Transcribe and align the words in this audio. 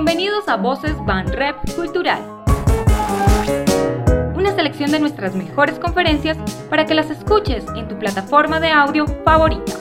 Bienvenidos 0.00 0.46
a 0.46 0.56
Voces 0.56 0.94
Van 1.06 1.26
Rep 1.26 1.56
Cultural. 1.74 2.22
Una 4.36 4.54
selección 4.54 4.92
de 4.92 5.00
nuestras 5.00 5.34
mejores 5.34 5.76
conferencias 5.80 6.38
para 6.70 6.86
que 6.86 6.94
las 6.94 7.10
escuches 7.10 7.64
en 7.74 7.88
tu 7.88 7.98
plataforma 7.98 8.60
de 8.60 8.70
audio 8.70 9.06
favorita. 9.24 9.72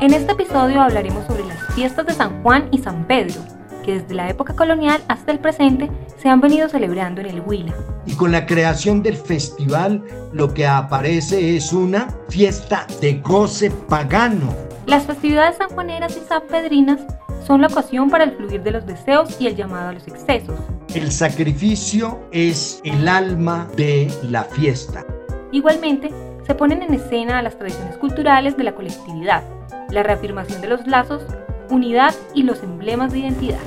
En 0.00 0.14
este 0.14 0.32
episodio 0.32 0.80
hablaremos 0.80 1.26
sobre 1.26 1.44
las 1.44 1.74
fiestas 1.74 2.06
de 2.06 2.14
San 2.14 2.42
Juan 2.42 2.70
y 2.72 2.78
San 2.78 3.06
Pedro, 3.06 3.42
que 3.84 4.00
desde 4.00 4.14
la 4.14 4.30
época 4.30 4.56
colonial 4.56 5.02
hasta 5.08 5.30
el 5.30 5.40
presente 5.40 5.90
se 6.16 6.30
han 6.30 6.40
venido 6.40 6.70
celebrando 6.70 7.20
en 7.20 7.26
el 7.26 7.42
Huila. 7.42 7.74
Y 8.06 8.14
con 8.14 8.32
la 8.32 8.46
creación 8.46 9.02
del 9.02 9.14
festival 9.14 10.02
lo 10.32 10.54
que 10.54 10.66
aparece 10.66 11.54
es 11.54 11.74
una 11.74 12.08
fiesta 12.30 12.86
de 13.02 13.18
goce 13.18 13.70
pagano. 13.70 14.70
Las 14.90 15.06
festividades 15.06 15.56
sanjuaneras 15.56 16.16
y 16.16 16.20
sanpedrinas 16.28 16.98
son 17.46 17.60
la 17.60 17.68
ocasión 17.68 18.10
para 18.10 18.24
el 18.24 18.32
fluir 18.32 18.60
de 18.64 18.72
los 18.72 18.84
deseos 18.84 19.40
y 19.40 19.46
el 19.46 19.54
llamado 19.54 19.90
a 19.90 19.92
los 19.92 20.08
excesos. 20.08 20.58
El 20.92 21.12
sacrificio 21.12 22.18
es 22.32 22.80
el 22.82 23.06
alma 23.06 23.70
de 23.76 24.12
la 24.24 24.42
fiesta. 24.42 25.06
Igualmente, 25.52 26.10
se 26.44 26.56
ponen 26.56 26.82
en 26.82 26.94
escena 26.94 27.40
las 27.40 27.56
tradiciones 27.56 27.98
culturales 27.98 28.56
de 28.56 28.64
la 28.64 28.74
colectividad, 28.74 29.44
la 29.90 30.02
reafirmación 30.02 30.60
de 30.60 30.66
los 30.66 30.84
lazos 30.88 31.22
unidad 31.68 32.12
y 32.34 32.42
los 32.42 32.60
emblemas 32.64 33.12
de 33.12 33.20
identidad. 33.20 33.60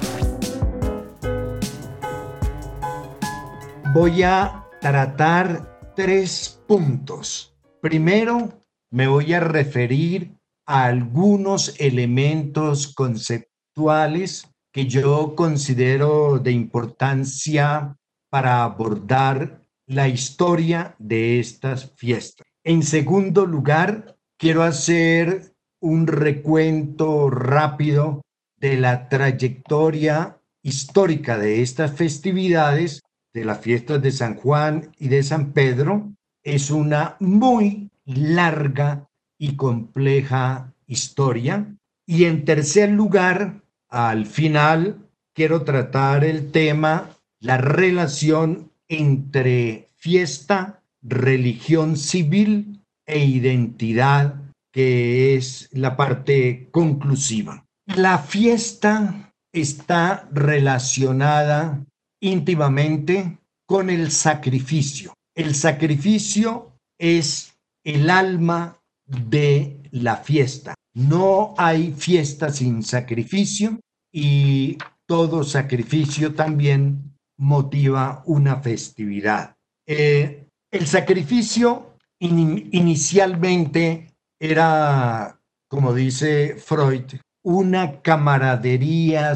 Voy 3.94 4.24
a 4.24 4.66
tratar 4.82 5.94
tres 5.96 6.62
puntos. 6.68 7.56
Primero, 7.80 8.50
me 8.92 9.08
voy 9.08 9.34
a 9.34 9.40
referir 9.40 10.43
algunos 10.66 11.76
elementos 11.80 12.94
conceptuales 12.94 14.48
que 14.72 14.88
yo 14.88 15.36
considero 15.36 16.40
de 16.40 16.52
importancia 16.52 17.96
para 18.30 18.64
abordar 18.64 19.62
la 19.88 20.08
historia 20.08 20.96
de 20.98 21.40
estas 21.40 21.92
fiestas. 21.96 22.48
En 22.64 22.82
segundo 22.84 23.46
lugar, 23.46 24.16
quiero 24.38 24.64
hacer 24.64 25.54
un 25.82 26.08
recuento 26.08 27.30
rápido 27.30 28.22
de 28.58 28.78
la 28.78 29.10
trayectoria 29.10 30.40
histórica 30.64 31.38
de 31.38 31.62
estas 31.62 31.92
festividades, 31.92 33.02
de 33.34 33.46
las 33.46 33.60
fiestas 33.60 34.02
de 34.02 34.12
San 34.12 34.36
Juan 34.36 34.92
y 34.98 35.10
de 35.10 35.22
San 35.24 35.52
Pedro, 35.52 36.14
es 36.44 36.72
una 36.72 37.18
muy 37.20 37.90
larga 38.06 39.10
y 39.44 39.58
compleja 39.58 40.74
historia. 40.88 41.76
Y 42.08 42.24
en 42.24 42.46
tercer 42.46 42.90
lugar, 42.90 43.62
al 43.90 44.26
final, 44.26 45.10
quiero 45.36 45.64
tratar 45.64 46.24
el 46.24 46.50
tema, 46.50 47.10
la 47.42 47.58
relación 47.58 48.72
entre 48.88 49.90
fiesta, 49.98 50.82
religión 51.02 51.98
civil 51.98 52.86
e 53.06 53.26
identidad 53.26 54.36
que 54.72 55.36
es 55.36 55.68
la 55.74 55.98
parte 55.98 56.70
conclusiva. 56.72 57.66
La 57.86 58.20
fiesta 58.20 59.34
está 59.52 60.26
relacionada 60.32 61.86
íntimamente 62.22 63.40
con 63.68 63.90
el 63.90 64.10
sacrificio. 64.10 65.14
El 65.36 65.54
sacrificio 65.54 66.80
es 66.98 67.58
el 67.84 68.10
alma 68.10 68.80
de 69.28 69.82
la 69.92 70.18
fiesta. 70.18 70.74
No 70.96 71.54
hay 71.58 71.94
fiesta 71.94 72.50
sin 72.52 72.84
sacrificio 72.84 73.80
y 74.12 74.78
todo 75.08 75.44
sacrificio 75.44 76.34
también 76.34 77.16
motiva 77.38 78.24
una 78.26 78.62
festividad. 78.62 79.56
Eh, 79.88 80.48
el 80.72 80.88
sacrificio 80.88 81.98
inicialmente 82.20 84.14
era, 84.40 85.40
como 85.68 85.94
dice 85.94 86.56
Freud, 86.56 87.16
una 87.44 88.02
camaradería 88.02 89.34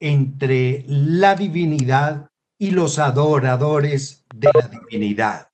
entre 0.00 0.84
la 0.86 1.34
divinidad 1.34 2.28
y 2.58 2.70
los 2.70 2.98
adoradores 2.98 4.24
de 4.34 4.50
la 4.54 4.68
divinidad. 4.68 5.48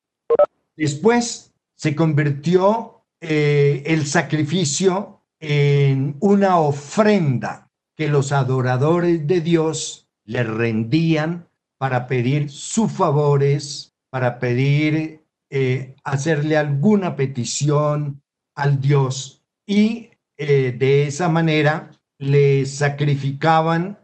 Después 0.76 1.52
se 1.74 1.94
convirtió 1.96 2.97
eh, 3.20 3.82
el 3.86 4.06
sacrificio 4.06 5.24
en 5.40 6.16
una 6.20 6.58
ofrenda 6.58 7.70
que 7.96 8.08
los 8.08 8.30
adoradores 8.30 9.26
de 9.26 9.40
Dios 9.40 10.08
le 10.24 10.44
rendían 10.44 11.48
para 11.78 12.06
pedir 12.06 12.48
sus 12.48 12.92
favores, 12.92 13.96
para 14.10 14.38
pedir 14.38 15.24
eh, 15.50 15.96
hacerle 16.04 16.56
alguna 16.56 17.16
petición, 17.16 18.22
al 18.54 18.80
Dios. 18.80 19.42
Y 19.66 20.10
eh, 20.36 20.76
de 20.78 21.08
esa 21.08 21.28
manera 21.28 21.90
le 22.18 22.66
sacrificaban 22.66 23.98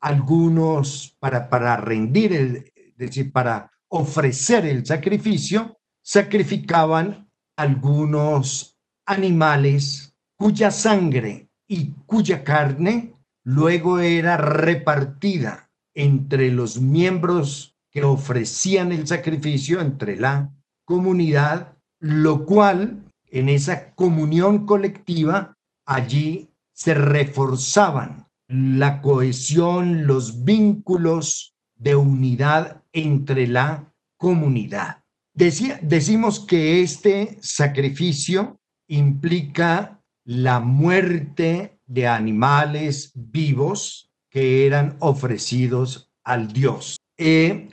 algunos 0.00 1.16
para, 1.18 1.48
para 1.48 1.76
rendir, 1.78 2.32
el, 2.34 2.56
es 2.74 2.96
decir, 2.96 3.32
para 3.32 3.70
ofrecer 3.88 4.66
el 4.66 4.84
sacrificio, 4.84 5.78
sacrificaban 6.02 7.29
algunos 7.60 8.78
animales 9.06 10.14
cuya 10.38 10.70
sangre 10.70 11.50
y 11.68 11.92
cuya 12.06 12.42
carne 12.42 13.12
luego 13.44 13.98
era 13.98 14.38
repartida 14.38 15.70
entre 15.94 16.50
los 16.50 16.80
miembros 16.80 17.76
que 17.90 18.02
ofrecían 18.02 18.92
el 18.92 19.06
sacrificio, 19.06 19.80
entre 19.80 20.16
la 20.16 20.50
comunidad, 20.86 21.76
lo 21.98 22.46
cual 22.46 23.02
en 23.26 23.50
esa 23.50 23.94
comunión 23.94 24.64
colectiva, 24.64 25.54
allí 25.84 26.48
se 26.72 26.94
reforzaban 26.94 28.26
la 28.48 29.02
cohesión, 29.02 30.06
los 30.06 30.44
vínculos 30.44 31.54
de 31.76 31.94
unidad 31.94 32.82
entre 32.92 33.46
la 33.46 33.92
comunidad. 34.16 34.99
Decimos 35.34 36.40
que 36.40 36.82
este 36.82 37.38
sacrificio 37.40 38.58
implica 38.88 40.00
la 40.24 40.60
muerte 40.60 41.78
de 41.86 42.06
animales 42.06 43.12
vivos 43.14 44.10
que 44.30 44.66
eran 44.66 44.96
ofrecidos 45.00 46.10
al 46.24 46.52
Dios. 46.52 46.96
Eh, 47.18 47.68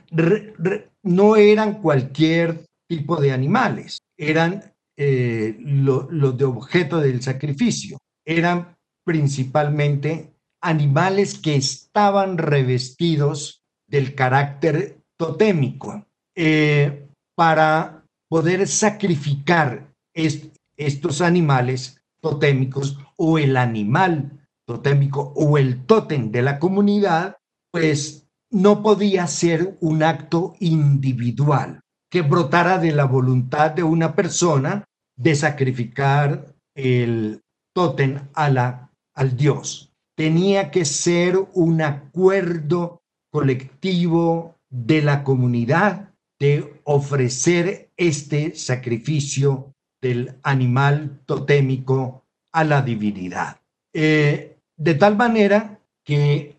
no 1.02 1.36
eran 1.36 1.80
cualquier 1.80 2.64
tipo 2.88 3.20
de 3.20 3.32
animales, 3.32 3.98
eran 4.16 4.74
eh, 4.96 5.56
los 5.60 6.36
de 6.36 6.44
objeto 6.44 6.98
del 6.98 7.22
sacrificio. 7.22 7.98
Eran 8.26 8.76
principalmente 9.04 10.34
animales 10.60 11.38
que 11.38 11.54
estaban 11.54 12.36
revestidos 12.36 13.62
del 13.86 14.14
carácter 14.14 15.00
totémico. 15.16 16.04
Eh, 16.34 17.07
para 17.38 18.04
poder 18.28 18.66
sacrificar 18.66 19.94
estos 20.12 21.20
animales 21.20 22.02
totémicos 22.20 22.98
o 23.16 23.38
el 23.38 23.56
animal 23.56 24.44
totémico 24.66 25.32
o 25.36 25.56
el 25.56 25.86
tótem 25.86 26.32
de 26.32 26.42
la 26.42 26.58
comunidad, 26.58 27.36
pues 27.70 28.26
no 28.50 28.82
podía 28.82 29.28
ser 29.28 29.78
un 29.80 30.02
acto 30.02 30.54
individual 30.58 31.78
que 32.10 32.22
brotara 32.22 32.78
de 32.78 32.90
la 32.90 33.04
voluntad 33.04 33.70
de 33.70 33.84
una 33.84 34.16
persona 34.16 34.84
de 35.16 35.36
sacrificar 35.36 36.56
el 36.74 37.40
tótem 37.72 38.18
a 38.34 38.50
la, 38.50 38.90
al 39.14 39.36
Dios. 39.36 39.92
Tenía 40.16 40.72
que 40.72 40.84
ser 40.84 41.38
un 41.54 41.82
acuerdo 41.82 42.98
colectivo 43.30 44.56
de 44.70 45.02
la 45.02 45.22
comunidad 45.22 46.07
de 46.40 46.80
ofrecer 46.84 47.90
este 47.96 48.54
sacrificio 48.54 49.74
del 50.00 50.36
animal 50.42 51.20
totémico 51.26 52.24
a 52.52 52.64
la 52.64 52.82
divinidad. 52.82 53.60
Eh, 53.92 54.56
de 54.76 54.94
tal 54.94 55.16
manera 55.16 55.80
que 56.04 56.56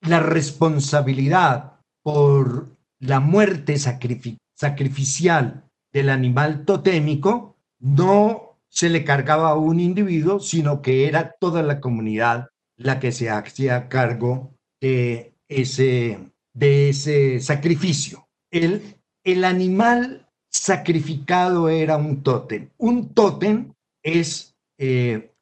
la 0.00 0.20
responsabilidad 0.20 1.80
por 2.02 2.76
la 2.98 3.20
muerte 3.20 3.76
sacrificial 3.78 5.64
del 5.92 6.08
animal 6.08 6.64
totémico 6.64 7.56
no 7.78 8.58
se 8.68 8.90
le 8.90 9.04
cargaba 9.04 9.50
a 9.50 9.54
un 9.54 9.80
individuo, 9.80 10.40
sino 10.40 10.82
que 10.82 11.06
era 11.06 11.34
toda 11.38 11.62
la 11.62 11.80
comunidad 11.80 12.48
la 12.76 13.00
que 13.00 13.12
se 13.12 13.30
hacía 13.30 13.88
cargo 13.88 14.54
de 14.80 15.34
ese, 15.48 16.18
de 16.52 16.90
ese 16.90 17.40
sacrificio. 17.40 18.25
El, 18.56 18.96
el 19.24 19.44
animal 19.44 20.26
sacrificado 20.50 21.68
era 21.68 21.96
un 21.96 22.22
tótem. 22.22 22.70
Un 22.78 23.12
tótem 23.12 23.72
es 24.02 24.56
eh, 24.78 25.32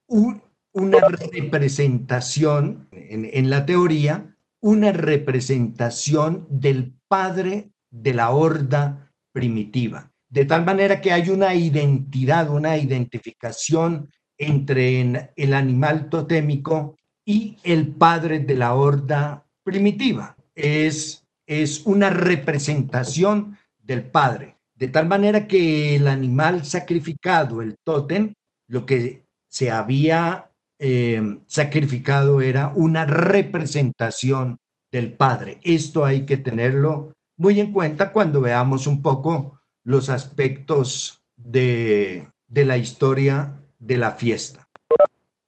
una 0.72 0.98
representación, 1.32 2.88
en, 2.90 3.50
la 3.50 3.64
teoría, 3.64 4.36
una 4.60 4.92
representación 4.92 6.46
del 6.50 6.94
padre 7.08 7.70
de 7.90 8.14
la 8.14 8.30
horda 8.30 9.12
primitiva. 9.32 10.10
De 10.28 10.44
tal 10.44 10.64
manera 10.64 11.00
que 11.00 11.12
hay 11.12 11.30
una 11.30 11.54
identidad, 11.54 12.50
una 12.50 12.76
identificación 12.76 14.10
entre 14.36 15.30
el 15.36 15.54
animal 15.54 16.08
totémico 16.08 16.96
y 17.24 17.56
el 17.62 17.88
padre 17.88 18.40
de 18.40 18.54
la 18.54 18.74
horda 18.74 19.46
primitiva. 19.62 20.36
Es, 20.56 21.23
es 21.46 21.82
una 21.86 22.10
representación 22.10 23.58
del 23.78 24.04
padre. 24.04 24.56
De 24.74 24.88
tal 24.88 25.06
manera 25.06 25.46
que 25.46 25.96
el 25.96 26.08
animal 26.08 26.64
sacrificado, 26.64 27.62
el 27.62 27.76
tótem, 27.84 28.34
lo 28.68 28.86
que 28.86 29.24
se 29.48 29.70
había 29.70 30.50
eh, 30.78 31.38
sacrificado 31.46 32.40
era 32.40 32.72
una 32.74 33.06
representación 33.06 34.58
del 34.90 35.12
Padre. 35.12 35.60
Esto 35.62 36.04
hay 36.04 36.26
que 36.26 36.36
tenerlo 36.36 37.14
muy 37.36 37.60
en 37.60 37.72
cuenta 37.72 38.12
cuando 38.12 38.40
veamos 38.40 38.86
un 38.86 39.00
poco 39.00 39.60
los 39.84 40.08
aspectos 40.08 41.22
de, 41.36 42.28
de 42.48 42.64
la 42.64 42.76
historia 42.76 43.54
de 43.78 43.96
la 43.96 44.12
fiesta. 44.12 44.68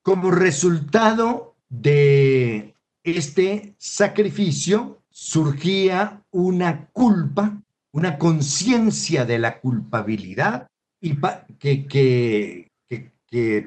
Como 0.02 0.30
resultado 0.30 1.56
de 1.68 2.74
este 3.02 3.74
sacrificio 3.78 5.02
surgía 5.18 6.22
una 6.30 6.88
culpa, 6.92 7.58
una 7.90 8.18
conciencia 8.18 9.24
de 9.24 9.38
la 9.38 9.60
culpabilidad 9.60 10.66
y 11.00 11.16
que, 11.58 11.86
que, 11.86 12.70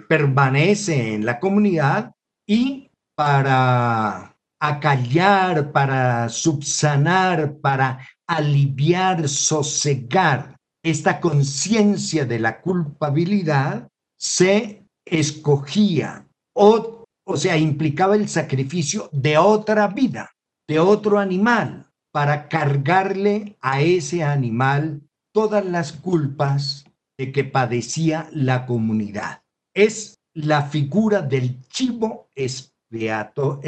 permanece 0.07 1.16
en 1.16 1.25
la 1.25 1.40
comunidad 1.40 2.12
y 2.48 2.92
para 3.16 4.36
acallar, 4.60 5.72
para 5.72 6.30
subsanar, 6.30 7.57
para 7.57 8.07
aliviar, 8.28 9.28
sosegar 9.28 10.56
esta 10.84 11.19
conciencia 11.19 12.25
de 12.25 12.40
la 12.40 12.62
culpabilidad, 12.62 13.88
se 14.18 14.86
escogía 15.04 16.28
o, 16.54 17.06
o 17.25 17.38
sea, 17.38 17.57
implicaba 17.57 18.16
el 18.16 18.30
sacrificio 18.30 19.10
de 19.12 19.38
otra 19.38 19.88
vida, 19.88 20.31
de 20.69 20.80
otro 20.80 21.18
animal, 21.18 21.92
para 22.12 22.48
cargarle 22.48 23.57
a 23.60 23.81
ese 23.81 24.24
animal 24.24 25.01
todas 25.33 25.66
las 25.66 25.94
culpas 25.94 26.86
de 27.18 27.31
que 27.31 27.44
padecía 27.44 28.30
la 28.31 28.68
comunidad 28.68 29.42
es 29.74 30.19
la 30.33 30.62
figura 30.62 31.24
del 31.24 31.60
chivo 31.69 32.30
expiato. 32.36 33.60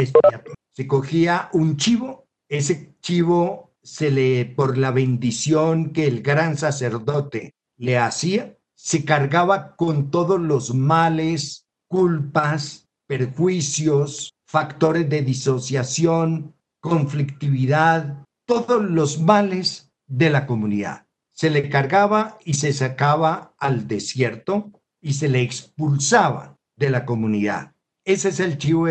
Se 0.73 0.85
cogía 0.85 1.49
un 1.53 1.75
chivo, 1.75 2.27
ese 2.47 2.93
chivo 3.01 3.71
se 3.81 4.11
le, 4.11 4.45
por 4.45 4.77
la 4.77 4.91
bendición 4.91 5.93
que 5.93 6.05
el 6.05 6.21
gran 6.21 6.55
sacerdote 6.55 7.55
le 7.77 7.97
hacía, 7.97 8.55
se 8.75 9.05
cargaba 9.05 9.75
con 9.75 10.11
todos 10.11 10.39
los 10.39 10.75
males, 10.75 11.65
culpas, 11.87 12.87
perjuicios, 13.07 14.35
factores 14.45 15.09
de 15.09 15.23
disociación, 15.23 16.53
conflictividad, 16.81 18.25
todos 18.45 18.83
los 18.83 19.21
males 19.21 19.91
de 20.07 20.29
la 20.29 20.45
comunidad. 20.45 21.05
Se 21.33 21.49
le 21.49 21.69
cargaba 21.69 22.37
y 22.43 22.55
se 22.55 22.73
sacaba 22.73 23.55
al 23.57 23.87
desierto 23.87 24.71
y 25.01 25.13
se 25.13 25.29
le 25.29 25.41
expulsaba 25.41 26.57
de 26.75 26.89
la 26.89 27.05
comunidad. 27.05 27.71
Ese 28.03 28.29
es 28.29 28.39
el 28.39 28.57
chivo 28.57 28.87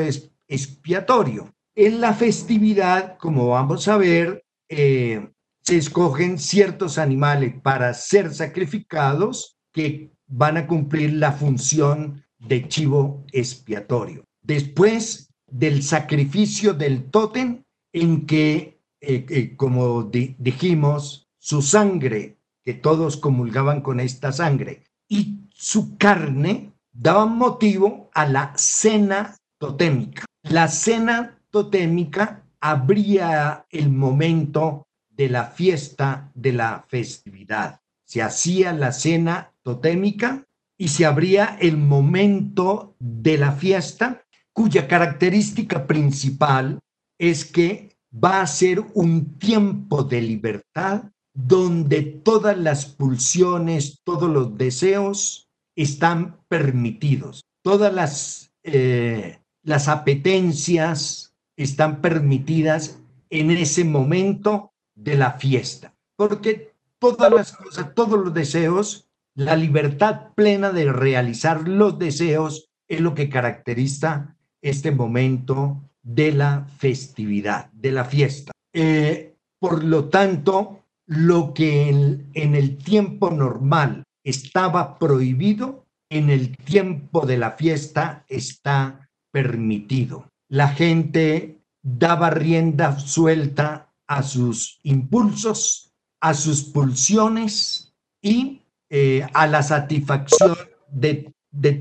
expiatorio. 0.49 1.53
En 1.75 2.01
la 2.01 2.15
festividad, 2.15 3.19
como 3.19 3.49
vamos 3.49 3.87
a 3.89 3.97
ver, 3.97 4.45
eh, 4.69 5.31
se 5.63 5.77
escogen 5.77 6.39
ciertos 6.39 6.99
animales 6.99 7.55
para 7.63 7.93
ser 7.95 8.33
sacrificados 8.33 9.57
que 9.73 10.13
van 10.27 10.57
a 10.57 10.67
cumplir 10.67 11.13
la 11.15 11.33
función 11.33 12.25
de 12.39 12.67
chivo 12.69 13.25
expiatorio. 13.33 14.25
Después 14.43 15.29
del 15.47 15.83
sacrificio 15.83 16.73
del 16.73 17.11
tótem, 17.11 17.63
en 17.93 18.27
que, 18.27 18.81
eh, 19.01 19.27
eh, 19.29 19.57
como 19.57 20.05
dijimos, 20.05 21.29
su 21.39 21.63
sangre, 21.63 22.37
que 22.63 22.75
todos 22.75 23.17
comulgaban 23.17 23.81
con 23.81 24.01
esta 24.01 24.33
sangre, 24.33 24.85
y 25.09 25.41
su 25.53 25.97
carne 25.97 26.73
daba 26.93 27.27
motivo 27.27 28.11
a 28.15 28.27
la 28.27 28.53
cena 28.57 29.37
totémica. 29.59 30.25
La 30.43 30.69
cena 30.69 31.39
totémica 31.51 32.45
abría 32.61 33.67
el 33.71 33.91
momento 33.91 34.87
de 35.09 35.29
la 35.29 35.45
fiesta, 35.45 36.31
de 36.35 36.53
la 36.53 36.85
festividad. 36.89 37.81
Se 38.05 38.23
hacía 38.23 38.73
la 38.73 38.93
cena 38.93 39.53
totémica 39.63 40.47
y 40.77 40.89
se 40.89 41.05
abría 41.05 41.57
el 41.61 41.77
momento 41.77 42.95
de 42.99 43.37
la 43.39 43.53
fiesta, 43.53 44.23
cuya 44.53 44.89
característica 44.89 45.87
principal 45.87 46.79
es 47.21 47.45
que 47.45 47.99
va 48.13 48.41
a 48.41 48.47
ser 48.47 48.81
un 48.95 49.39
tiempo 49.39 50.03
de 50.03 50.23
libertad 50.23 51.05
donde 51.35 52.01
todas 52.01 52.57
las 52.57 52.87
pulsiones, 52.87 54.01
todos 54.05 54.31
los 54.31 54.57
deseos 54.57 55.49
están 55.77 56.41
permitidos, 56.49 57.43
todas 57.63 57.93
las, 57.93 58.53
eh, 58.63 59.39
las 59.63 59.89
apetencias 59.89 61.35
están 61.57 62.01
permitidas 62.01 62.99
en 63.29 63.51
ese 63.51 63.85
momento 63.85 64.73
de 64.95 65.17
la 65.17 65.33
fiesta, 65.33 65.95
porque 66.17 66.73
todas 66.99 67.31
las 67.31 67.53
cosas, 67.53 67.95
todos 67.95 68.19
los 68.19 68.33
deseos, 68.33 69.09
la 69.35 69.57
libertad 69.57 70.33
plena 70.35 70.71
de 70.71 70.91
realizar 70.91 71.69
los 71.69 71.99
deseos 71.99 72.71
es 72.89 73.01
lo 73.01 73.15
que 73.15 73.29
caracteriza 73.29 74.39
este 74.63 74.91
momento 74.91 75.90
de 76.03 76.33
la 76.33 76.67
festividad, 76.79 77.71
de 77.73 77.93
la 77.93 78.05
fiesta. 78.05 78.53
Eh, 78.73 79.35
por 79.59 79.85
lo 79.85 80.09
tanto, 80.09 80.85
lo 81.07 81.53
que 81.55 81.89
en, 81.89 82.55
el 82.55 82.79
tiempo 82.79 83.31
normal 83.31 84.05
estaba 84.25 84.99
prohibido, 84.99 85.87
en 86.09 86.31
el 86.31 86.57
tiempo 86.57 87.27
de 87.27 87.37
la 87.37 87.53
fiesta 87.53 88.25
está 88.29 89.09
permitido. 89.33 90.29
La 90.49 90.69
gente 90.69 91.61
daba 91.83 92.31
rienda 92.31 92.99
suelta 92.99 93.93
a 94.07 94.23
sus 94.23 94.81
impulsos, 94.83 95.93
a 96.21 96.35
sus 96.35 96.65
pulsiones 96.65 97.93
y 98.23 98.63
eh, 98.89 99.27
a 99.35 99.47
la 99.47 99.63
satisfacción 99.63 100.57
de, 100.91 101.33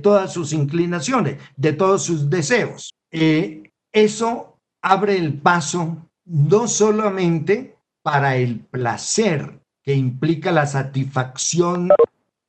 todas 0.01 0.33
sus 0.33 0.53
inclinaciones, 0.53 1.41
de 1.55 1.73
todos 1.73 2.03
sus 2.03 2.29
deseos. 2.29 2.93
Eh, 3.11 3.68
eso 3.91 4.57
abre 4.81 5.17
el 5.17 5.39
paso 5.39 6.09
no 6.25 6.67
solamente 6.67 7.77
para 8.01 8.37
el 8.37 8.59
placer 8.59 9.59
que 9.83 9.95
implica 9.95 10.51
la 10.51 10.67
satisfacción 10.67 11.89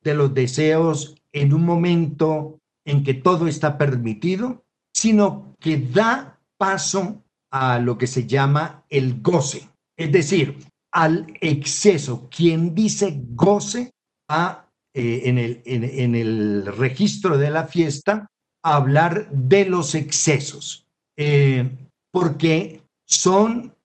de 0.03 0.15
los 0.15 0.33
deseos 0.33 1.15
en 1.31 1.53
un 1.53 1.65
momento 1.65 2.59
en 2.85 3.03
que 3.03 3.13
todo 3.13 3.47
está 3.47 3.77
permitido, 3.77 4.63
sino 4.93 5.55
que 5.59 5.77
da 5.77 6.39
paso 6.57 7.23
a 7.51 7.79
lo 7.79 7.97
que 7.97 8.07
se 8.07 8.27
llama 8.27 8.83
el 8.89 9.21
goce, 9.21 9.69
es 9.97 10.11
decir, 10.11 10.57
al 10.91 11.27
exceso. 11.41 12.29
Quien 12.29 12.75
dice 12.75 13.21
goce 13.29 13.91
a, 14.29 14.67
eh, 14.93 15.21
en, 15.25 15.37
el, 15.37 15.61
en, 15.65 16.15
el 16.15 16.65
registro 16.65 17.37
de 17.37 17.49
la 17.49 17.67
fiesta 17.67 18.27
hablar 18.63 19.29
de 19.31 19.65
los 19.65 19.95
excesos, 19.95 20.87
eh, 21.17 21.69
porque 22.11 22.81
son 23.05 23.75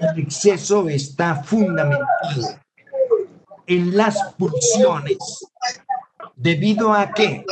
el 0.00 0.18
exceso 0.18 0.88
está 0.88 1.42
fundamentado 1.42 2.60
en 3.66 3.96
las 3.96 4.34
pulsiones, 4.34 5.18
debido 6.34 6.92
a 6.92 7.12
que, 7.12 7.44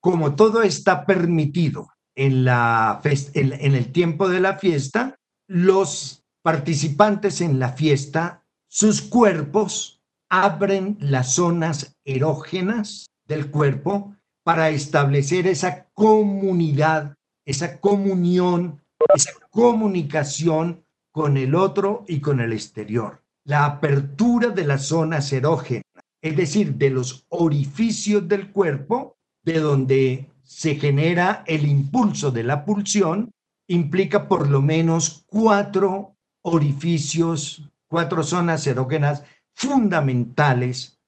como 0.00 0.34
todo 0.34 0.62
está 0.62 1.06
permitido 1.06 1.88
en, 2.14 2.44
la 2.44 3.00
en 3.04 3.74
el 3.74 3.90
tiempo 3.90 4.28
de 4.28 4.40
la 4.40 4.58
fiesta, 4.58 5.16
los 5.48 6.22
participantes 6.42 7.40
en 7.40 7.58
la 7.58 7.70
fiesta, 7.70 8.44
sus 8.68 9.00
cuerpos 9.00 10.02
abren 10.30 10.98
las 11.00 11.34
zonas 11.34 11.96
erógenas 12.04 13.06
del 13.26 13.50
cuerpo 13.50 14.14
para 14.44 14.68
establecer 14.68 15.46
esa 15.46 15.86
comunidad, 15.94 17.14
esa 17.44 17.80
comunión, 17.80 18.80
esa 19.14 19.32
comunicación 19.50 20.84
con 21.12 21.36
el 21.36 21.54
otro 21.54 22.04
y 22.08 22.20
con 22.20 22.40
el 22.40 22.52
exterior. 22.52 23.22
La 23.44 23.66
apertura 23.66 24.48
de 24.48 24.64
las 24.64 24.86
zonas 24.86 25.32
erógenas, 25.32 25.84
es 26.22 26.36
decir, 26.36 26.74
de 26.74 26.90
los 26.90 27.26
orificios 27.28 28.26
del 28.26 28.50
cuerpo, 28.50 29.16
de 29.44 29.60
donde 29.60 30.30
se 30.42 30.76
genera 30.76 31.44
el 31.46 31.66
impulso 31.66 32.30
de 32.30 32.42
la 32.42 32.64
pulsión, 32.64 33.30
implica 33.68 34.28
por 34.28 34.48
lo 34.48 34.62
menos 34.62 35.24
cuatro 35.26 36.16
orificios, 36.42 37.62
cuatro 37.88 38.22
zonas 38.22 38.66
erógenas 38.66 39.22
fundamentales 39.54 40.98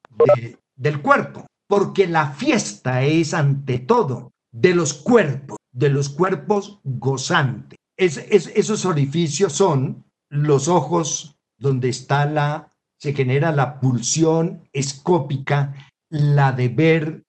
del 0.76 1.00
cuerpo, 1.00 1.47
porque 1.66 2.07
la 2.07 2.31
fiesta 2.31 3.02
es 3.02 3.35
ante 3.35 3.78
todo 3.78 4.33
de 4.53 4.75
los 4.75 4.95
cuerpos, 4.95 5.59
de 5.73 5.91
los 5.91 6.09
cuerpos 6.09 6.81
gozantes. 6.85 7.79
esos 7.97 8.85
orificios 8.85 9.53
son 9.53 10.05
los 10.29 10.69
ojos, 10.69 11.38
donde 11.59 11.88
está 11.88 12.26
la, 12.26 12.71
se 12.99 13.12
genera 13.12 13.53
la 13.53 13.81
pulsión 13.81 14.69
escópica, 14.73 15.75
la 16.09 16.53
de 16.53 16.69
ver, 16.69 17.25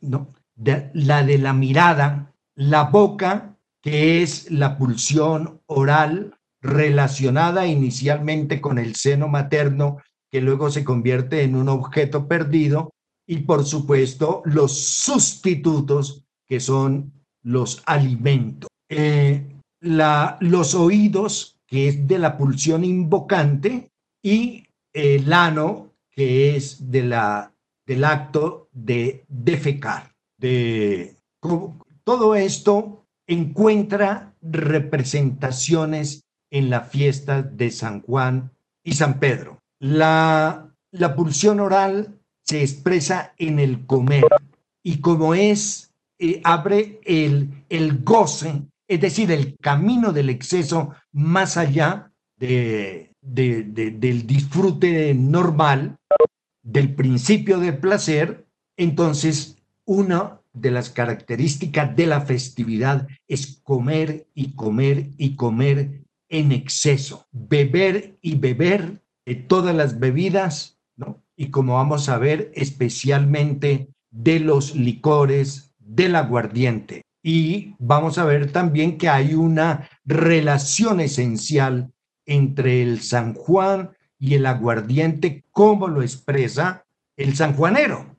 ¿no? 0.00 0.32
la 0.56 1.22
de 1.22 1.38
la 1.38 1.52
mirada, 1.52 2.34
la 2.54 2.84
boca, 2.84 3.56
que 3.82 4.22
es 4.22 4.50
la 4.50 4.78
pulsión 4.78 5.60
oral 5.66 6.36
relacionada 6.60 7.66
inicialmente 7.66 8.60
con 8.60 8.78
el 8.78 8.96
seno 8.96 9.28
materno, 9.28 9.98
que 10.30 10.40
luego 10.40 10.70
se 10.70 10.82
convierte 10.82 11.42
en 11.42 11.54
un 11.54 11.68
objeto 11.68 12.26
perdido, 12.26 12.92
y 13.28 13.38
por 13.38 13.64
supuesto 13.64 14.42
los 14.44 14.76
sustitutos, 14.78 16.25
que 16.48 16.60
son 16.60 17.12
los 17.42 17.82
alimentos. 17.86 18.68
Eh, 18.88 19.44
la, 19.80 20.36
los 20.40 20.74
oídos, 20.74 21.56
que 21.66 21.88
es 21.88 22.06
de 22.06 22.18
la 22.18 22.36
pulsión 22.36 22.84
invocante, 22.84 23.90
y 24.22 24.64
el 24.92 25.32
ano, 25.32 25.92
que 26.10 26.56
es 26.56 26.90
de 26.90 27.02
la, 27.04 27.52
del 27.86 28.04
acto 28.04 28.68
de 28.72 29.24
defecar 29.28 30.16
de 30.38 31.16
todo 32.04 32.34
esto 32.34 33.04
encuentra 33.26 34.34
representaciones 34.42 36.24
en 36.50 36.70
la 36.70 36.82
fiesta 36.82 37.42
de 37.42 37.70
San 37.70 38.02
Juan 38.02 38.52
y 38.84 38.92
San 38.92 39.18
Pedro. 39.18 39.58
La, 39.80 40.72
la 40.92 41.16
pulsión 41.16 41.60
oral 41.60 42.18
se 42.42 42.62
expresa 42.62 43.34
en 43.38 43.58
el 43.58 43.86
comer 43.86 44.24
y 44.84 45.00
como 45.00 45.34
es, 45.34 45.85
eh, 46.18 46.40
abre 46.44 47.00
el, 47.04 47.64
el 47.68 48.02
goce, 48.02 48.62
es 48.88 49.00
decir, 49.00 49.30
el 49.30 49.56
camino 49.58 50.12
del 50.12 50.30
exceso 50.30 50.94
más 51.12 51.56
allá 51.56 52.12
de, 52.38 53.10
del 53.20 54.26
disfrute 54.26 55.14
normal, 55.14 55.96
del 56.62 56.94
principio 56.94 57.58
del 57.58 57.78
placer, 57.78 58.46
entonces 58.76 59.58
una 59.84 60.40
de 60.52 60.70
las 60.70 60.90
características 60.90 61.94
de 61.96 62.06
la 62.06 62.22
festividad 62.22 63.06
es 63.28 63.60
comer 63.62 64.26
y 64.34 64.52
comer 64.52 65.10
y 65.18 65.36
comer 65.36 66.02
en 66.28 66.52
exceso, 66.52 67.26
beber 67.30 68.18
y 68.20 68.36
beber 68.36 69.02
de 69.24 69.34
todas 69.34 69.74
las 69.74 69.98
bebidas, 69.98 70.78
¿no? 70.96 71.22
Y 71.36 71.50
como 71.50 71.74
vamos 71.74 72.08
a 72.08 72.18
ver, 72.18 72.50
especialmente 72.54 73.88
de 74.10 74.40
los 74.40 74.74
licores, 74.74 75.65
del 75.86 76.16
aguardiente. 76.16 77.02
Y 77.22 77.74
vamos 77.78 78.18
a 78.18 78.24
ver 78.24 78.52
también 78.52 78.98
que 78.98 79.08
hay 79.08 79.34
una 79.34 79.88
relación 80.04 81.00
esencial 81.00 81.92
entre 82.24 82.82
el 82.82 83.00
San 83.00 83.34
Juan 83.34 83.90
y 84.18 84.34
el 84.34 84.46
aguardiente, 84.46 85.44
como 85.50 85.88
lo 85.88 86.02
expresa 86.02 86.84
el 87.16 87.34
sanjuanero 87.34 88.16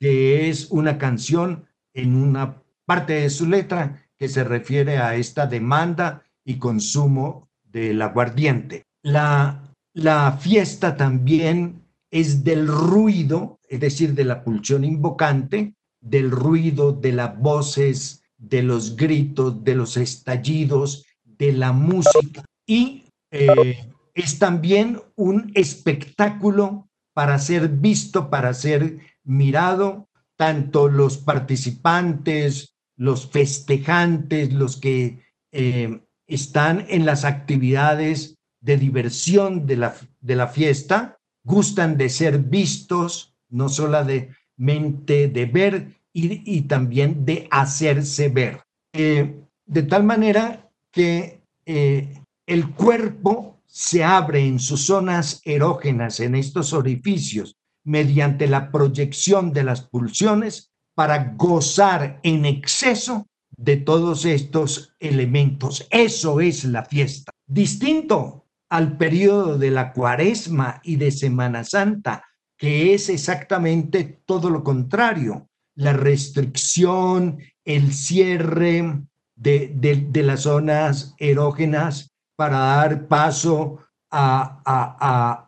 que 0.00 0.48
es 0.48 0.70
una 0.70 0.96
canción 0.96 1.66
en 1.92 2.16
una 2.16 2.62
parte 2.86 3.12
de 3.12 3.30
su 3.30 3.46
letra 3.46 4.02
que 4.16 4.28
se 4.28 4.42
refiere 4.42 4.98
a 4.98 5.14
esta 5.14 5.46
demanda 5.46 6.24
y 6.44 6.56
consumo 6.56 7.48
del 7.62 8.00
aguardiente. 8.00 8.84
La, 9.02 9.74
la 9.92 10.32
fiesta 10.32 10.96
también 10.96 11.84
es 12.10 12.42
del 12.42 12.66
ruido, 12.66 13.60
es 13.68 13.78
decir, 13.80 14.14
de 14.14 14.24
la 14.24 14.42
pulsión 14.42 14.84
invocante, 14.84 15.74
del 16.00 16.30
ruido, 16.30 16.92
de 16.92 17.12
las 17.12 17.38
voces, 17.38 18.22
de 18.38 18.62
los 18.62 18.96
gritos, 18.96 19.62
de 19.62 19.74
los 19.74 19.96
estallidos, 19.96 21.04
de 21.24 21.52
la 21.52 21.72
música. 21.72 22.44
Y 22.66 23.04
eh, 23.30 23.88
es 24.14 24.38
también 24.38 25.00
un 25.16 25.52
espectáculo 25.54 26.88
para 27.12 27.38
ser 27.38 27.68
visto, 27.68 28.30
para 28.30 28.54
ser 28.54 28.98
mirado. 29.24 30.08
Tanto 30.36 30.88
los 30.88 31.18
participantes, 31.18 32.74
los 32.96 33.30
festejantes, 33.30 34.52
los 34.52 34.76
que 34.78 35.22
eh, 35.52 36.00
están 36.26 36.86
en 36.88 37.04
las 37.04 37.24
actividades 37.24 38.38
de 38.60 38.78
diversión 38.78 39.66
de 39.66 39.76
la, 39.76 39.96
de 40.20 40.36
la 40.36 40.48
fiesta, 40.48 41.18
gustan 41.44 41.96
de 41.98 42.08
ser 42.08 42.38
vistos, 42.38 43.34
no 43.48 43.68
solamente 43.68 44.28
de 44.28 44.39
ver 44.60 45.88
y, 46.12 46.62
también 46.62 47.24
de 47.24 47.48
hacerse 47.50 48.28
ver. 48.28 48.62
Eh, 48.92 49.40
de 49.66 49.82
tal 49.84 50.04
manera 50.04 50.68
que 50.90 51.40
eh, 51.64 52.12
el 52.46 52.70
cuerpo 52.74 53.60
se 53.66 54.02
abre 54.02 54.44
en 54.44 54.58
sus 54.58 54.86
zonas 54.86 55.40
erógenas, 55.44 56.18
en 56.20 56.34
estos 56.34 56.72
orificios, 56.72 57.56
mediante 57.84 58.48
la 58.48 58.70
proyección 58.70 59.52
de 59.52 59.64
las 59.64 59.82
pulsiones 59.82 60.72
para 60.94 61.34
gozar 61.36 62.18
en 62.22 62.44
exceso 62.44 63.26
de 63.56 63.76
todos 63.76 64.24
estos 64.24 64.94
elementos. 64.98 65.86
Eso 65.90 66.40
es 66.40 66.64
la 66.64 66.84
fiesta. 66.84 67.30
Distinto 67.46 68.46
al 68.68 68.96
periodo 68.96 69.58
de 69.58 69.70
la 69.70 69.92
cuaresma 69.92 70.80
y 70.82 70.96
de 70.96 71.10
Semana 71.10 71.64
Santa, 71.64 72.24
que 72.60 72.94
es 72.94 73.08
exactamente 73.08 74.22
todo 74.24 74.50
lo 74.50 74.62
contrario. 74.62 75.48
La 75.74 75.94
restricción, 75.94 77.38
el 77.64 77.92
cierre 77.92 79.02
de, 79.34 80.10
las 80.22 80.42
zonas 80.42 81.14
erógenas 81.18 82.12
para 82.36 82.58
dar 82.58 83.08
paso 83.08 83.78
a, 84.12 84.60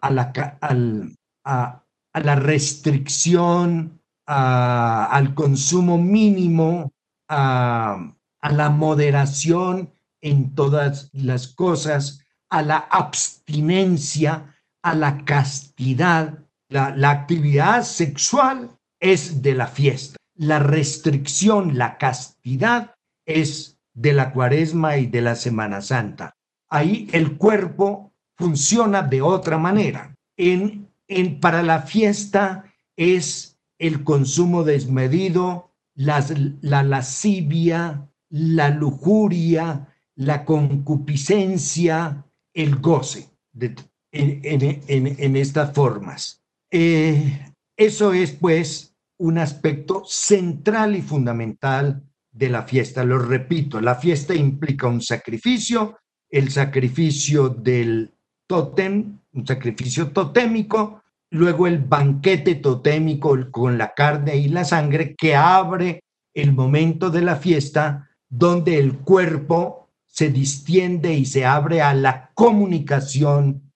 a, 0.03 0.11
la, 0.11 0.33
a, 1.45 1.83
a 2.13 2.21
la 2.21 2.35
restricción, 2.35 4.01
al 4.27 5.35
consumo 5.35 5.99
mínimo, 5.99 6.93
a, 7.29 8.15
la 8.51 8.71
moderación 8.71 9.93
en 10.21 10.55
todas 10.55 11.11
las 11.13 11.49
cosas, 11.49 12.25
a 12.49 12.63
la 12.63 12.77
abstinencia, 12.77 14.57
a 14.83 14.95
la 14.95 15.25
castidad. 15.25 16.39
La, 16.73 16.97
la 16.97 17.11
actividad 17.11 17.83
sexual 17.83 18.71
es 18.99 19.43
de 19.43 19.55
la 19.55 19.67
fiesta. 19.67 20.17
La 20.35 20.59
restricción, 20.59 21.77
la 21.77 21.99
castidad 21.99 22.95
es 23.27 23.79
de 23.95 24.13
la 24.13 24.33
cuaresma 24.33 24.97
y 24.97 25.07
de 25.07 25.21
la 25.21 25.35
Semana 25.35 25.81
Santa. 25.81 26.35
Ahí 26.71 27.09
el 27.13 27.37
cuerpo 27.37 28.13
funciona 28.37 29.03
de 29.03 29.21
otra 29.23 29.59
manera. 29.59 30.15
En 30.37 30.93
para 31.41 31.63
la 31.63 31.83
fiesta 31.83 32.65
es 32.97 33.59
el 33.79 34.05
consumo 34.05 34.65
desmedido, 34.65 35.75
la 35.95 36.83
lascivia, 36.83 38.09
la 38.31 38.71
lujuria, 38.71 39.89
la 40.15 40.45
concupiscencia, 40.45 42.25
el 42.55 42.77
goce 42.77 43.29
en, 44.13 45.37
estas 45.37 45.73
formas. 45.75 46.42
Eh, 46.75 47.53
eso 47.77 48.15
es 48.15 48.33
pues 48.33 48.97
un 49.19 49.37
aspecto 49.37 50.05
central 50.07 50.97
y 50.97 51.03
fundamental 51.03 52.03
de 52.33 52.49
la 52.49 52.63
fiesta. 52.63 53.05
Lo 53.05 53.19
repito, 53.19 53.81
la 53.81 53.95
fiesta 53.95 54.35
implica 54.35 54.87
un 54.87 55.03
sacrificio, 55.03 55.99
el 56.31 56.51
sacrificio 56.51 57.51
del 57.51 58.15
tótem, 58.47 59.19
un 59.35 59.47
sacrificio 59.47 60.13
totémico, 60.13 61.03
luego 61.31 61.67
el 61.67 61.79
banquete 61.79 62.55
totémico 62.55 63.37
con 63.51 63.77
la 63.77 63.93
carne 63.93 64.37
y 64.37 64.49
la 64.49 64.65
sangre 64.65 65.15
que 65.15 65.37
abre 65.37 66.01
el 66.35 66.53
momento 66.53 67.11
de 67.11 67.21
la 67.21 67.37
fiesta 67.37 68.09
donde 68.31 68.79
el 68.79 68.99
cuerpo 69.01 69.91
se 70.07 70.31
distiende 70.31 71.13
y 71.13 71.27
se 71.27 71.45
abre 71.45 71.83
a 71.83 71.93
la 71.93 72.31
comunicación 72.35 73.73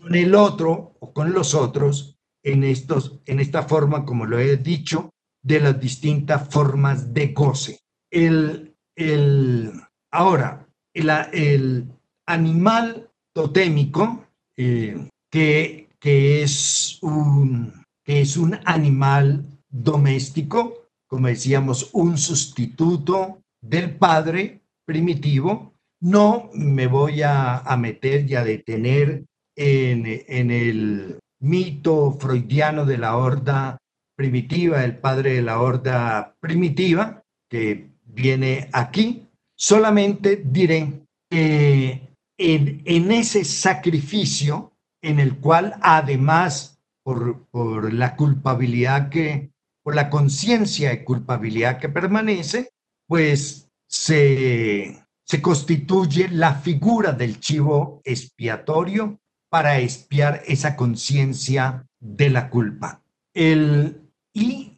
con 0.00 0.14
el 0.14 0.34
otro 0.34 0.96
o 1.00 1.12
con 1.12 1.32
los 1.32 1.54
otros 1.54 2.18
en, 2.42 2.64
estos, 2.64 3.20
en 3.26 3.40
esta 3.40 3.62
forma, 3.62 4.04
como 4.04 4.26
lo 4.26 4.38
he 4.38 4.56
dicho, 4.56 5.10
de 5.42 5.60
las 5.60 5.80
distintas 5.80 6.48
formas 6.48 7.12
de 7.12 7.28
goce. 7.28 7.80
El, 8.10 8.74
el, 8.96 9.72
ahora, 10.10 10.66
el, 10.94 11.10
el 11.32 11.86
animal 12.26 13.10
totémico 13.32 14.24
eh, 14.56 15.08
que 15.30 15.88
que 15.98 16.42
es 16.42 16.98
un, 17.02 17.72
que 18.04 18.20
es 18.20 18.36
un 18.36 18.58
animal 18.64 19.44
doméstico, 19.68 20.88
como 21.06 21.28
decíamos, 21.28 21.90
un 21.92 22.18
sustituto 22.18 23.42
del 23.60 23.96
padre 23.96 24.62
primitivo. 24.84 25.74
No 26.00 26.50
me 26.54 26.86
voy 26.86 27.22
a, 27.22 27.62
meter 27.78 28.30
y 28.30 28.36
a 28.36 28.44
detener 28.44 29.24
en, 29.58 30.50
el 30.50 31.18
mito 31.40 32.12
freudiano 32.12 32.86
de 32.86 32.98
la 32.98 33.16
horda 33.16 33.78
primitiva, 34.16 34.84
el 34.84 34.98
padre 34.98 35.34
de 35.34 35.42
la 35.42 35.60
horda 35.60 36.36
primitiva, 36.40 37.22
que 37.50 37.90
viene 38.04 38.68
aquí. 38.72 39.28
Solamente 39.56 40.42
diré 40.44 41.02
que 41.30 42.14
en, 42.38 42.82
en 42.84 43.12
ese 43.12 43.44
sacrificio 43.44 44.72
en 45.02 45.18
el 45.18 45.38
cual 45.38 45.74
además 45.82 46.78
por, 47.04 47.46
por 47.48 47.92
la 47.92 48.14
culpabilidad 48.16 49.08
que, 49.08 49.50
por 49.82 49.94
la 49.94 50.10
conciencia 50.10 50.90
de 50.90 51.04
culpabilidad 51.04 51.78
que 51.78 51.88
permanece, 51.88 52.70
pues 53.06 53.68
se, 53.88 55.02
se 55.24 55.42
constituye 55.42 56.28
la 56.28 56.54
figura 56.54 57.12
del 57.12 57.40
chivo 57.40 58.00
expiatorio 58.04 59.18
para 59.48 59.78
espiar 59.78 60.42
esa 60.46 60.76
conciencia 60.76 61.86
de 62.00 62.30
la 62.30 62.50
culpa. 62.50 63.02
El, 63.34 64.10
y, 64.32 64.74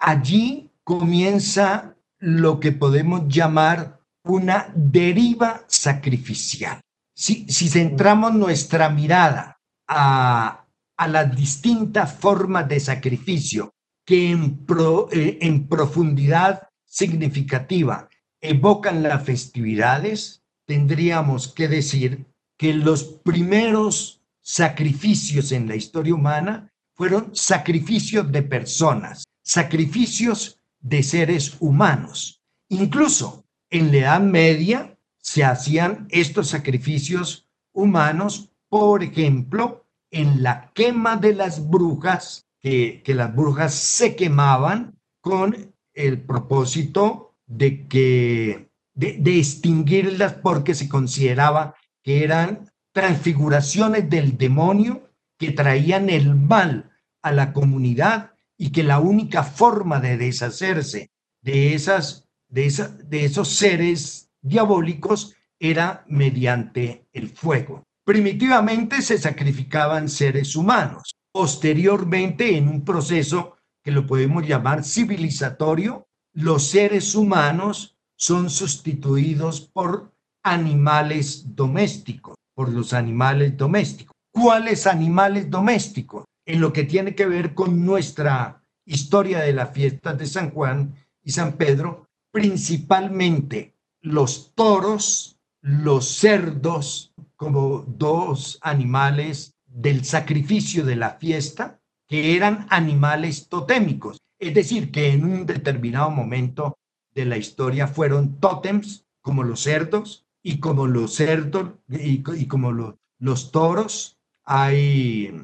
allí 0.00 0.70
comienza 0.84 1.96
lo 2.18 2.60
que 2.60 2.72
podemos 2.72 3.28
llamar 3.28 4.00
una 4.24 4.72
deriva 4.74 5.64
sacrificial. 5.66 6.80
Si, 7.14 7.46
si 7.48 7.68
centramos 7.68 8.34
nuestra 8.34 8.90
mirada 8.90 9.58
a, 9.88 10.66
a 10.96 11.08
las 11.08 11.34
distintas 11.34 12.12
formas 12.12 12.68
de 12.68 12.80
sacrificio 12.80 13.74
que 14.04 14.30
en, 14.30 14.64
eh, 15.12 15.38
en 15.42 15.68
profundidad 15.68 16.68
significativa 16.84 18.08
evocan 18.40 19.02
las 19.02 19.24
festividades, 19.24 20.44
tendríamos 20.66 21.48
que 21.48 21.68
decir 21.68 22.26
que 22.56 22.72
los 22.74 23.04
primeros 23.04 24.22
sacrificios 24.40 25.52
en 25.52 25.68
la 25.68 25.76
historia 25.76 26.14
humana 26.14 26.72
fueron 26.94 27.34
sacrificios 27.34 28.30
de 28.32 28.42
personas, 28.42 29.24
sacrificios 29.42 30.58
de 30.80 31.02
seres 31.02 31.56
humanos. 31.60 32.42
Incluso 32.68 33.44
en 33.70 33.90
la 33.92 33.98
Edad 33.98 34.20
Media 34.20 34.98
se 35.18 35.44
hacían 35.44 36.06
estos 36.10 36.48
sacrificios 36.48 37.48
humanos, 37.72 38.50
por 38.68 39.02
ejemplo, 39.02 39.84
en 40.10 40.42
la 40.42 40.70
quema 40.74 41.16
de 41.16 41.34
las 41.34 41.68
brujas, 41.68 42.46
que, 42.60 43.02
las 43.06 43.34
brujas 43.34 43.74
se 43.74 44.16
quemaban 44.16 44.98
con 45.20 45.74
el 45.94 46.22
propósito 46.22 47.34
de 47.46 47.86
que 47.86 48.70
de, 48.94 49.38
extinguirlas 49.38 50.34
porque 50.34 50.74
se 50.74 50.88
consideraba 50.88 51.74
que 52.06 52.22
eran 52.22 52.70
transfiguraciones 52.92 54.08
del 54.08 54.38
demonio 54.38 55.10
que 55.36 55.50
traían 55.50 56.08
el 56.08 56.36
mal 56.36 56.92
a 57.20 57.32
la 57.32 57.52
comunidad 57.52 58.30
y 58.56 58.70
que 58.70 58.84
la 58.84 59.00
única 59.00 59.42
forma 59.42 59.98
de 59.98 60.16
deshacerse 60.16 61.10
de, 61.42 61.74
esas, 61.74 62.28
de, 62.48 62.72
de 63.08 63.24
esos 63.24 63.48
seres 63.48 64.30
diabólicos 64.40 65.34
era 65.58 66.04
mediante 66.06 67.08
el 67.12 67.28
fuego. 67.28 67.82
Primitivamente 68.04 69.02
se 69.02 69.18
sacrificaban 69.18 70.08
seres 70.08 70.54
humanos. 70.54 71.16
Posteriormente, 71.32 72.56
en 72.56 72.68
un 72.68 72.84
proceso 72.84 73.56
que 73.82 73.90
lo 73.90 74.06
podemos 74.06 74.46
llamar 74.46 74.84
civilizatorio, 74.84 76.06
los 76.32 76.68
seres 76.68 77.16
humanos 77.16 77.96
son 78.14 78.48
sustituidos 78.48 79.60
por 79.60 80.15
animales 80.46 81.56
domésticos, 81.56 82.36
por 82.54 82.70
los 82.70 82.92
animales 82.92 83.56
domésticos. 83.56 84.14
¿Cuáles 84.32 84.86
animales 84.86 85.50
domésticos? 85.50 86.24
En 86.46 86.60
lo 86.60 86.72
que 86.72 86.84
tiene 86.84 87.16
que 87.16 87.26
ver 87.26 87.52
con 87.52 87.84
nuestra 87.84 88.62
historia 88.84 89.40
de 89.40 89.52
las 89.52 89.72
fiestas 89.72 90.16
de 90.16 90.26
San 90.26 90.50
Juan 90.50 90.94
y 91.24 91.32
San 91.32 91.54
Pedro, 91.54 92.06
principalmente 92.30 93.74
los 94.00 94.54
toros, 94.54 95.36
los 95.62 96.06
cerdos, 96.06 97.12
como 97.34 97.84
dos 97.88 98.58
animales 98.62 99.54
del 99.66 100.04
sacrificio 100.04 100.84
de 100.84 100.94
la 100.94 101.10
fiesta, 101.10 101.80
que 102.06 102.36
eran 102.36 102.68
animales 102.70 103.48
totémicos. 103.48 104.18
Es 104.38 104.54
decir, 104.54 104.92
que 104.92 105.10
en 105.10 105.24
un 105.24 105.44
determinado 105.44 106.10
momento 106.10 106.78
de 107.12 107.24
la 107.24 107.36
historia 107.36 107.88
fueron 107.88 108.38
tótems, 108.38 109.06
como 109.22 109.42
los 109.42 109.60
cerdos, 109.62 110.25
y 110.48 110.60
como 110.60 110.86
los 110.86 111.14
cerdos 111.14 111.72
y, 111.88 112.22
como 112.46 112.70
los 113.18 113.50
toros, 113.50 114.16
hay 114.44 115.42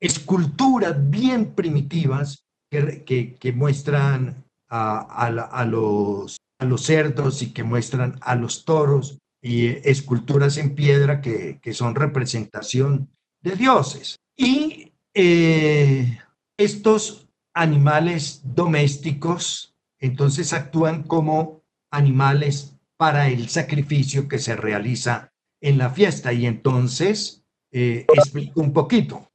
esculturas 0.00 1.10
bien 1.10 1.52
primitivas 1.54 2.46
que, 2.70 3.36
que, 3.38 3.52
muestran 3.52 4.42
a, 4.70 5.66
los, 5.68 6.38
a 6.58 6.64
los 6.64 6.80
cerdos 6.80 7.42
y 7.42 7.52
que 7.52 7.62
muestran 7.62 8.18
a 8.22 8.36
los 8.36 8.64
toros 8.64 9.18
y 9.42 9.66
esculturas 9.86 10.56
en 10.56 10.74
piedra 10.74 11.20
que, 11.20 11.60
que 11.60 11.74
son 11.74 11.94
representación 11.94 13.10
de 13.42 13.54
dioses. 13.54 14.16
Y 14.34 14.94
eh, 15.12 16.18
estos 16.56 17.28
animales 17.52 18.40
domésticos 18.42 19.74
entonces 20.00 20.54
actúan 20.54 21.02
como 21.02 21.60
animales 21.90 22.75
para 22.96 23.28
el 23.28 23.48
sacrificio 23.48 24.28
que 24.28 24.38
se 24.38 24.56
realiza 24.56 25.32
en 25.60 25.78
la 25.78 25.90
fiesta. 25.90 26.32
Y 26.32 26.46
entonces, 26.46 27.44
eh, 27.72 28.06
explico 28.12 28.60
un 28.60 28.72
poquito. 28.72 29.28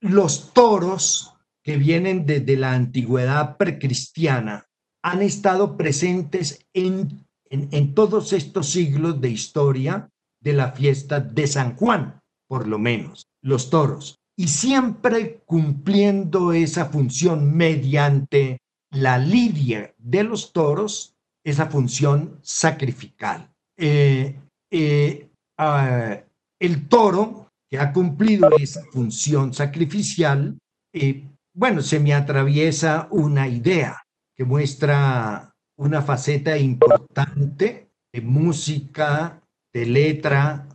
Los 0.00 0.52
toros 0.52 1.34
que 1.62 1.76
vienen 1.76 2.26
desde 2.26 2.56
la 2.56 2.74
antigüedad 2.74 3.56
precristiana 3.56 4.66
han 5.02 5.22
estado 5.22 5.76
presentes 5.76 6.66
en, 6.72 7.26
en, 7.50 7.94
todos 7.94 8.32
estos 8.32 8.70
siglos 8.70 9.20
de 9.20 9.30
historia 9.30 10.10
de 10.40 10.52
la 10.52 10.72
fiesta 10.72 11.20
de 11.20 11.46
San 11.46 11.74
Juan, 11.76 12.20
por 12.48 12.68
lo 12.68 12.78
menos, 12.78 13.28
los 13.42 13.70
toros. 13.70 14.18
Y 14.36 14.48
siempre 14.48 15.42
cumpliendo 15.46 16.52
esa 16.52 16.86
función 16.86 17.54
mediante 17.56 18.58
la 18.90 19.18
lidia 19.18 19.94
de 19.98 20.24
los 20.24 20.52
toros 20.52 21.13
esa 21.44 21.66
función 21.66 22.38
sacrificial. 22.42 23.50
Eh, 23.76 24.40
eh, 24.70 25.28
ah, 25.58 26.18
el 26.58 26.88
toro, 26.88 27.52
que 27.70 27.78
ha 27.78 27.92
cumplido 27.92 28.48
esa 28.58 28.82
función 28.92 29.52
sacrificial, 29.52 30.58
eh, 30.92 31.28
bueno, 31.52 31.82
se 31.82 32.00
me 32.00 32.14
atraviesa 32.14 33.08
una 33.10 33.46
idea 33.46 34.02
que 34.34 34.44
muestra 34.44 35.52
una 35.76 36.02
faceta 36.02 36.56
importante 36.56 37.90
de 38.12 38.20
música, 38.20 39.40
de 39.72 39.86
letra, 39.86 40.68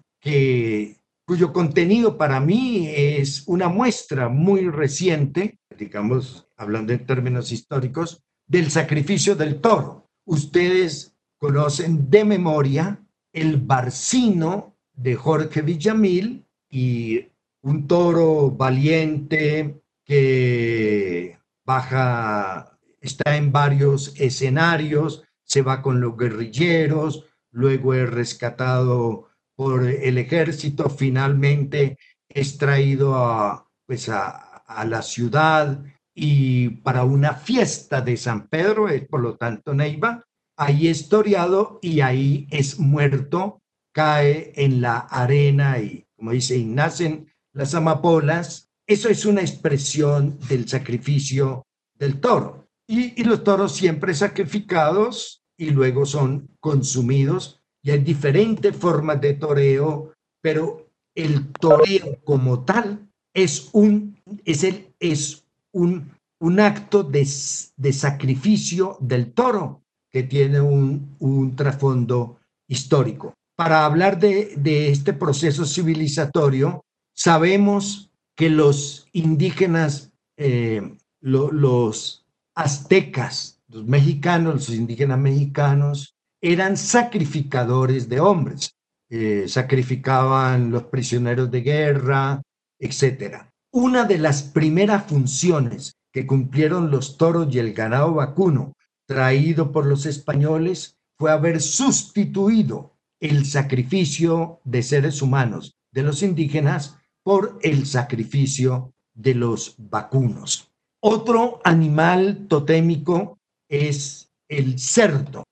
cuyo 1.26 1.54
contenido 1.54 2.18
para 2.18 2.40
mí 2.40 2.88
es 2.90 3.44
una 3.48 3.70
muestra 3.70 4.28
muy 4.30 4.70
reciente, 4.70 5.58
digamos, 5.78 6.50
hablando 6.58 6.92
en 6.92 7.06
términos 7.06 7.52
históricos, 7.52 8.22
del 8.46 8.70
sacrificio 8.72 9.36
del 9.36 9.62
toro. 9.62 10.09
Ustedes 10.30 11.18
conocen 11.40 12.12
de 12.12 12.24
memoria 12.24 13.04
el 13.34 13.58
barcino 13.58 14.78
de 14.94 15.16
Jorge 15.16 15.64
Villamil 15.64 16.46
y 16.70 17.26
un 17.64 17.88
toro 17.88 18.52
valiente 18.52 19.82
que 20.06 21.36
baja, 21.66 22.78
está 23.02 23.38
en 23.38 23.52
varios 23.52 24.14
escenarios, 24.20 25.24
se 25.44 25.64
va 25.64 25.82
con 25.82 26.00
los 26.00 26.16
guerrilleros, 26.16 27.26
luego 27.50 27.96
es 27.96 28.08
rescatado 28.08 29.30
por 29.56 29.84
el 29.88 30.20
ejército, 30.20 30.92
finalmente 30.92 31.98
es 32.28 32.60
traído 32.60 33.16
a, 33.16 33.68
pues 33.88 34.10
a, 34.10 34.58
a 34.58 34.86
la 34.86 35.02
ciudad 35.02 35.84
y 36.22 36.70
para 36.70 37.06
una 37.06 37.34
fiesta 37.34 38.02
de 38.02 38.18
San 38.18 38.50
Pedro, 38.50 38.90
es 38.90 39.08
por 39.08 39.22
lo 39.22 39.38
tanto 39.38 39.74
Neiva, 39.74 40.26
ahí 40.58 40.90
es 40.90 41.08
toreado 41.08 41.80
y 41.82 42.02
ahí 42.02 42.46
es 42.52 42.78
muerto, 42.78 43.62
cae 43.94 44.52
en 44.58 44.82
la 44.82 44.98
arena 44.98 45.80
y, 45.80 46.06
como 46.18 46.32
dice, 46.32 46.58
y 46.58 46.66
nacen 46.66 47.32
las 47.54 47.74
amapolas. 47.74 48.70
Eso 48.86 49.08
es 49.08 49.26
una 49.26 49.40
expresión 49.40 50.38
del 50.50 50.68
sacrificio 50.68 51.66
del 51.96 52.20
toro. 52.20 52.68
Y, 52.86 53.24
los 53.24 53.46
toros 53.46 53.74
siempre 53.74 54.14
sacrificados 54.14 55.42
y 55.58 55.70
luego 55.70 56.06
son 56.06 56.50
consumidos. 56.60 57.62
Y 57.82 57.92
hay 57.92 58.00
diferentes 58.00 58.76
formas 58.76 59.22
de 59.22 59.36
toreo, 59.36 60.12
pero 60.42 60.92
el 61.16 61.54
toreo 61.54 62.20
como 62.26 62.66
tal 62.66 63.10
es 63.34 63.70
un, 63.72 64.20
es 64.44 64.66
el, 64.66 64.94
es 65.00 65.46
un 65.74 66.12
un 66.40 66.60
acto 66.60 67.04
de, 67.04 67.26
sacrificio 67.26 68.98
del 69.02 69.34
toro 69.34 69.84
que 70.12 70.24
tiene 70.24 70.62
un, 70.62 71.16
un 71.20 71.56
trasfondo 71.56 72.40
histórico. 72.68 73.34
Para 73.56 73.86
hablar 73.86 74.20
de, 74.20 74.90
este 74.90 75.14
proceso 75.14 75.66
civilizatorio, 75.66 76.82
sabemos 77.14 78.10
que 78.36 78.50
los 78.50 79.08
indígenas, 79.12 80.14
eh, 80.38 80.96
los 81.20 82.26
aztecas, 82.56 83.62
los 83.68 83.86
mexicanos, 83.86 84.56
los 84.56 84.70
indígenas 84.70 85.20
mexicanos, 85.20 86.16
eran 86.42 86.78
sacrificadores 86.78 88.08
de 88.08 88.22
hombres. 88.22 88.72
Eh, 89.10 89.46
sacrificaban 89.48 90.72
los 90.72 90.84
prisioneros 90.84 91.52
de 91.52 91.62
guerra, 91.62 92.42
etc. 92.80 93.44
Una 93.72 94.04
de 94.04 94.18
las 94.18 94.42
primeras 94.42 95.06
funciones 95.06 95.96
que 96.12 96.26
cumplieron 96.26 96.90
los 96.90 97.18
toros 97.18 97.54
y 97.54 97.60
el 97.60 97.74
ganado 97.74 98.16
vacuno 98.16 98.74
traído 99.08 99.72
por 99.72 99.86
los 99.86 100.08
españoles 100.08 100.98
fue 101.20 101.32
haber 101.32 101.62
sustituido 101.62 102.96
el 103.20 103.46
sacrificio 103.46 104.60
de 104.64 104.82
seres 104.82 105.22
humanos 105.22 105.76
de 105.92 106.04
los 106.04 106.24
indígenas 106.24 106.98
por 107.24 107.60
el 107.62 107.86
sacrificio 107.86 108.94
de 109.14 109.36
los 109.36 109.76
vacunos. 109.78 110.72
Otro 111.02 111.62
animal 111.64 112.48
totémico 112.48 113.38
es 113.70 114.32
el 114.48 114.80
cerdo. 114.80 115.44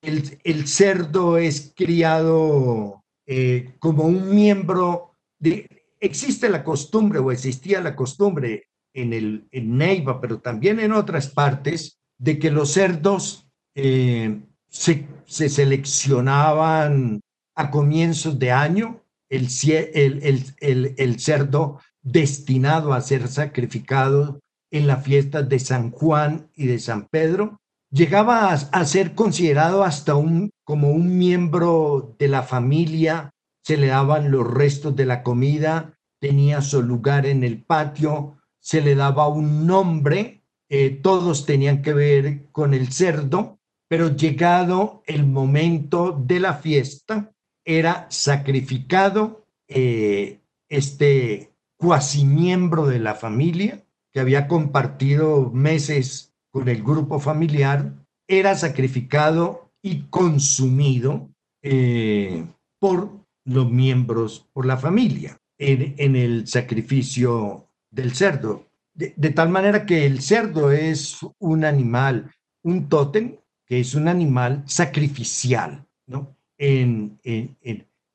El, 0.00 0.66
cerdo 0.66 1.38
es 1.38 1.72
criado 1.74 3.02
eh, 3.26 3.74
como 3.78 4.04
un 4.04 4.34
miembro 4.34 5.12
de... 5.38 5.73
Existe 6.04 6.50
la 6.50 6.62
costumbre 6.62 7.18
o 7.18 7.32
existía 7.32 7.80
la 7.80 7.96
costumbre 7.96 8.68
en, 8.92 9.14
el, 9.14 9.48
en 9.52 9.78
Neiva, 9.78 10.20
pero 10.20 10.38
también 10.38 10.78
en 10.78 10.92
otras 10.92 11.28
partes, 11.28 11.98
de 12.18 12.38
que 12.38 12.50
los 12.50 12.72
cerdos 12.72 13.48
eh, 13.74 14.38
se, 14.68 15.08
seleccionaban 15.24 17.22
a 17.56 17.70
comienzos 17.70 18.38
de 18.38 18.52
año, 18.52 19.00
el, 19.30 19.48
el, 19.94 20.94
el, 20.98 21.20
cerdo 21.20 21.80
destinado 22.02 22.92
a 22.92 23.00
ser 23.00 23.26
sacrificado 23.26 24.40
en 24.70 24.86
las 24.86 25.02
fiestas 25.04 25.48
de 25.48 25.58
San 25.58 25.90
Juan 25.90 26.50
y 26.54 26.66
de 26.66 26.80
San 26.80 27.08
Pedro, 27.10 27.56
llegaba 27.90 28.52
a, 28.52 28.84
ser 28.84 29.14
considerado 29.14 29.82
hasta 29.82 30.16
un, 30.16 30.50
como 30.64 30.90
un 30.90 31.16
miembro 31.16 32.14
de 32.18 32.28
la 32.28 32.42
familia, 32.42 33.30
se 33.64 33.78
le 33.78 33.86
daban 33.86 34.30
los 34.30 34.46
restos 34.46 34.94
de 34.94 35.06
la 35.06 35.22
comida, 35.22 35.93
tenía 36.24 36.62
su 36.62 36.82
lugar 36.82 37.26
en 37.26 37.44
el 37.44 37.62
patio, 37.62 38.38
se 38.58 38.80
le 38.80 38.94
daba 38.94 39.28
un 39.28 39.66
nombre, 39.66 40.42
eh, 40.70 40.88
todos 40.88 41.44
tenían 41.44 41.82
que 41.82 41.92
ver 41.92 42.46
con 42.50 42.72
el 42.72 42.90
cerdo, 42.90 43.58
pero 43.90 44.16
llegado 44.16 45.02
el 45.04 45.26
momento 45.26 46.18
de 46.18 46.40
la 46.40 46.54
fiesta, 46.54 47.30
era 47.62 48.06
sacrificado 48.08 49.44
eh, 49.68 50.40
este 50.70 51.52
cuasi 51.76 52.24
miembro 52.24 52.86
de 52.86 53.00
la 53.00 53.14
familia 53.14 53.84
que 54.10 54.20
había 54.20 54.48
compartido 54.48 55.50
meses 55.50 56.32
con 56.50 56.70
el 56.70 56.82
grupo 56.82 57.20
familiar, 57.20 57.92
era 58.26 58.54
sacrificado 58.54 59.72
y 59.82 60.04
consumido 60.08 61.28
eh, 61.62 62.46
por 62.80 63.10
los 63.44 63.70
miembros, 63.70 64.48
por 64.54 64.64
la 64.64 64.78
familia, 64.78 65.38
en, 65.58 66.16
el 66.16 66.46
sacrificio 66.46 67.68
del 67.90 68.14
cerdo. 68.14 68.66
de, 68.94 69.30
tal 69.30 69.48
manera 69.48 69.86
que 69.86 70.06
el 70.06 70.20
cerdo 70.20 70.70
es 70.70 71.18
un 71.38 71.64
animal, 71.64 72.30
un 72.62 72.88
tótem 72.88 73.36
que 73.66 73.80
es 73.80 73.94
un 73.94 74.08
animal 74.08 74.62
sacrificial, 74.66 75.84
¿no? 76.06 76.36
En, 76.58 77.18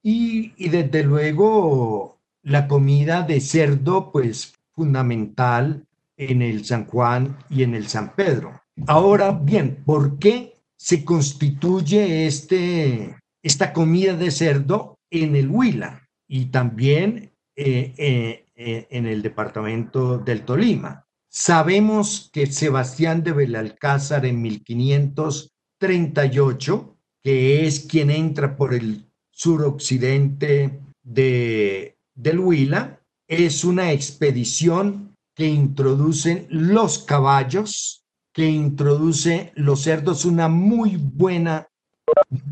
y, 0.02 0.70
desde 0.70 1.04
luego 1.04 2.18
la 2.44 2.68
comida 2.68 3.24
de 3.24 3.42
cerdo, 3.42 4.12
pues 4.12 4.54
fundamental 4.74 5.86
en 6.18 6.42
el 6.42 6.66
San 6.66 6.86
Juan 6.86 7.38
y 7.50 7.64
en 7.64 7.76
el 7.76 7.88
San 7.88 8.16
Pedro. 8.16 8.62
Ahora 8.88 9.32
bien, 9.32 9.84
¿por 9.86 10.20
qué 10.20 10.54
se 10.78 11.04
constituye 11.04 12.28
este, 12.28 13.18
esta 13.44 13.74
comida 13.74 14.14
de 14.14 14.32
cerdo 14.32 14.98
en 15.10 15.36
el 15.36 15.50
Huila 15.50 16.08
y 16.28 16.46
también 16.46 17.29
eh, 17.62 17.94
eh, 17.98 18.46
eh, 18.56 18.88
en 18.90 19.06
el 19.06 19.22
departamento 19.22 20.18
del 20.18 20.46
Tolima? 20.46 21.06
Sabemos 21.28 22.30
que 22.32 22.48
Sebastián 22.48 23.22
de 23.22 23.34
Belalcázar 23.34 24.26
en 24.26 24.42
1538, 24.42 26.98
que 27.22 27.68
es 27.68 27.82
quien 27.82 28.12
entra 28.12 28.56
por 28.56 28.74
el 28.74 29.12
suroccidente 29.30 30.80
de, 31.04 31.98
del 32.16 32.40
Huila, 32.40 33.02
es 33.28 33.66
una 33.66 33.92
expedición 33.92 35.18
que 35.36 35.48
introduce 35.48 36.48
los 36.50 37.00
caballos, 37.00 38.06
que 38.32 38.46
introduce 38.46 39.52
los 39.56 39.82
cerdos, 39.82 40.24
una 40.24 40.48
muy 40.48 40.96
buena 40.96 41.68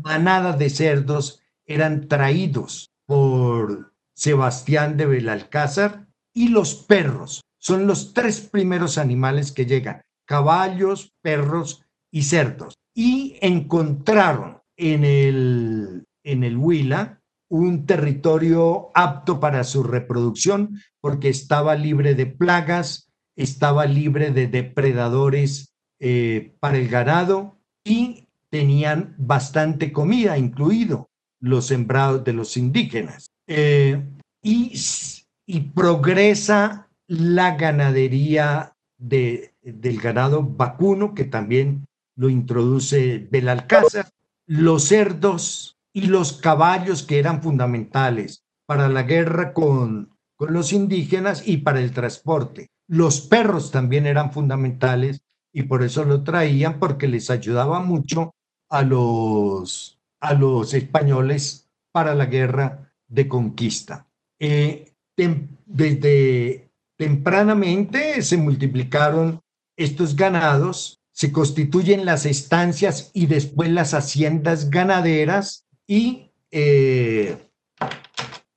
manada 0.02 0.52
de 0.52 0.68
cerdos 0.68 1.40
eran 1.64 2.08
traídos 2.08 2.92
por 3.06 3.94
Sebastián 4.18 4.96
de 4.96 5.06
Belalcázar 5.06 6.08
y 6.34 6.48
los 6.48 6.74
perros 6.74 7.42
son 7.56 7.86
los 7.86 8.14
tres 8.14 8.40
primeros 8.40 8.98
animales 8.98 9.52
que 9.52 9.64
llegan, 9.64 10.02
caballos, 10.24 11.12
perros 11.22 11.84
y 12.10 12.22
cerdos. 12.22 12.74
Y 12.92 13.36
encontraron 13.40 14.58
en 14.76 15.04
el, 15.04 16.04
en 16.24 16.42
el 16.42 16.56
Huila 16.56 17.20
un 17.48 17.86
territorio 17.86 18.90
apto 18.92 19.38
para 19.38 19.62
su 19.62 19.84
reproducción 19.84 20.80
porque 21.00 21.28
estaba 21.28 21.76
libre 21.76 22.16
de 22.16 22.26
plagas, 22.26 23.12
estaba 23.36 23.86
libre 23.86 24.32
de 24.32 24.48
depredadores 24.48 25.76
eh, 26.00 26.56
para 26.58 26.78
el 26.78 26.88
ganado 26.88 27.60
y 27.84 28.26
tenían 28.50 29.14
bastante 29.16 29.92
comida, 29.92 30.38
incluido 30.38 31.08
los 31.38 31.66
sembrados 31.66 32.24
de 32.24 32.32
los 32.32 32.56
indígenas. 32.56 33.30
Eh, 33.48 34.04
y, 34.42 35.60
progresa 35.74 36.88
la 37.06 37.56
ganadería 37.56 38.74
de, 38.98 39.54
del 39.62 39.98
ganado 39.98 40.42
vacuno, 40.42 41.14
que 41.14 41.24
también 41.24 41.86
lo 42.14 42.28
introduce 42.28 43.26
Belalcázar, 43.30 44.10
los 44.46 44.84
cerdos 44.84 45.78
y 45.94 46.02
los 46.02 46.34
caballos 46.34 47.02
que 47.02 47.18
eran 47.18 47.42
fundamentales 47.42 48.44
para 48.66 48.88
la 48.88 49.04
guerra 49.04 49.54
con, 49.54 50.14
los 50.38 50.72
indígenas 50.72 51.48
y 51.48 51.58
para 51.58 51.80
el 51.80 51.92
transporte. 51.92 52.68
Los 52.86 53.22
perros 53.22 53.70
también 53.70 54.06
eran 54.06 54.32
fundamentales 54.32 55.20
y 55.52 55.64
por 55.64 55.82
eso 55.82 56.04
lo 56.04 56.22
traían 56.22 56.78
porque 56.78 57.08
les 57.08 57.30
ayudaba 57.30 57.80
mucho 57.80 58.34
a 58.70 58.82
los 58.82 59.98
españoles 60.74 61.68
para 61.92 62.14
la 62.14 62.26
guerra 62.26 62.87
de 63.08 63.26
conquista. 63.26 64.06
Eh, 64.38 64.92
desde 65.66 66.68
Tempranamente 66.98 68.20
se 68.22 68.36
multiplicaron 68.36 69.40
estos 69.76 70.16
ganados, 70.16 71.00
se 71.12 71.30
constituyen 71.30 72.04
las 72.04 72.26
estancias 72.26 73.12
y 73.14 73.26
después 73.26 73.70
las 73.70 73.94
haciendas 73.94 74.68
ganaderas 74.68 75.64
y, 75.86 76.32
eh, 76.50 77.46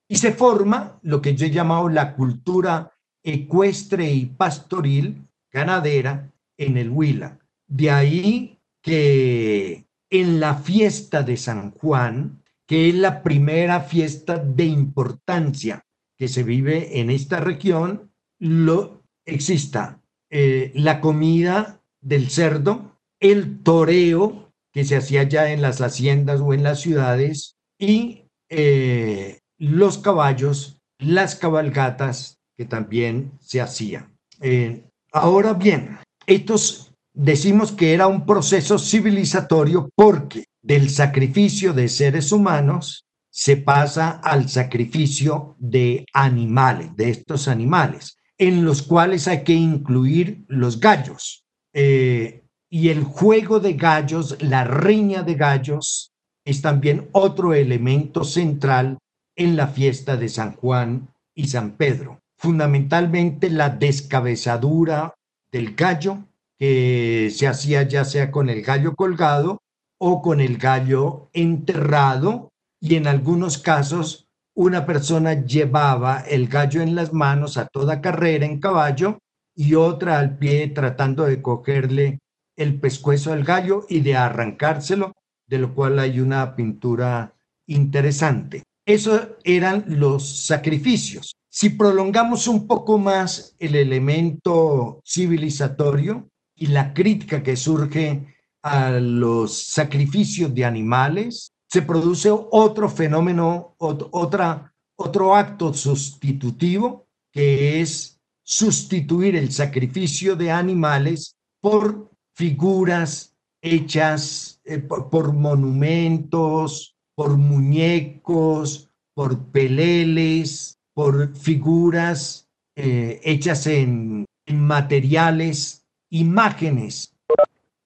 y 0.08 0.16
se 0.16 0.32
forma 0.32 1.00
lo 1.04 1.22
que 1.22 1.36
yo 1.36 1.46
he 1.46 1.52
llamado 1.52 1.88
la 1.88 2.16
cultura 2.16 2.92
ecuestre 3.24 4.12
y 4.12 4.26
pastoril 4.26 5.28
ganadera 5.52 6.32
en 6.58 6.78
el 6.78 6.90
Huila. 6.90 7.38
De 7.68 7.92
ahí 7.92 8.60
que 8.82 9.86
en 10.10 10.40
la 10.40 10.56
fiesta 10.56 11.22
de 11.22 11.38
San 11.38 11.70
Juan, 11.70 12.41
que 12.72 12.88
es 12.88 12.96
la 12.96 13.22
primera 13.22 13.82
fiesta 13.82 14.38
de 14.38 14.64
importancia 14.64 15.84
que 16.18 16.30
se 16.30 16.42
vive 16.42 17.02
en 17.02 17.10
esta 17.10 17.42
región, 17.42 18.14
lo 18.40 19.04
exista 19.26 20.00
eh, 20.30 20.72
la 20.76 21.02
comida 21.02 21.82
del 22.00 22.30
cerdo, 22.30 22.98
el 23.20 23.62
toreo 23.62 24.54
que 24.72 24.86
se 24.86 24.96
hacía 24.96 25.24
ya 25.24 25.52
en 25.52 25.62
las 25.62 25.82
haciendas 25.82 26.40
o 26.40 26.54
en 26.54 26.64
las 26.64 26.80
ciudades 26.80 27.58
y 27.78 28.24
eh, 28.48 29.40
los 29.58 29.98
caballos, 29.98 30.80
las 30.98 31.36
cabalgatas 31.36 32.40
que 32.56 32.64
también 32.64 33.34
se 33.42 33.60
hacían. 33.60 34.18
Eh, 34.40 34.86
ahora 35.12 35.56
bien, 35.56 35.98
estos 36.26 36.94
decimos 37.14 37.74
que 37.74 37.94
era 37.94 38.08
un 38.08 38.26
proceso 38.26 38.80
civilizatorio 38.80 39.90
porque 39.94 40.46
del 40.62 40.90
sacrificio 40.90 41.74
de 41.74 41.88
seres 41.88 42.32
humanos 42.32 43.06
se 43.32 43.58
pasa 43.58 44.10
al 44.24 44.50
sacrificio 44.50 45.56
de 45.58 46.06
animales, 46.14 46.96
de 46.96 47.10
estos 47.10 47.48
animales. 47.48 48.18
en 48.38 48.66
los 48.66 48.82
cuales 48.82 49.28
hay 49.28 49.44
que 49.44 49.54
incluir 49.54 50.46
los 50.48 50.80
gallos. 50.80 51.46
Eh, 51.74 52.42
y 52.72 52.90
el 52.90 53.04
juego 53.04 53.60
de 53.60 53.74
gallos, 53.74 54.36
la 54.42 54.64
riña 54.64 55.22
de 55.22 55.36
gallos, 55.36 56.12
es 56.44 56.64
también 56.64 57.08
otro 57.12 57.54
elemento 57.54 58.24
central 58.24 58.98
en 59.36 59.56
la 59.56 59.68
fiesta 59.68 60.18
de 60.18 60.28
San 60.28 60.54
Juan 60.54 61.10
y 61.36 61.50
San 61.50 61.78
Pedro. 61.78 62.20
Fundamentalmente 62.36 63.52
la 63.52 63.70
descabezadura 63.70 65.14
del 65.52 65.76
gallo, 65.76 66.26
que 66.58 67.32
se 67.36 67.48
hacía 67.48 67.84
ya 67.84 68.06
sea 68.06 68.32
con 68.32 68.50
el 68.50 68.64
gallo 68.64 68.96
colgado 68.96 69.61
o 70.04 70.20
con 70.20 70.42
el 70.42 70.58
gallo 70.58 71.30
enterrado, 71.32 72.50
y 72.80 72.96
en 72.96 73.06
algunos 73.06 73.60
casos 73.60 74.28
una 74.56 74.88
persona 74.88 75.46
llevaba 75.46 76.22
el 76.22 76.48
gallo 76.48 76.82
en 76.82 76.96
las 76.96 77.14
manos 77.14 77.56
a 77.58 77.68
toda 77.68 78.02
carrera 78.02 78.48
en 78.48 78.60
caballo 78.60 79.20
y 79.56 79.76
otra 79.76 80.18
al 80.18 80.40
pie 80.40 80.70
tratando 80.70 81.26
de 81.26 81.44
cogerle 81.44 82.18
el 82.56 82.80
pescuezo 82.80 83.32
al 83.32 83.44
gallo 83.44 83.86
y 83.90 84.00
de 84.00 84.16
arrancárselo, 84.16 85.14
de 85.46 85.60
lo 85.60 85.76
cual 85.76 86.00
hay 86.00 86.20
una 86.20 86.56
pintura 86.56 87.36
interesante. 87.68 88.64
Esos 88.84 89.28
eran 89.44 89.86
los 89.88 90.48
sacrificios. 90.48 91.36
Si 91.48 91.70
prolongamos 91.70 92.48
un 92.48 92.66
poco 92.66 92.98
más 92.98 93.56
el 93.60 93.76
elemento 93.76 95.00
civilizatorio 95.06 96.28
y 96.56 96.68
la 96.68 96.92
crítica 96.92 97.44
que 97.44 97.56
surge 97.56 98.31
a 98.64 98.92
los 98.92 99.58
sacrificios 99.58 100.54
de 100.54 100.66
animales, 100.66 101.54
se 101.68 101.82
produce 101.82 102.30
otro 102.32 102.90
fenómeno, 102.90 103.76
otra, 103.78 104.74
otro 104.98 105.36
acto 105.36 105.74
sustitutivo, 105.74 107.08
que 107.32 107.82
es 107.82 108.20
sustituir 108.44 109.36
el 109.36 109.52
sacrificio 109.52 110.36
de 110.36 110.52
animales 110.52 111.38
por 111.62 112.12
figuras 112.36 113.34
hechas 113.62 114.60
eh, 114.66 114.80
por, 114.80 115.34
monumentos, 115.34 116.96
por 117.16 117.38
muñecos, 117.38 118.90
por 119.14 119.52
peleles, 119.52 120.78
por 120.94 121.36
figuras 121.36 122.50
eh, 122.76 123.22
hechas 123.24 123.68
en 123.68 124.26
materiales, 124.52 125.86
imágenes 126.10 127.11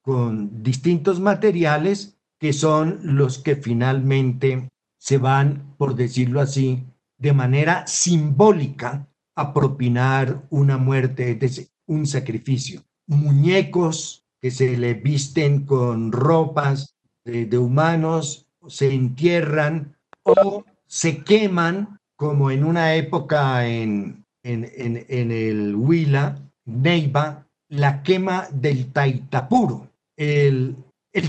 con 0.06 0.62
distintos 0.62 1.20
materiales 1.20 2.15
que 2.39 2.54
son 2.54 3.00
los 3.02 3.39
que 3.39 3.56
finalmente 3.56 4.70
se 5.00 5.18
van, 5.18 5.74
por 5.78 5.96
decirlo 5.96 6.41
así, 6.41 6.84
de 7.18 7.34
manera 7.34 7.88
simbólica 7.88 9.08
a 9.36 9.52
propinar 9.52 10.46
una 10.52 10.78
muerte, 10.78 11.39
un 11.88 12.06
sacrificio. 12.06 12.84
Muñecos 13.08 14.24
que 14.39 14.52
se 14.52 14.78
le 14.78 14.94
visten 14.94 15.65
con 15.65 16.12
ropas 16.12 16.96
de, 17.24 17.58
humanos, 17.58 18.46
se 18.68 18.94
entierran 18.94 19.98
o 20.22 20.63
se 20.86 21.24
queman, 21.24 22.00
como 22.15 22.52
en 22.52 22.63
una 22.63 22.94
época 22.94 23.68
en, 23.68 24.24
en, 24.44 24.72
en 24.76 25.32
el 25.32 25.76
Huila, 25.76 26.39
Neiva, 26.65 27.48
la 27.70 28.04
quema 28.04 28.48
del 28.52 28.91
Taitapuro. 28.91 29.94
El, 30.17 30.78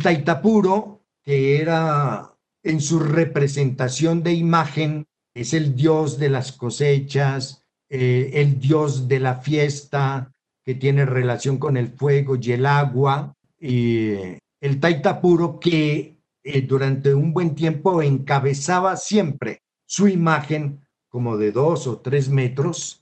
Taitapuro 0.03 1.01
que 1.23 1.61
era 1.61 2.33
en 2.63 2.81
su 2.81 2.99
representación 3.01 4.23
de 4.23 4.33
imagen, 4.33 5.07
es 5.35 5.55
el 5.55 5.75
dios 5.75 6.19
de 6.19 6.29
las 6.29 6.53
cosechas, 6.53 7.65
eh, 7.89 8.31
el 8.35 8.59
dios 8.59 9.09
de 9.09 9.21
la 9.21 9.37
fiesta, 9.37 10.33
que 10.65 10.75
tiene 10.75 11.05
relación 11.05 11.59
con 11.59 11.77
el 11.77 11.89
fuego 11.89 12.37
y 12.41 12.53
el 12.53 12.67
agua, 12.67 13.35
y 13.59 14.15
el 14.61 14.81
Taitapuro 14.81 15.59
que 15.61 16.17
eh, 16.43 16.63
durante 16.63 17.13
un 17.15 17.33
buen 17.33 17.55
tiempo 17.55 18.03
encabezaba 18.03 18.97
siempre 18.97 19.63
su 19.85 20.09
imagen 20.09 20.81
como 21.09 21.37
de 21.37 21.53
dos 21.53 21.87
o 21.87 21.99
tres 21.99 22.29
metros 22.29 23.01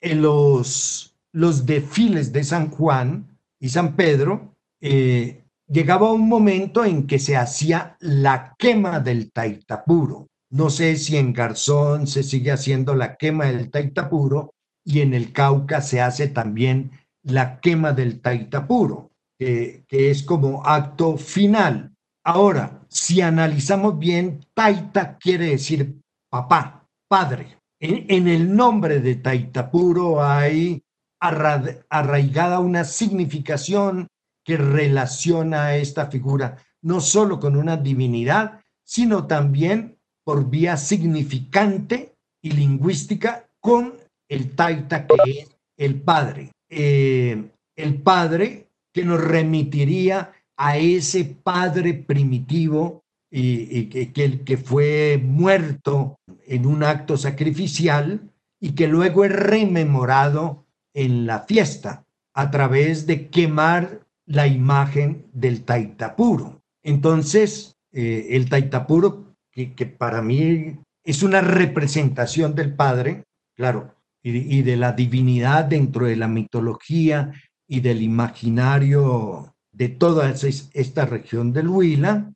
en 0.00 0.22
los, 0.22 1.14
los 1.32 1.66
desfiles 1.66 2.32
de 2.32 2.44
San 2.44 2.70
Juan 2.70 3.38
y 3.60 3.68
San 3.68 3.94
Pedro, 3.94 4.55
eh, 4.88 5.44
llegaba 5.66 6.12
un 6.12 6.28
momento 6.28 6.84
en 6.84 7.08
que 7.08 7.18
se 7.18 7.36
hacía 7.36 7.96
la 7.98 8.54
quema 8.56 9.00
del 9.00 9.32
taitapuro. 9.32 10.28
No 10.50 10.70
sé 10.70 10.96
si 10.96 11.16
en 11.16 11.32
Garzón 11.32 12.06
se 12.06 12.22
sigue 12.22 12.52
haciendo 12.52 12.94
la 12.94 13.16
quema 13.16 13.46
del 13.46 13.68
taitapuro 13.68 14.54
y 14.84 15.00
en 15.00 15.12
el 15.12 15.32
Cauca 15.32 15.80
se 15.80 16.00
hace 16.00 16.28
también 16.28 16.92
la 17.24 17.58
quema 17.58 17.92
del 17.92 18.20
taitapuro, 18.20 19.10
que, 19.36 19.84
que 19.88 20.10
es 20.12 20.22
como 20.22 20.64
acto 20.64 21.16
final. 21.16 21.92
Ahora, 22.24 22.86
si 22.88 23.20
analizamos 23.20 23.98
bien, 23.98 24.46
taita 24.54 25.18
quiere 25.18 25.46
decir 25.46 26.00
papá, 26.30 26.86
padre. 27.08 27.58
En, 27.80 28.06
en 28.08 28.28
el 28.28 28.54
nombre 28.54 29.00
de 29.00 29.16
taitapuro 29.16 30.22
hay 30.22 30.80
arraigada 31.18 32.60
una 32.60 32.84
significación 32.84 34.06
que 34.46 34.56
relaciona 34.56 35.66
a 35.66 35.76
esta 35.76 36.06
figura 36.06 36.56
no 36.82 37.00
solo 37.00 37.40
con 37.40 37.56
una 37.56 37.76
divinidad, 37.76 38.60
sino 38.84 39.26
también 39.26 39.98
por 40.24 40.48
vía 40.48 40.76
significante 40.76 42.14
y 42.40 42.52
lingüística 42.52 43.48
con 43.60 43.94
el 44.28 44.52
taita 44.54 45.06
que 45.08 45.40
es 45.40 45.56
el 45.76 46.00
Padre. 46.00 46.52
Eh, 46.70 47.50
el 47.74 48.00
Padre 48.02 48.68
que 48.94 49.04
nos 49.04 49.20
remitiría 49.20 50.32
a 50.56 50.78
ese 50.78 51.24
Padre 51.24 51.94
primitivo 51.94 53.02
y, 53.28 53.86
que, 53.86 54.12
que, 54.12 54.42
que 54.42 54.56
fue 54.56 55.20
muerto 55.22 56.20
en 56.46 56.66
un 56.66 56.84
acto 56.84 57.16
sacrificial 57.16 58.30
y 58.60 58.76
que 58.76 58.86
luego 58.86 59.24
es 59.24 59.32
rememorado 59.32 60.64
en 60.94 61.26
la 61.26 61.40
fiesta 61.40 62.04
a 62.32 62.50
través 62.52 63.06
de 63.06 63.28
quemar 63.28 64.05
la 64.26 64.46
imagen 64.46 65.26
del 65.32 65.64
Taitapuro. 65.64 66.62
Entonces, 66.82 67.76
eh, 67.92 68.28
el 68.30 68.48
Taitapuro, 68.48 69.36
que, 69.52 69.86
para 69.86 70.20
mí 70.20 70.78
es 71.04 71.22
una 71.22 71.40
representación 71.40 72.54
del 72.54 72.74
Padre, 72.74 73.24
claro, 73.56 73.94
y, 74.22 74.62
de 74.62 74.76
la 74.76 74.92
divinidad 74.92 75.64
dentro 75.64 76.06
de 76.06 76.16
la 76.16 76.26
mitología 76.26 77.32
y 77.68 77.80
del 77.80 78.02
imaginario 78.02 79.54
de 79.72 79.88
toda 79.88 80.30
esta 80.30 81.06
región 81.06 81.52
del 81.52 81.68
Huila, 81.68 82.32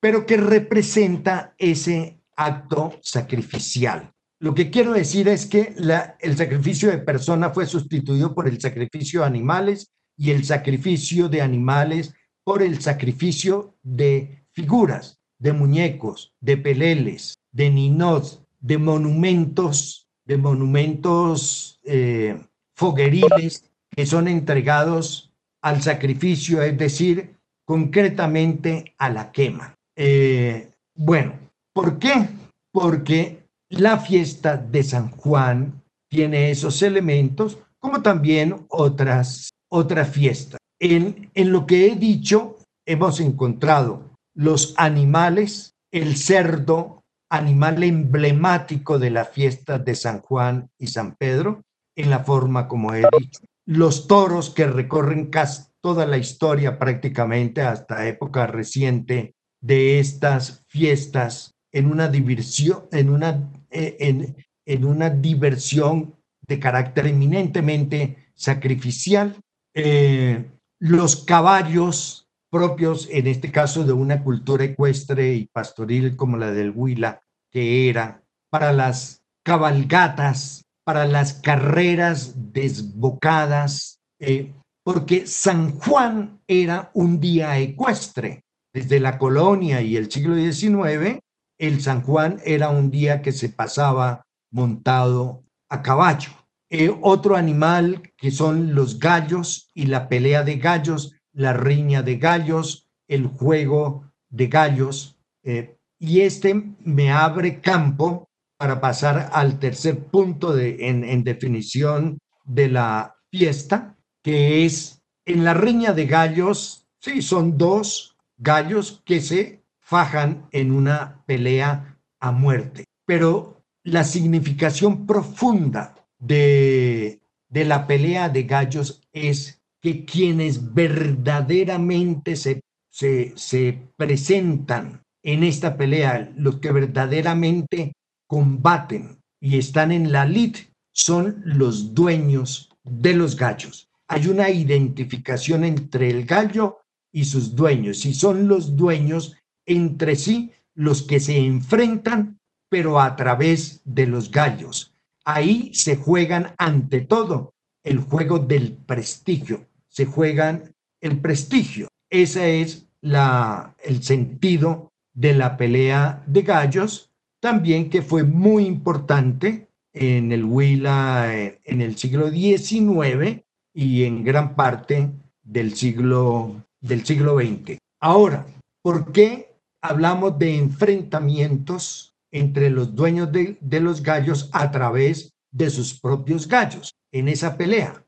pero 0.00 0.24
que 0.24 0.38
representa 0.38 1.54
ese 1.58 2.18
acto 2.34 2.98
sacrificial. 3.02 4.10
Lo 4.40 4.54
que 4.54 4.70
quiero 4.70 4.92
decir 4.92 5.28
es 5.28 5.46
que 5.46 5.74
el 6.20 6.36
sacrificio 6.36 6.90
de 6.90 6.98
persona 6.98 7.50
fue 7.50 7.66
sustituido 7.66 8.34
por 8.34 8.48
el 8.48 8.60
sacrificio 8.60 9.20
de 9.20 9.26
animales 9.26 9.90
y 10.16 10.30
el 10.30 10.44
sacrificio 10.44 11.28
de 11.28 11.42
animales 11.42 12.14
por 12.44 12.62
el 12.62 12.80
sacrificio 12.80 13.74
de 13.82 14.46
figuras, 14.52 15.18
de 15.38 15.52
muñecos, 15.52 16.32
de 16.40 16.56
peleles, 16.56 17.38
de 17.52 17.70
ninos, 17.70 18.42
de 18.60 18.78
monumentos, 18.78 20.08
de 20.24 20.36
monumentos 20.36 21.80
eh, 21.84 22.40
fogueriles 22.74 23.70
que 23.90 24.06
son 24.06 24.28
entregados 24.28 25.32
al 25.62 25.82
sacrificio, 25.82 26.62
es 26.62 26.76
decir, 26.76 27.36
concretamente 27.64 28.94
a 28.98 29.10
la 29.10 29.32
quema. 29.32 29.74
Eh, 29.96 30.70
bueno, 30.94 31.34
¿por 31.72 31.98
qué? 31.98 32.28
Porque 32.70 33.46
la 33.68 33.98
fiesta 33.98 34.56
de 34.56 34.82
San 34.82 35.10
Juan 35.10 35.82
tiene 36.08 36.50
esos 36.50 36.82
elementos, 36.82 37.58
como 37.78 38.02
también 38.02 38.66
otras 38.68 39.50
otra 39.68 40.04
fiesta. 40.04 40.58
En, 40.80 41.30
en 41.34 41.52
lo 41.52 41.66
que 41.66 41.86
he 41.86 41.96
dicho, 41.96 42.56
hemos 42.86 43.20
encontrado 43.20 44.10
los 44.34 44.74
animales, 44.76 45.74
el 45.90 46.16
cerdo, 46.16 47.02
animal 47.30 47.82
emblemático 47.82 48.98
de 48.98 49.10
la 49.10 49.24
fiesta 49.24 49.78
de 49.78 49.94
San 49.94 50.20
Juan 50.20 50.68
y 50.78 50.88
San 50.88 51.16
Pedro, 51.16 51.62
en 51.96 52.10
la 52.10 52.20
forma 52.20 52.68
como 52.68 52.94
he 52.94 53.02
dicho. 53.18 53.40
Los 53.66 54.06
toros 54.06 54.50
que 54.50 54.66
recorren 54.66 55.26
casi 55.26 55.64
toda 55.80 56.06
la 56.06 56.18
historia 56.18 56.78
prácticamente 56.78 57.62
hasta 57.62 58.06
época 58.06 58.46
reciente 58.46 59.34
de 59.60 59.98
estas 59.98 60.62
fiestas 60.68 61.54
en 61.72 61.86
una 61.86 62.08
diversión, 62.08 62.84
en 62.92 63.10
una, 63.10 63.50
eh, 63.70 63.96
en, 63.98 64.36
en 64.66 64.84
una 64.84 65.10
diversión 65.10 66.14
de 66.46 66.60
carácter 66.60 67.08
eminentemente 67.08 68.30
sacrificial 68.34 69.36
eh, 69.76 70.50
los 70.80 71.24
caballos 71.24 72.28
propios, 72.50 73.08
en 73.10 73.28
este 73.28 73.52
caso 73.52 73.84
de 73.84 73.92
una 73.92 74.24
cultura 74.24 74.64
ecuestre 74.64 75.34
y 75.34 75.46
pastoril 75.46 76.16
como 76.16 76.36
la 76.36 76.50
del 76.50 76.72
Huila, 76.74 77.20
que 77.52 77.88
era 77.88 78.22
para 78.50 78.72
las 78.72 79.22
cabalgatas 79.44 80.66
para 80.86 81.04
las 81.04 81.34
carreras 81.34 82.52
desbocadas, 82.52 84.00
eh, 84.20 84.54
porque 84.84 85.26
San 85.26 85.80
Juan 85.80 86.40
era 86.46 86.92
un 86.94 87.18
día 87.18 87.58
ecuestre. 87.58 88.44
Desde 88.72 89.00
la 89.00 89.18
colonia 89.18 89.80
y 89.80 89.96
el 89.96 90.10
siglo 90.12 90.36
XIX, 90.36 91.18
el 91.58 91.80
San 91.80 92.02
Juan 92.02 92.40
era 92.44 92.68
un 92.68 92.90
día 92.90 93.20
que 93.20 93.32
se 93.32 93.48
pasaba 93.48 94.22
montado 94.52 95.42
a 95.68 95.82
caballo. 95.82 96.30
Eh, 96.68 96.92
otro 97.00 97.36
animal 97.36 98.12
que 98.16 98.30
son 98.30 98.74
los 98.74 98.98
gallos 98.98 99.70
y 99.72 99.86
la 99.86 100.08
pelea 100.08 100.42
de 100.42 100.56
gallos, 100.56 101.14
la 101.32 101.52
riña 101.52 102.02
de 102.02 102.16
gallos, 102.16 102.88
el 103.06 103.26
juego 103.28 104.10
de 104.28 104.48
gallos. 104.48 105.16
Eh, 105.44 105.76
y 105.98 106.22
este 106.22 106.74
me 106.80 107.12
abre 107.12 107.60
campo 107.60 108.28
para 108.58 108.80
pasar 108.80 109.30
al 109.32 109.58
tercer 109.58 110.06
punto 110.06 110.54
de, 110.54 110.88
en, 110.88 111.04
en 111.04 111.22
definición 111.22 112.18
de 112.44 112.68
la 112.68 113.16
fiesta, 113.30 113.96
que 114.22 114.64
es 114.64 115.02
en 115.24 115.44
la 115.44 115.54
riña 115.54 115.92
de 115.92 116.06
gallos, 116.06 116.86
sí, 117.00 117.22
son 117.22 117.58
dos 117.58 118.16
gallos 118.38 119.02
que 119.04 119.20
se 119.20 119.62
fajan 119.80 120.48
en 120.50 120.72
una 120.72 121.22
pelea 121.26 121.96
a 122.18 122.32
muerte. 122.32 122.84
Pero 123.06 123.62
la 123.84 124.04
significación 124.04 125.06
profunda 125.06 125.95
de, 126.26 127.20
de 127.48 127.64
la 127.64 127.86
pelea 127.86 128.28
de 128.28 128.42
gallos 128.44 129.02
es 129.12 129.60
que 129.80 130.04
quienes 130.04 130.74
verdaderamente 130.74 132.36
se, 132.36 132.60
se, 132.90 133.32
se 133.36 133.78
presentan 133.96 135.02
en 135.22 135.42
esta 135.42 135.76
pelea, 135.76 136.32
los 136.36 136.60
que 136.60 136.72
verdaderamente 136.72 137.92
combaten 138.28 139.18
y 139.40 139.58
están 139.58 139.92
en 139.92 140.12
la 140.12 140.24
lid, 140.24 140.56
son 140.92 141.42
los 141.44 141.94
dueños 141.94 142.70
de 142.84 143.14
los 143.14 143.36
gallos. 143.36 143.88
Hay 144.08 144.28
una 144.28 144.50
identificación 144.50 145.64
entre 145.64 146.10
el 146.10 146.24
gallo 146.24 146.78
y 147.12 147.24
sus 147.24 147.54
dueños, 147.54 148.06
y 148.06 148.14
son 148.14 148.48
los 148.48 148.76
dueños 148.76 149.36
entre 149.66 150.16
sí 150.16 150.52
los 150.74 151.02
que 151.02 151.20
se 151.20 151.38
enfrentan, 151.38 152.38
pero 152.68 153.00
a 153.00 153.16
través 153.16 153.80
de 153.84 154.06
los 154.06 154.30
gallos. 154.30 154.95
Ahí 155.26 155.74
se 155.74 155.96
juegan 155.96 156.54
ante 156.56 157.00
todo 157.00 157.52
el 157.82 157.98
juego 157.98 158.38
del 158.38 158.72
prestigio, 158.72 159.66
se 159.88 160.06
juegan 160.06 160.72
el 161.00 161.20
prestigio. 161.20 161.88
Ese 162.08 162.62
es 162.62 162.88
la, 163.00 163.74
el 163.82 164.04
sentido 164.04 164.92
de 165.12 165.34
la 165.34 165.56
pelea 165.56 166.22
de 166.28 166.42
gallos, 166.42 167.10
también 167.40 167.90
que 167.90 168.02
fue 168.02 168.22
muy 168.22 168.66
importante 168.66 169.68
en 169.92 170.30
el 170.30 170.44
Huila 170.44 171.34
en 171.34 171.80
el 171.80 171.96
siglo 171.96 172.30
XIX 172.30 173.42
y 173.74 174.04
en 174.04 174.22
gran 174.22 174.54
parte 174.54 175.10
del 175.42 175.74
siglo, 175.74 176.64
del 176.80 177.04
siglo 177.04 177.38
XX. 177.38 177.78
Ahora, 178.00 178.46
¿por 178.82 179.10
qué 179.10 179.56
hablamos 179.80 180.38
de 180.38 180.56
enfrentamientos 180.56 182.15
entre 182.36 182.68
los 182.68 182.94
dueños 182.94 183.30
de, 183.32 183.80
los 183.80 184.02
gallos 184.02 184.50
a 184.52 184.70
través 184.70 185.32
de 185.50 185.70
sus 185.70 185.98
propios 185.98 186.46
gallos 186.46 186.94
en 187.10 187.28
esa 187.28 187.56
pelea. 187.56 188.04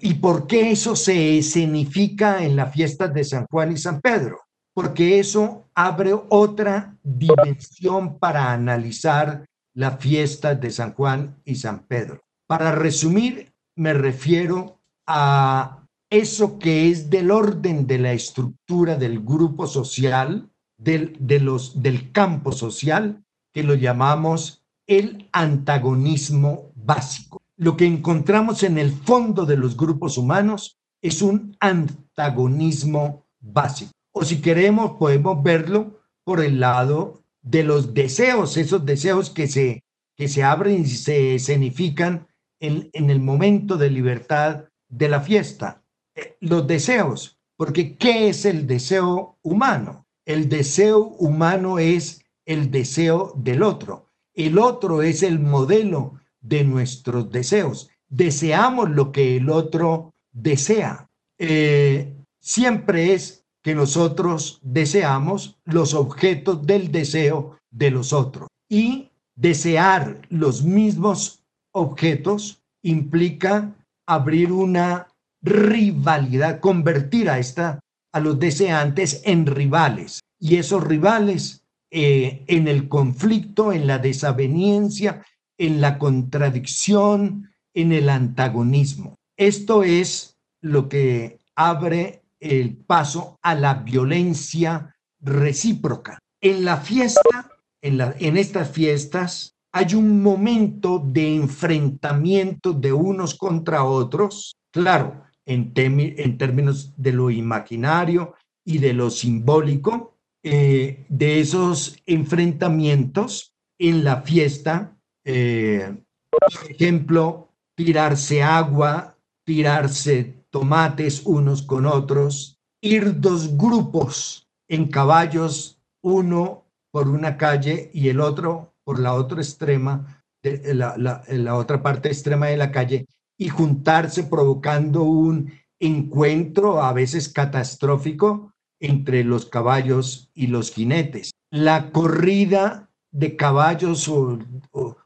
¿Y 0.00 0.14
por 0.14 0.46
qué 0.46 0.70
eso 0.70 0.96
se 0.96 1.36
escenifica 1.36 2.42
en 2.42 2.56
las 2.56 2.72
fiestas 2.72 3.12
de 3.12 3.22
San 3.22 3.46
Juan 3.50 3.72
y 3.72 3.76
San 3.76 4.00
Pedro? 4.00 4.40
Porque 4.72 5.18
eso 5.18 5.68
abre 5.74 6.14
otra 6.30 6.96
dimensión 7.02 8.18
para 8.18 8.50
analizar 8.52 9.44
las 9.74 10.00
fiestas 10.00 10.58
de 10.58 10.70
San 10.70 10.94
Juan 10.94 11.36
y 11.44 11.56
San 11.56 11.80
Pedro. 11.80 12.22
Para 12.46 12.72
resumir, 12.72 13.52
me 13.76 13.92
refiero 13.92 14.80
a 15.06 15.84
eso 16.08 16.58
que 16.58 16.88
es 16.88 17.10
del 17.10 17.30
orden 17.30 17.86
de 17.86 17.98
la 17.98 18.12
estructura 18.12 18.96
del 18.96 19.20
grupo 19.20 19.66
social, 19.66 20.50
del, 20.78 21.14
de 21.20 21.40
los, 21.40 21.82
del 21.82 22.10
campo 22.10 22.52
social, 22.52 23.22
que 23.52 23.62
lo 23.62 23.74
llamamos 23.74 24.64
el 24.86 25.28
antagonismo 25.32 26.72
básico. 26.74 27.40
Lo 27.56 27.76
que 27.76 27.86
encontramos 27.86 28.62
en 28.62 28.78
el 28.78 28.92
fondo 28.92 29.46
de 29.46 29.56
los 29.56 29.76
grupos 29.76 30.18
humanos 30.18 30.78
es 31.02 31.22
un 31.22 31.56
antagonismo 31.60 33.26
básico. 33.40 33.92
O 34.12 34.24
si 34.24 34.40
queremos, 34.40 34.92
podemos 34.98 35.42
verlo 35.42 36.00
por 36.24 36.40
el 36.40 36.60
lado 36.60 37.22
de 37.42 37.62
los 37.62 37.94
deseos, 37.94 38.56
esos 38.56 38.84
deseos 38.84 39.30
que 39.30 39.46
se, 39.46 39.84
que 40.16 40.28
se 40.28 40.42
abren 40.42 40.82
y 40.82 40.86
se 40.86 41.36
escenifican 41.36 42.26
en, 42.60 42.90
en 42.92 43.10
el 43.10 43.20
momento 43.20 43.76
de 43.76 43.90
libertad 43.90 44.64
de 44.88 45.08
la 45.08 45.20
fiesta. 45.20 45.82
Eh, 46.14 46.36
los 46.40 46.66
deseos, 46.66 47.38
porque 47.56 47.96
¿qué 47.96 48.28
es 48.28 48.44
el 48.44 48.66
deseo 48.66 49.38
humano? 49.42 50.06
El 50.26 50.48
deseo 50.48 50.98
humano 51.18 51.78
es 51.78 52.19
el 52.50 52.72
deseo 52.72 53.32
del 53.36 53.62
otro. 53.62 54.06
El 54.34 54.58
otro 54.58 55.02
es 55.02 55.22
el 55.22 55.38
modelo 55.38 56.14
de 56.40 56.64
nuestros 56.64 57.30
deseos. 57.30 57.90
Deseamos 58.08 58.90
lo 58.90 59.12
que 59.12 59.36
el 59.36 59.50
otro 59.50 60.12
desea. 60.32 61.08
Eh, 61.38 62.12
siempre 62.40 63.14
es 63.14 63.44
que 63.62 63.76
nosotros 63.76 64.58
deseamos 64.62 65.58
los 65.64 65.94
objetos 65.94 66.66
del 66.66 66.90
deseo 66.90 67.56
de 67.70 67.92
los 67.92 68.12
otros. 68.12 68.48
Y 68.68 69.10
desear 69.36 70.22
los 70.28 70.64
mismos 70.64 71.44
objetos 71.72 72.62
implica 72.82 73.76
abrir 74.06 74.50
una 74.50 75.06
rivalidad, 75.40 76.58
convertir 76.58 77.30
a 77.30 77.38
esta 77.38 77.78
a 78.12 78.18
los 78.18 78.40
deseantes 78.40 79.22
en 79.24 79.46
rivales. 79.46 80.18
Y 80.40 80.56
esos 80.56 80.82
rivales 80.82 81.59
eh, 81.90 82.44
en 82.46 82.68
el 82.68 82.88
conflicto, 82.88 83.72
en 83.72 83.86
la 83.86 83.98
desaveniencia, 83.98 85.24
en 85.58 85.80
la 85.80 85.98
contradicción, 85.98 87.50
en 87.74 87.92
el 87.92 88.08
antagonismo. 88.08 89.16
Esto 89.36 89.82
es 89.82 90.36
lo 90.60 90.88
que 90.88 91.38
abre 91.56 92.22
el 92.38 92.76
paso 92.76 93.38
a 93.42 93.54
la 93.54 93.74
violencia 93.74 94.94
recíproca. 95.20 96.18
En 96.40 96.64
la 96.64 96.78
fiesta, 96.78 97.50
en, 97.82 97.98
la, 97.98 98.14
en 98.18 98.36
estas 98.36 98.70
fiestas, 98.70 99.54
hay 99.72 99.94
un 99.94 100.22
momento 100.22 100.98
de 101.04 101.36
enfrentamiento 101.36 102.72
de 102.72 102.92
unos 102.92 103.34
contra 103.34 103.84
otros, 103.84 104.56
claro, 104.72 105.24
en, 105.46 105.72
en 105.76 106.38
términos 106.38 106.94
de 106.96 107.12
lo 107.12 107.30
imaginario 107.30 108.34
y 108.64 108.78
de 108.78 108.94
lo 108.94 109.10
simbólico, 109.10 110.16
eh, 110.42 111.04
de 111.08 111.40
esos 111.40 111.96
enfrentamientos 112.06 113.54
en 113.78 114.04
la 114.04 114.22
fiesta, 114.22 114.96
eh, 115.24 116.02
por 116.30 116.70
ejemplo, 116.70 117.52
tirarse 117.76 118.42
agua, 118.42 119.18
tirarse 119.44 120.44
tomates 120.50 121.22
unos 121.24 121.62
con 121.62 121.86
otros, 121.86 122.58
ir 122.82 123.20
dos 123.20 123.56
grupos 123.56 124.48
en 124.68 124.88
caballos, 124.88 125.78
uno 126.02 126.64
por 126.90 127.08
una 127.08 127.36
calle 127.36 127.90
y 127.92 128.08
el 128.08 128.20
otro 128.20 128.74
por 128.84 128.98
la 128.98 129.14
otra 129.14 129.40
extrema, 129.40 130.24
de 130.42 130.74
la, 130.74 130.96
la 130.96 131.54
otra 131.54 131.82
parte 131.82 132.08
extrema 132.08 132.46
de 132.46 132.56
la 132.56 132.72
calle, 132.72 133.06
y 133.38 133.48
juntarse 133.48 134.24
provocando 134.24 135.02
un 135.02 135.52
encuentro 135.78 136.82
a 136.82 136.92
veces 136.92 137.28
catastrófico 137.28 138.49
entre 138.80 139.22
los 139.24 139.46
caballos 139.46 140.30
y 140.34 140.48
los 140.48 140.72
jinetes. 140.72 141.32
La 141.50 141.92
corrida 141.92 142.90
de 143.12 143.36
caballos 143.36 144.08
o, 144.08 144.38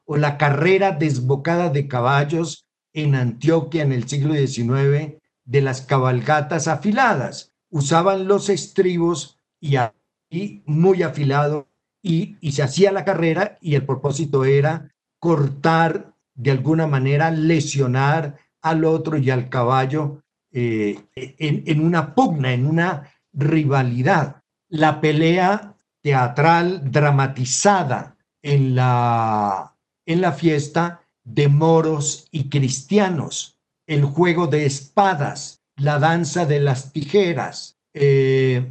la 0.07 0.39
carrera 0.39 0.93
desbocada 0.93 1.71
de 1.71 1.89
caballos 1.89 2.67
en 2.93 3.15
Antioquia 3.15 3.83
en 3.83 3.93
el 3.93 4.09
siglo 4.09 4.35
XIX 4.35 5.15
de 5.45 5.61
las 5.61 5.83
cabalgatas 5.83 6.69
afiladas. 6.69 7.53
Usaban 7.71 8.29
los 8.29 8.49
estribos 8.49 9.41
y, 9.61 10.63
muy 10.67 11.03
afilado 11.03 11.69
y, 12.03 12.37
se 12.53 12.63
hacía 12.63 12.93
la 12.93 13.05
carrera 13.05 13.59
y 13.61 13.75
el 13.75 13.85
propósito 13.85 14.45
era 14.45 14.93
cortar 15.19 16.15
de 16.35 16.51
alguna 16.51 16.87
manera, 16.87 17.31
lesionar 17.31 18.39
al 18.61 18.85
otro 18.85 19.19
y 19.19 19.31
al 19.31 19.49
caballo 19.49 20.23
eh, 20.53 21.01
en, 21.15 21.81
una 21.81 22.15
pugna, 22.15 22.53
en 22.53 22.67
una 22.67 23.14
rivalidad, 23.35 24.43
la 24.69 25.01
pelea 25.01 25.77
teatral 26.03 26.91
dramatizada 26.91 28.17
en 28.43 28.75
la, 28.75 29.75
en 30.07 30.21
la 30.21 30.33
fiesta 30.33 31.03
de 31.23 31.49
moros 31.49 32.29
y 32.31 32.49
cristianos, 32.49 33.59
el 33.87 34.05
juego 34.05 34.47
de 34.47 34.67
espadas, 34.67 35.63
la 35.77 35.99
danza 35.99 36.47
de 36.47 36.61
las 36.61 36.93
tijeras, 36.93 37.79
eh, 37.93 38.71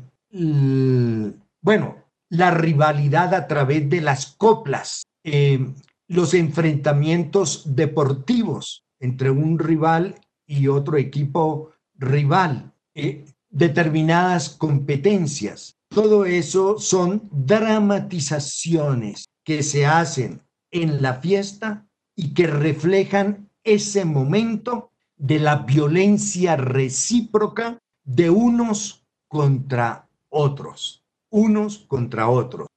bueno, 1.61 1.97
la 2.29 2.51
rivalidad 2.51 3.33
a 3.33 3.47
través 3.47 3.89
de 3.89 4.01
las 4.01 4.27
coplas. 4.37 5.03
Eh, 5.23 5.73
los 6.07 6.33
enfrentamientos 6.33 7.75
deportivos 7.75 8.83
entre 8.99 9.31
un 9.31 9.57
rival 9.57 10.15
y 10.45 10.67
otro 10.67 10.97
equipo 10.97 11.71
rival, 11.95 12.73
eh, 12.93 13.25
determinadas 13.53 14.49
competencias. 14.49 15.77
Todo 15.89 16.25
eso 16.25 16.79
son 16.79 17.29
dramatizaciones 17.31 19.25
que 19.43 19.61
se 19.61 19.85
hacen 19.85 20.41
en 20.71 21.01
la 21.01 21.15
fiesta 21.15 21.85
y 22.15 22.33
que 22.33 22.47
reflejan 22.47 23.49
ese 23.63 24.03
momento 24.05 24.91
de 25.15 25.39
la 25.39 25.57
violencia 25.57 26.55
recíproca 26.55 27.77
de 28.03 28.29
unos 28.29 29.05
contra 29.27 30.07
otros, 30.29 31.03
unos 31.29 31.77
contra 31.87 32.27
otros. 32.27 32.67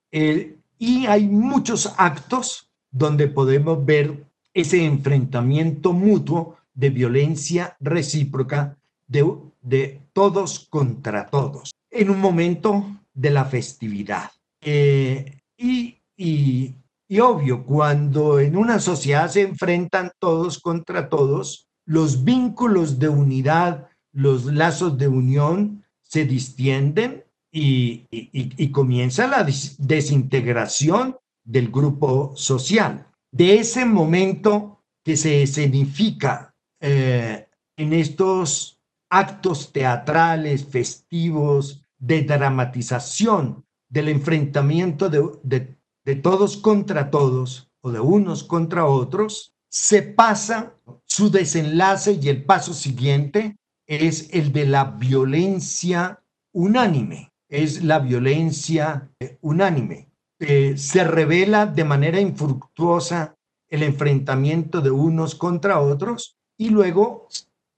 y 0.79 1.07
hay 1.07 1.27
muchos 1.27 1.93
actos 1.97 2.71
donde 2.91 3.29
podemos 3.29 3.85
ver 3.85 4.27
ese 4.53 4.85
enfrentamiento 4.85 5.93
mutuo 5.95 6.57
de 6.75 6.91
violencia 6.91 7.77
recíproca 7.81 8.77
de, 9.07 9.25
de 9.63 10.03
todos 10.13 10.67
contra 10.69 11.27
todos 11.27 11.71
en 11.91 12.11
un 12.11 12.21
momento 12.21 12.85
de 13.15 13.31
la 13.31 13.45
festividad. 13.45 14.31
Eh, 14.61 15.41
y, 15.57 15.97
y, 16.17 16.75
y 17.09 17.21
obvio, 17.21 17.65
cuando 17.65 18.39
en 18.41 18.57
una 18.57 18.79
sociedad 18.81 19.31
se 19.31 19.43
enfrentan 19.43 20.11
todos 20.19 20.59
contra 20.59 21.09
todos, 21.09 21.69
los 21.87 22.25
vínculos 22.25 22.99
de 22.99 23.09
unidad, 23.09 23.89
los 24.13 24.45
lazos 24.47 24.99
de 24.99 25.09
unión 25.09 25.85
se 26.03 26.25
distienden 26.25 27.25
y, 27.53 28.07
y, 28.11 28.71
comienza 28.71 29.27
la 29.27 29.45
desintegración 29.45 31.17
del 31.43 31.71
grupo 31.71 32.33
social. 32.37 33.07
De 33.33 33.59
ese 33.59 33.85
momento 33.87 34.83
que 35.03 35.17
se 35.17 35.43
escenifica 35.43 36.55
eh, 36.81 37.49
en 37.77 37.93
estos 37.95 38.76
actos 39.09 39.73
teatrales, 39.73 40.65
festivos, 40.65 41.83
de 41.99 42.23
dramatización 42.23 43.65
del 43.89 44.09
enfrentamiento 44.09 45.09
de, 45.09 45.79
todos 46.23 46.57
contra 46.57 47.11
todos 47.11 47.71
o 47.81 47.91
de 47.91 48.01
unos 48.01 48.45
contra 48.45 48.87
otros, 48.87 49.55
se 49.69 50.03
pasa 50.03 50.75
su 51.05 51.31
desenlace 51.31 52.19
y 52.21 52.29
el 52.29 52.45
paso 52.45 52.75
siguiente 52.75 53.57
es 53.87 54.29
el 54.33 54.53
de 54.53 54.67
la 54.67 54.85
violencia 54.85 56.23
unánime, 56.53 57.33
es 57.49 57.83
la 57.83 57.99
violencia 57.99 59.11
eh, 59.21 59.39
unánime. 59.41 60.09
Eh, 60.39 60.77
se 60.77 61.05
revela 61.05 61.67
de 61.67 61.85
manera 61.85 62.21
infructuosa 62.21 63.37
el 63.69 63.83
enfrentamiento 63.83 64.81
de 64.81 64.91
unos 64.91 65.35
contra 65.35 65.81
otros 65.81 66.37
y 66.59 66.71
luego 66.71 67.29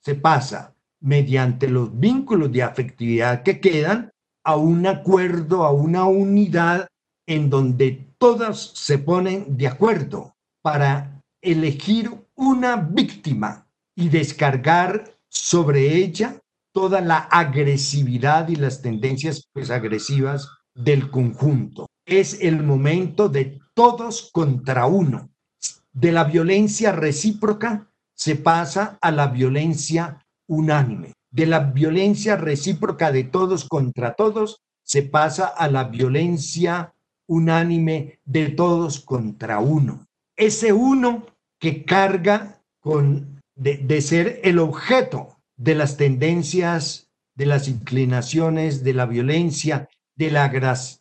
se 0.01 0.14
pasa 0.14 0.74
mediante 1.01 1.68
los 1.68 1.99
vínculos 1.99 2.51
de 2.53 2.62
afectividad 2.62 3.42
que 3.42 3.61
quedan 3.61 4.11
a 4.44 4.57
un 4.57 4.86
acuerdo, 4.86 5.64
a 5.64 5.72
una 5.72 6.05
unidad 6.05 6.88
en 7.26 7.51
donde 7.51 8.07
todas 8.18 8.72
se 8.74 8.99
ponen 8.99 9.57
de 9.57 9.68
acuerdo 9.68 10.34
para 10.62 11.20
elegir 11.42 12.11
una 12.34 12.76
víctima 12.76 13.66
y 13.94 14.09
descargar 14.09 15.14
sobre 15.28 15.96
ella 15.96 16.40
toda 16.72 17.01
la 17.01 17.18
agresividad 17.18 18.49
y 18.49 18.57
las 18.57 18.80
tendencias 18.80 19.49
pues, 19.53 19.70
agresivas 19.70 20.49
del 20.74 21.11
conjunto. 21.11 21.86
Es 22.07 22.40
el 22.40 22.62
momento 22.62 23.28
de 23.28 23.59
todos 23.74 24.30
contra 24.32 24.86
uno. 24.86 25.30
De 25.92 26.12
la 26.12 26.24
violencia 26.24 26.92
recíproca 26.92 27.90
se 28.14 28.36
pasa 28.36 28.99
a 29.01 29.11
la 29.11 29.28
violencia 29.28 30.24
unánime. 30.49 31.12
De 31.30 31.46
la 31.46 31.61
violencia 31.61 32.36
recíproca 32.36 33.12
de 33.12 33.24
todos 33.24 33.68
contra 33.68 34.14
todos 34.14 34.62
se 34.82 35.03
pasa 35.03 35.46
a 35.46 35.68
la 35.68 35.84
violencia 35.84 36.94
unánime 37.28 38.18
de 38.24 38.49
todos 38.49 39.01
contra 39.01 39.61
uno. 39.61 40.07
Ese 40.36 40.72
uno 40.72 41.26
que 41.61 41.84
carga 41.84 42.62
con 42.80 43.38
de, 43.59 44.01
ser 44.01 44.40
el 44.44 44.59
objeto 44.59 45.36
de 45.57 45.74
las 45.74 45.96
tendencias, 45.96 47.11
de 47.34 47.46
las 47.46 47.68
inclinaciones, 47.68 48.84
de 48.84 48.94
la 48.94 49.07
violencia, 49.07 49.88
de 50.16 50.30
la, 50.30 50.49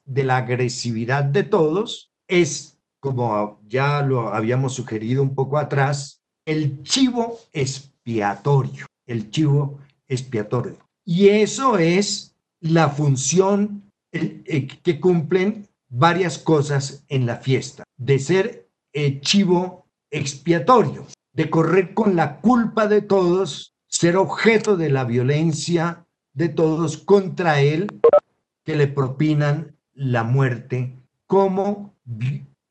de 0.06 0.24
la 0.24 0.38
agresividad 0.38 1.24
de 1.24 1.44
todos, 1.44 2.12
es, 2.28 2.78
como 3.00 3.62
ya 3.68 4.02
lo 4.02 4.34
habíamos 4.34 4.74
sugerido 4.74 5.22
un 5.22 5.36
poco 5.36 5.58
atrás, 5.58 6.22
el 6.46 6.82
chivo 6.84 7.40
expiatorio, 7.54 8.87
el 9.08 9.32
chivo 9.32 9.80
expiatorio. 10.08 10.78
Y 11.04 11.30
eso 11.30 11.78
es 11.78 12.36
la 12.60 12.90
función 12.90 13.92
eh, 14.12 14.68
que 14.84 15.00
cumplen 15.00 15.68
varias 15.90 16.38
cosas 16.38 17.04
en 17.08 17.26
la 17.26 17.38
fiesta, 17.38 17.84
de 17.98 18.20
ser 18.20 18.70
eh, 18.94 19.20
chivo 19.22 19.86
expiatorio, 20.12 21.08
de 21.34 21.50
correr 21.50 21.94
con 21.94 22.16
la 22.16 22.40
culpa 22.42 22.88
de 22.88 23.02
todos, 23.02 23.74
ser 23.88 24.18
objeto 24.18 24.76
de 24.76 24.90
la 24.90 25.06
violencia 25.06 26.06
de 26.34 26.50
todos 26.50 26.98
contra 26.98 27.62
él, 27.62 27.88
que 28.64 28.76
le 28.76 28.88
propinan 28.88 29.78
la 29.94 30.24
muerte 30.24 30.94
como 31.26 31.96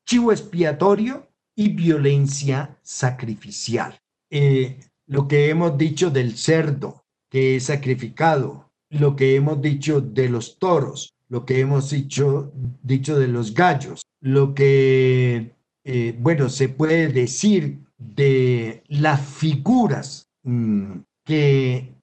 chivo 0.05 0.31
expiatorio 0.31 1.27
y 1.55 1.69
violencia 1.69 2.77
sacrificial. 2.83 3.99
Eh, 4.29 4.79
lo 5.07 5.27
que 5.27 5.49
hemos 5.49 5.77
dicho 5.77 6.09
del 6.09 6.37
cerdo 6.37 7.03
que 7.29 7.55
es 7.57 7.65
sacrificado, 7.65 8.69
lo 8.89 9.15
que 9.15 9.35
hemos 9.35 9.61
dicho 9.61 10.01
de 10.01 10.29
los 10.29 10.59
toros, 10.59 11.13
lo 11.29 11.45
que 11.45 11.59
hemos 11.59 11.89
dicho, 11.89 12.51
dicho 12.83 13.19
de 13.19 13.27
los 13.27 13.53
gallos, 13.53 14.01
lo 14.21 14.53
que, 14.53 15.55
eh, 15.83 16.15
bueno, 16.19 16.49
se 16.49 16.69
puede 16.69 17.09
decir 17.09 17.79
de 17.97 18.83
las 18.87 19.21
figuras 19.21 20.29
mm, 20.43 20.99
que 21.25 21.93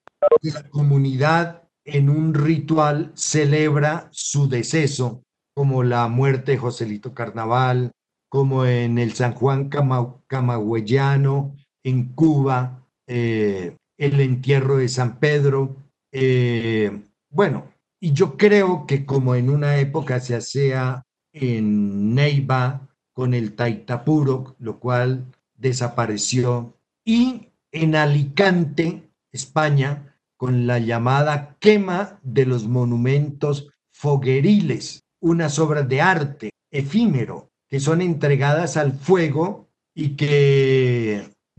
la 0.42 0.68
comunidad 0.68 1.62
en 1.84 2.10
un 2.10 2.34
ritual 2.34 3.12
celebra 3.14 4.08
su 4.10 4.48
deceso, 4.48 5.22
como 5.54 5.82
la 5.82 6.08
muerte 6.08 6.52
de 6.52 6.58
Joselito 6.58 7.14
Carnaval, 7.14 7.92
como 8.28 8.64
en 8.66 8.98
el 8.98 9.12
San 9.12 9.34
Juan 9.34 9.70
Camagüeyano, 10.26 11.54
en 11.84 12.12
Cuba, 12.14 12.83
eh, 13.06 13.76
el 13.96 14.20
entierro 14.20 14.76
de 14.78 14.88
San 14.88 15.18
Pedro. 15.18 15.76
Eh, 16.12 17.02
bueno, 17.30 17.72
y 18.00 18.12
yo 18.12 18.36
creo 18.36 18.86
que 18.86 19.04
como 19.04 19.34
en 19.34 19.50
una 19.50 19.78
época 19.78 20.20
se 20.20 20.36
hacía 20.36 21.04
en 21.32 22.14
Neiva 22.14 22.88
con 23.12 23.34
el 23.34 23.54
Taitapuro, 23.54 24.56
lo 24.58 24.78
cual 24.78 25.26
desapareció, 25.54 26.76
y 27.04 27.48
en 27.72 27.96
Alicante, 27.96 29.10
España, 29.32 30.16
con 30.36 30.66
la 30.66 30.78
llamada 30.78 31.56
quema 31.60 32.18
de 32.22 32.46
los 32.46 32.66
monumentos 32.66 33.70
fogueriles, 33.92 35.04
unas 35.20 35.58
obras 35.58 35.88
de 35.88 36.00
arte 36.00 36.50
efímero 36.70 37.50
que 37.68 37.80
son 37.80 38.02
entregadas 38.02 38.76
al 38.76 38.92
fuego 38.92 39.68
y 39.94 40.10
que, 40.10 40.93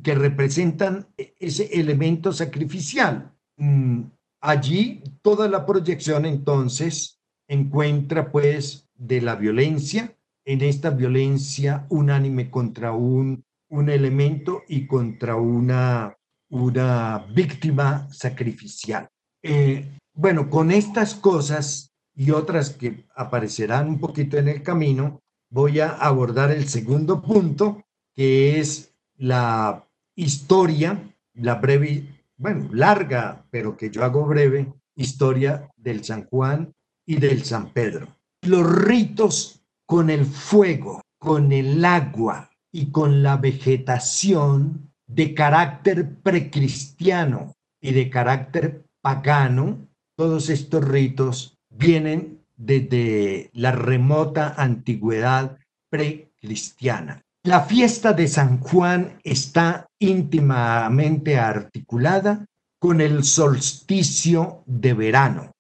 que 0.04 0.16
representan 0.16 1.08
ese 1.18 1.80
elemento 1.80 2.32
sacrificial. 2.34 3.32
Mm, 3.58 4.04
allí 4.42 5.04
toda 5.22 5.48
la 5.48 5.66
proyección 5.66 6.26
entonces 6.26 7.20
encuentra 7.48 8.32
pues 8.32 8.88
de 8.96 9.22
la 9.22 9.36
violencia, 9.36 10.16
en 10.46 10.62
esta 10.62 10.92
violencia 10.92 11.86
unánime 11.90 12.50
contra 12.52 12.92
un 12.92 13.44
un 13.70 13.90
elemento 13.90 14.64
y 14.68 14.88
contra 14.88 15.36
una, 15.36 16.16
una 16.50 17.26
víctima 17.34 18.08
sacrificial. 18.12 19.10
Eh, 19.44 19.98
bueno, 20.14 20.50
con 20.50 20.72
estas 20.72 21.16
cosas 21.16 21.92
y 22.16 22.32
otras 22.32 22.70
que 22.70 23.06
aparecerán 23.16 23.90
un 23.90 24.00
poquito 24.00 24.38
en 24.38 24.48
el 24.48 24.64
camino, 24.64 25.22
voy 25.50 25.80
a 25.80 25.90
abordar 25.90 26.52
el 26.52 26.68
segundo 26.68 27.22
punto, 27.22 27.84
que 28.14 28.60
es 28.60 28.96
la 29.18 29.85
historia, 30.16 31.14
la 31.34 31.56
breve, 31.56 32.24
bueno, 32.38 32.70
larga, 32.72 33.46
pero 33.50 33.78
que 33.78 33.90
yo 33.90 34.04
hago 34.04 34.26
breve, 34.26 34.74
historia 34.96 35.70
del 35.76 36.04
San 36.04 36.26
Juan 36.26 36.74
y 37.06 37.18
del 37.18 37.44
San 37.44 37.72
Pedro. 37.72 38.08
Los 38.42 38.70
ritos 38.84 39.62
con 39.86 40.10
el 40.10 40.26
fuego, 40.26 41.02
con 41.20 41.52
el 41.52 41.84
agua, 41.84 42.50
y 42.76 42.92
con 42.92 43.24
la 43.24 43.38
vegetación 43.38 44.92
de 45.08 45.34
carácter 45.34 46.14
precristiano 46.16 47.54
y 47.80 47.94
de 47.94 48.10
carácter 48.10 48.84
pagano, 49.02 49.88
todos 50.18 50.50
estos 50.50 50.84
ritos 50.86 51.58
vienen 51.70 52.42
desde 52.58 53.50
la 53.54 53.72
remota 53.72 54.56
antigüedad 54.58 55.58
precristiana. 55.90 57.22
La 57.46 57.62
fiesta 57.62 58.12
de 58.14 58.28
San 58.28 58.60
Juan 58.60 59.20
está 59.24 59.86
íntimamente 60.00 61.38
articulada 61.38 62.44
con 62.80 63.02
el 63.02 63.24
solsticio 63.24 64.64
de 64.66 64.96
verano. 64.96 65.52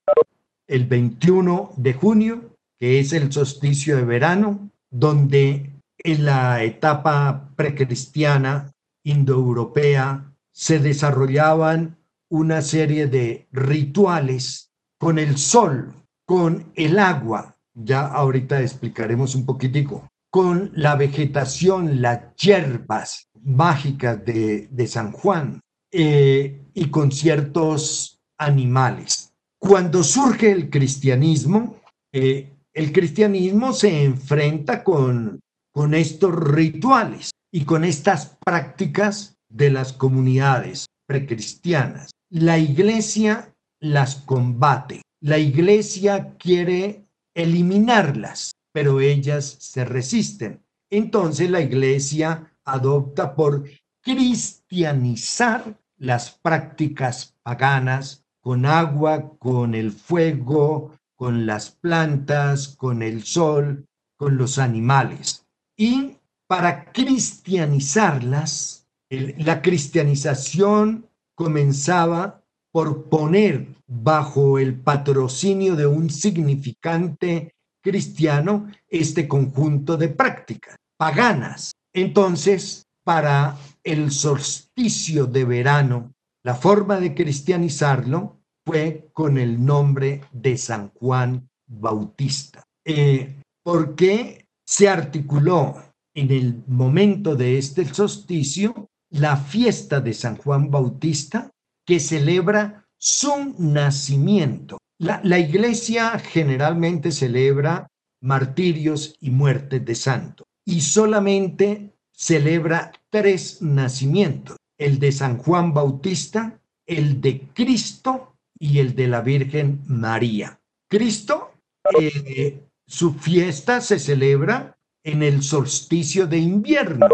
El 0.68 0.88
21 0.88 1.74
de 1.78 1.94
junio, 1.94 2.56
que 2.80 3.00
es 3.00 3.14
el 3.14 3.32
solsticio 3.32 3.98
de 3.98 4.04
verano, 4.04 4.72
donde 4.90 5.74
en 6.00 6.26
la 6.26 6.64
etapa 6.64 7.52
precristiana 7.56 8.72
indoeuropea 9.04 10.34
se 10.52 10.80
desarrollaban 10.80 11.98
una 12.32 12.64
serie 12.64 13.06
de 13.06 13.48
rituales 13.52 14.72
con 14.98 15.20
el 15.20 15.38
sol, 15.38 15.94
con 16.26 16.66
el 16.74 16.98
agua, 16.98 17.56
ya 17.76 18.08
ahorita 18.08 18.60
explicaremos 18.60 19.36
un 19.36 19.46
poquitico, 19.46 20.10
con 20.36 20.70
la 20.76 20.98
vegetación, 20.98 22.02
las 22.02 22.36
hierbas 22.36 23.30
mágicas 23.42 24.20
de, 24.26 24.86
San 24.86 25.14
Juan 25.14 25.62
eh, 25.94 26.62
y 26.74 26.90
con 26.90 27.14
ciertos 27.14 28.20
animales. 28.38 29.32
Cuando 29.58 30.04
surge 30.04 30.52
el 30.52 30.70
cristianismo, 30.70 31.78
eh, 32.12 32.52
el 32.74 32.92
cristianismo 32.92 33.72
se 33.72 34.04
enfrenta 34.04 34.84
con, 34.84 35.40
con 35.72 35.94
estos 35.94 36.36
rituales 36.36 37.32
y 37.50 37.64
con 37.64 37.86
estas 37.86 38.36
prácticas 38.46 39.38
de 39.48 39.70
las 39.70 39.94
comunidades 39.94 40.88
precristianas. 41.08 42.12
La 42.30 42.58
iglesia 42.58 43.56
las 43.80 44.16
combate. 44.16 45.02
La 45.22 45.38
iglesia 45.38 46.34
quiere 46.38 47.06
eliminarlas, 47.34 48.52
pero 48.76 49.00
ellas 49.00 49.56
se 49.62 49.86
resisten. 49.86 50.62
Entonces 50.90 51.50
la 51.50 51.62
iglesia 51.62 52.52
adopta 52.66 53.34
por 53.34 53.64
cristianizar 54.02 55.80
las 55.96 56.32
prácticas 56.32 57.38
paganas 57.42 58.26
con 58.42 58.66
agua, 58.66 59.32
con 59.40 59.76
el 59.76 59.94
fuego, 59.94 60.92
con 61.16 61.46
las 61.46 61.72
plantas, 61.72 62.68
con 62.68 63.02
el 63.02 63.24
sol, 63.24 63.86
con 64.18 64.36
los 64.36 64.60
animales. 64.60 65.46
Y 65.78 66.18
para 66.46 66.92
cristianizarlas, 66.92 68.90
la 69.10 69.62
cristianización 69.62 71.08
comenzaba 71.34 72.44
por 72.74 73.08
poner 73.08 73.70
bajo 73.88 74.60
el 74.60 74.78
patrocinio 74.78 75.78
de 75.78 75.88
un 75.88 76.10
significante 76.10 77.55
cristiano 77.86 78.68
este 78.90 79.28
conjunto 79.28 79.96
de 79.96 80.08
prácticas 80.10 80.76
paganas. 80.98 81.72
Entonces, 81.94 82.88
para 83.04 83.58
el 83.84 84.12
solsticio 84.12 85.28
de 85.28 85.46
verano, 85.46 86.12
la 86.44 86.56
forma 86.56 87.00
de 87.00 87.14
cristianizarlo 87.14 88.40
fue 88.66 89.10
con 89.14 89.38
el 89.38 89.64
nombre 89.64 90.22
de 90.32 90.58
San 90.58 90.90
Juan 90.96 91.48
Bautista. 91.68 92.64
Eh, 92.84 93.36
¿Por 93.64 93.96
qué 93.96 94.48
se 94.66 94.90
articuló 94.90 95.76
en 96.16 96.32
el 96.32 96.64
momento 96.66 97.36
de 97.36 97.60
este 97.60 97.86
solsticio 97.86 98.90
la 99.12 99.38
fiesta 99.38 100.02
de 100.02 100.14
San 100.14 100.38
Juan 100.38 100.72
Bautista 100.72 101.52
que 101.86 102.00
celebra 102.00 102.88
su 102.98 103.54
nacimiento? 103.60 104.80
La, 104.98 105.20
la 105.24 105.40
iglesia 105.40 106.18
generalmente 106.20 107.12
celebra 107.12 107.88
martirios 108.22 109.16
y 109.20 109.30
muertes 109.30 109.84
de 109.84 109.96
santos 109.96 110.48
y 110.66 110.82
solamente 110.82 111.96
celebra 112.12 112.92
tres 113.10 113.62
nacimientos, 113.62 114.58
el 114.78 115.00
de 115.00 115.12
San 115.12 115.38
Juan 115.38 115.74
Bautista, 115.74 116.60
el 116.86 117.22
de 117.22 117.42
Cristo 117.54 118.36
y 118.58 118.80
el 118.80 118.96
de 118.96 119.08
la 119.08 119.22
Virgen 119.22 119.82
María. 119.88 120.60
Cristo, 120.90 121.52
eh, 122.00 122.64
su 122.88 123.14
fiesta 123.14 123.82
se 123.82 124.00
celebra 124.00 124.78
en 125.04 125.24
el 125.24 125.44
solsticio 125.44 126.26
de 126.26 126.38
invierno 126.38 127.08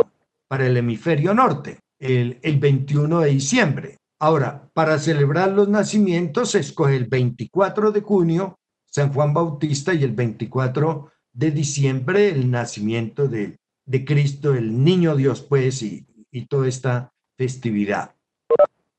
para 0.48 0.68
el 0.68 0.78
hemisferio 0.78 1.34
norte, 1.34 1.80
el, 2.00 2.40
el 2.42 2.60
21 2.60 3.22
de 3.22 3.30
diciembre. 3.30 3.98
Ahora, 4.22 4.70
para 4.74 5.00
celebrar 5.00 5.50
los 5.50 5.68
nacimientos 5.68 6.52
se 6.52 6.60
escoge 6.60 6.96
el 6.96 7.08
24 7.08 7.92
de 7.92 8.02
junio 8.02 8.60
San 8.86 9.12
Juan 9.12 9.34
Bautista 9.34 9.96
y 9.96 10.04
el 10.04 10.12
24 10.12 11.12
de 11.34 11.50
diciembre 11.50 12.30
el 12.30 12.52
nacimiento 12.52 13.28
de, 13.28 13.58
de 13.84 14.06
Cristo, 14.06 14.54
el 14.54 14.84
niño 14.84 15.16
Dios, 15.16 15.42
pues, 15.42 15.82
y, 15.82 16.06
y 16.30 16.46
toda 16.46 16.68
esta 16.68 17.12
festividad. 17.36 18.14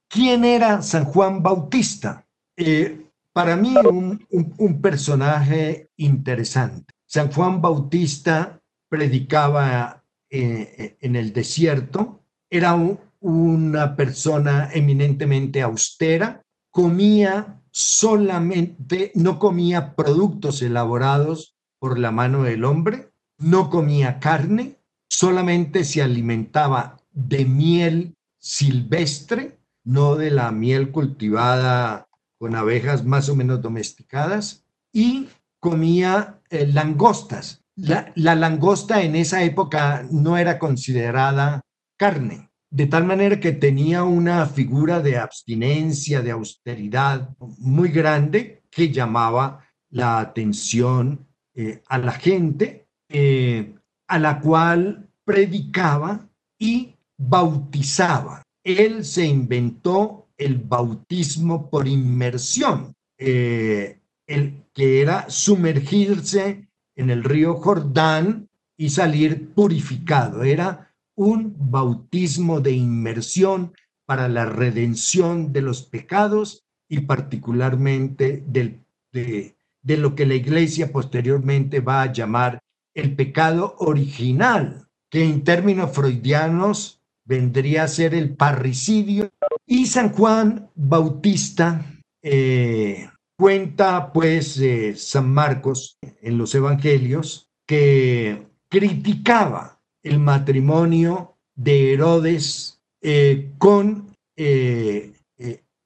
¿Quién 0.09 0.45
era 0.45 0.83
San 0.83 1.05
Juan 1.05 1.41
Bautista? 1.41 2.27
Eh, 2.57 3.07
para 3.33 3.55
mí 3.55 3.77
un, 3.79 4.83
personaje 4.83 5.89
interesante. 5.99 6.95
San 7.07 7.31
Juan 7.31 7.63
Bautista 7.63 8.61
predicaba 8.89 10.03
eh, 10.29 10.97
en 11.01 11.15
el 11.15 11.33
desierto, 11.33 12.25
era 12.51 12.75
una 13.23 13.97
persona 13.97 14.69
eminentemente 14.73 15.63
austera, 15.63 16.43
comía 16.71 17.61
solamente, 17.71 19.13
no 19.15 19.39
comía 19.39 19.95
productos 19.95 20.61
elaborados 20.61 21.57
por 21.79 21.99
la 21.99 22.11
mano 22.11 22.43
del 22.43 22.65
hombre, 22.65 23.11
no 23.39 23.71
comía 23.71 24.19
carne, 24.21 24.77
solamente 25.09 25.85
se 25.85 26.03
alimentaba 26.03 26.99
de 27.13 27.45
miel 27.45 28.15
silvestre, 28.39 29.59
no 29.85 30.17
de 30.17 30.31
la 30.31 30.51
miel 30.53 30.91
cultivada 30.91 32.09
con 32.39 32.55
abejas 32.57 33.05
más 33.05 33.29
o 33.29 33.37
menos 33.37 33.63
domesticadas, 33.63 34.65
y 34.93 35.29
comía 35.61 36.41
eh, 36.51 36.67
langostas. 36.67 37.63
La, 37.75 38.13
la 38.17 38.35
langosta 38.35 39.03
en 39.03 39.17
esa 39.17 39.43
época 39.43 40.07
no 40.11 40.37
era 40.37 40.59
considerada 40.59 41.63
carne, 41.97 42.52
de 42.73 42.87
tal 42.87 43.05
manera 43.05 43.39
que 43.39 43.53
tenía 43.53 44.03
una 44.03 44.47
figura 44.47 45.01
de 45.01 45.19
abstinencia, 45.19 46.23
de 46.23 46.31
austeridad 46.31 47.29
muy 47.59 47.91
grande 47.91 48.63
que 48.71 48.91
llamaba 48.91 49.63
la 49.91 50.19
atención 50.19 51.27
eh, 51.55 51.83
a 51.87 51.99
la 51.99 52.13
gente, 52.13 52.87
eh, 53.11 53.75
a 54.09 54.19
la 54.19 54.41
cual 54.41 55.07
predicaba 55.23 56.27
y 56.59 56.95
bautizaba. 57.19 58.43
Él 58.65 59.05
se 59.05 59.27
inventó 59.27 60.29
el 60.39 60.57
bautismo 60.57 61.69
por 61.69 61.87
inmersión, 61.87 62.95
eh, 63.19 64.01
el 64.27 64.65
que 64.73 65.03
era 65.03 65.29
sumergirse 65.29 66.69
en 66.97 67.11
el 67.11 67.23
río 67.23 67.57
Jordán 67.57 68.49
y 68.79 68.89
salir 68.89 69.53
purificado. 69.53 70.43
Era 70.43 70.92
un 71.15 71.55
bautismo 71.59 72.61
de 72.61 72.73
inmersión 72.73 73.73
para 74.07 74.29
la 74.29 74.47
redención 74.47 75.53
de 75.53 75.63
los 75.63 75.83
pecados 75.83 76.65
y 76.89 77.01
particularmente 77.01 78.43
del, 78.47 78.81
de, 79.13 79.55
lo 79.97 80.15
que 80.15 80.27
la 80.27 80.35
iglesia 80.35 80.93
posteriormente 80.93 81.81
va 81.81 82.03
a 82.03 82.13
llamar 82.13 82.59
el 82.95 83.15
pecado 83.15 83.77
original, 83.79 84.87
que 85.11 85.25
en 85.25 85.45
términos 85.45 85.93
freudianos 85.93 87.01
vendría 87.25 87.85
a 87.85 87.89
ser 87.89 88.15
el 88.15 88.35
parricidio. 88.35 89.31
Y 89.67 89.87
San 89.87 90.13
Juan 90.13 90.71
Bautista 90.75 91.87
eh, 92.23 93.09
cuenta 93.37 94.13
pues 94.13 94.61
San 94.97 95.33
Marcos 95.33 95.99
en 96.21 96.37
los 96.37 96.55
Evangelios 96.55 97.49
que 97.67 98.47
criticaba 98.69 99.72
el 100.03 100.19
matrimonio 100.19 101.37
de 101.55 101.93
Herodes 101.93 102.81
eh, 103.01 103.53
con 103.59 104.15
eh, 104.37 105.13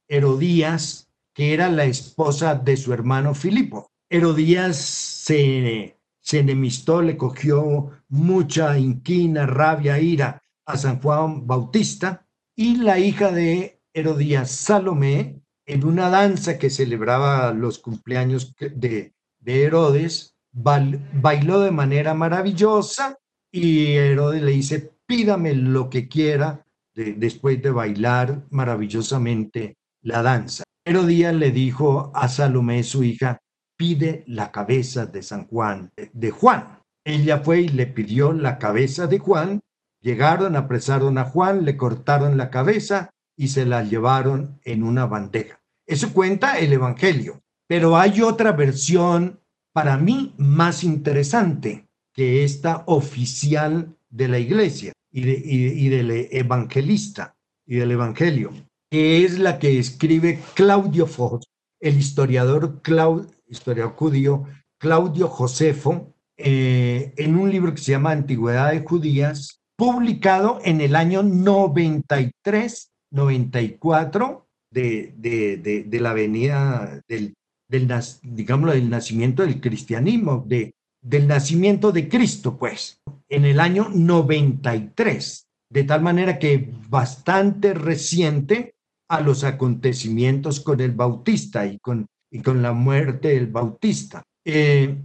Herodías, 0.08 1.08
que 1.34 1.52
era 1.54 1.68
la 1.68 1.84
esposa 1.84 2.54
de 2.54 2.76
su 2.76 2.92
hermano 2.92 3.34
Filipo. 3.34 3.90
Herodías 4.08 4.76
se, 4.76 5.98
se 6.20 6.38
enemistó, 6.38 7.02
le 7.02 7.16
cogió 7.16 7.90
mucha 8.08 8.78
inquina, 8.78 9.46
rabia, 9.46 9.98
ira 10.00 10.42
a 10.64 10.76
San 10.76 11.00
Juan 11.00 11.46
Bautista 11.46 12.26
y 12.56 12.76
la 12.76 12.98
hija 12.98 13.30
de 13.30 13.80
Herodías 13.94 14.50
Salomé 14.50 15.40
en 15.66 15.84
una 15.84 16.08
danza 16.10 16.58
que 16.58 16.70
celebraba 16.70 17.52
los 17.52 17.78
cumpleaños 17.78 18.54
de, 18.58 19.12
Herodes, 19.44 20.34
bailó 20.52 21.60
de 21.60 21.70
manera 21.70 22.14
maravillosa 22.14 23.18
y 23.56 23.96
Herodes 23.96 24.42
le 24.42 24.52
dice, 24.52 24.92
pídame 25.06 25.54
lo 25.54 25.88
que 25.88 26.08
quiera 26.08 26.64
después 26.94 27.62
de 27.62 27.70
bailar 27.70 28.44
maravillosamente 28.50 29.76
la 30.02 30.22
danza. 30.22 30.64
Herodías 30.84 31.34
le 31.34 31.50
dijo 31.50 32.12
a 32.14 32.28
Salomé, 32.28 32.82
su 32.82 33.02
hija, 33.02 33.38
pide 33.76 34.24
la 34.26 34.50
cabeza 34.50 35.06
de 35.06 35.22
San 35.22 35.46
Juan, 35.46 35.90
de 36.12 36.30
Juan. 36.30 36.78
Ella 37.04 37.38
fue 37.38 37.62
y 37.62 37.68
le 37.68 37.86
pidió 37.86 38.32
la 38.32 38.58
cabeza 38.58 39.06
de 39.06 39.18
Juan 39.18 39.60
llegaron, 40.06 40.54
apresaron 40.54 41.18
a 41.18 41.24
Juan, 41.24 41.64
le 41.64 41.76
cortaron 41.76 42.36
la 42.36 42.48
cabeza 42.48 43.10
y 43.36 43.48
se 43.48 43.66
la 43.66 43.82
llevaron 43.82 44.60
en 44.64 44.84
una 44.84 45.06
bandeja. 45.06 45.60
Eso 45.84 46.12
cuenta 46.12 46.58
el 46.58 46.72
Evangelio, 46.72 47.42
pero 47.66 47.96
hay 47.96 48.22
otra 48.22 48.52
versión 48.52 49.40
para 49.72 49.96
mí 49.96 50.32
más 50.38 50.84
interesante 50.84 51.85
que 52.16 52.42
esta 52.42 52.82
oficial 52.86 53.94
de 54.08 54.28
la 54.28 54.38
iglesia 54.38 54.92
y, 55.12 55.30
y 55.30 55.88
del 55.90 56.28
evangelista 56.30 57.36
y 57.66 57.76
del 57.76 57.92
evangelio, 57.92 58.52
que 58.90 59.24
es 59.24 59.38
la 59.38 59.58
que 59.58 59.78
escribe 59.78 60.40
Claudio 60.54 61.06
Fox, 61.06 61.46
el 61.80 61.98
historiador, 61.98 62.80
Claudio, 62.82 63.30
historiador 63.48 63.94
judío 63.94 64.46
Claudio 64.78 65.28
Josefo, 65.28 66.14
eh, 66.36 67.12
en 67.16 67.36
un 67.36 67.50
libro 67.50 67.74
que 67.74 67.80
se 67.80 67.92
llama 67.92 68.12
Antigüedades 68.12 68.82
Judías, 68.84 69.60
publicado 69.76 70.58
en 70.64 70.80
el 70.80 70.96
año 70.96 71.22
93, 71.22 72.92
94 73.10 74.46
de, 74.70 75.14
de, 75.16 75.84
de, 75.86 76.00
la 76.00 76.12
venida 76.12 77.02
del, 77.08 77.34
del, 77.68 77.88
digámoslo, 78.22 78.72
del 78.72 78.90
nacimiento 78.90 79.42
del 79.42 79.60
cristianismo, 79.60 80.44
de, 80.46 80.74
del 81.06 81.28
nacimiento 81.28 81.92
de 81.92 82.08
Cristo, 82.08 82.56
pues, 82.58 83.00
en 83.28 83.44
el 83.44 83.60
año 83.60 83.88
93, 83.94 85.46
de 85.70 85.84
tal 85.84 86.02
manera 86.02 86.36
que 86.38 86.72
bastante 86.88 87.74
reciente 87.74 88.74
a 89.08 89.20
los 89.20 89.44
acontecimientos 89.44 90.58
con 90.58 90.80
el 90.80 90.90
Bautista 90.90 91.64
y 91.64 91.78
con, 91.78 92.06
y 92.28 92.40
con 92.42 92.60
la 92.60 92.72
muerte 92.72 93.28
del 93.28 93.46
Bautista. 93.46 94.24
Eh, 94.44 95.00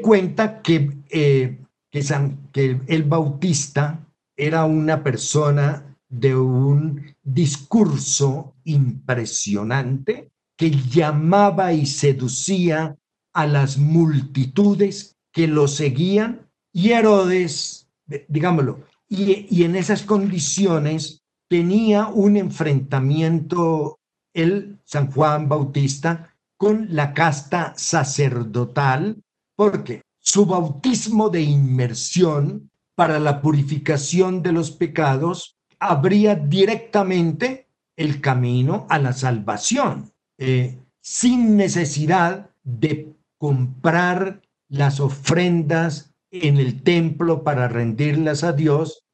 cuenta 0.00 0.62
que, 0.62 0.92
eh, 1.10 1.58
que, 1.90 2.02
San, 2.02 2.48
que 2.52 2.80
el 2.86 3.02
Bautista 3.02 4.06
era 4.36 4.64
una 4.64 5.02
persona 5.02 5.96
de 6.08 6.36
un 6.36 7.02
discurso 7.24 8.54
impresionante 8.62 10.28
que 10.56 10.70
llamaba 10.70 11.72
y 11.72 11.84
seducía 11.84 12.96
a 13.34 13.46
las 13.46 13.76
multitudes 13.76 15.15
que 15.36 15.46
lo 15.46 15.68
seguían 15.68 16.48
y 16.72 16.92
Herodes, 16.92 17.90
digámoslo, 18.26 18.86
y, 19.06 19.64
en 19.64 19.76
esas 19.76 20.00
condiciones 20.00 21.24
tenía 21.46 22.06
un 22.06 22.38
enfrentamiento 22.38 23.98
el 24.32 24.78
San 24.86 25.12
Juan 25.12 25.46
Bautista 25.46 26.34
con 26.56 26.86
la 26.88 27.12
casta 27.12 27.74
sacerdotal, 27.76 29.22
porque 29.54 30.00
su 30.20 30.46
bautismo 30.46 31.28
de 31.28 31.42
inmersión 31.42 32.70
para 32.94 33.20
la 33.20 33.42
purificación 33.42 34.42
de 34.42 34.52
los 34.52 34.70
pecados 34.70 35.58
abría 35.78 36.34
directamente 36.34 37.68
el 37.94 38.22
camino 38.22 38.86
a 38.88 38.98
la 38.98 39.12
salvación, 39.12 40.10
eh, 40.38 40.78
sin 41.02 41.58
necesidad 41.58 42.48
de 42.64 43.14
comprar 43.36 44.40
las 44.68 45.00
ofrendas 45.00 46.14
en 46.30 46.58
el 46.58 46.82
templo 46.82 47.42
para 47.44 47.68
rendirlas 47.68 48.44
a 48.44 48.52
Dios, 48.52 49.04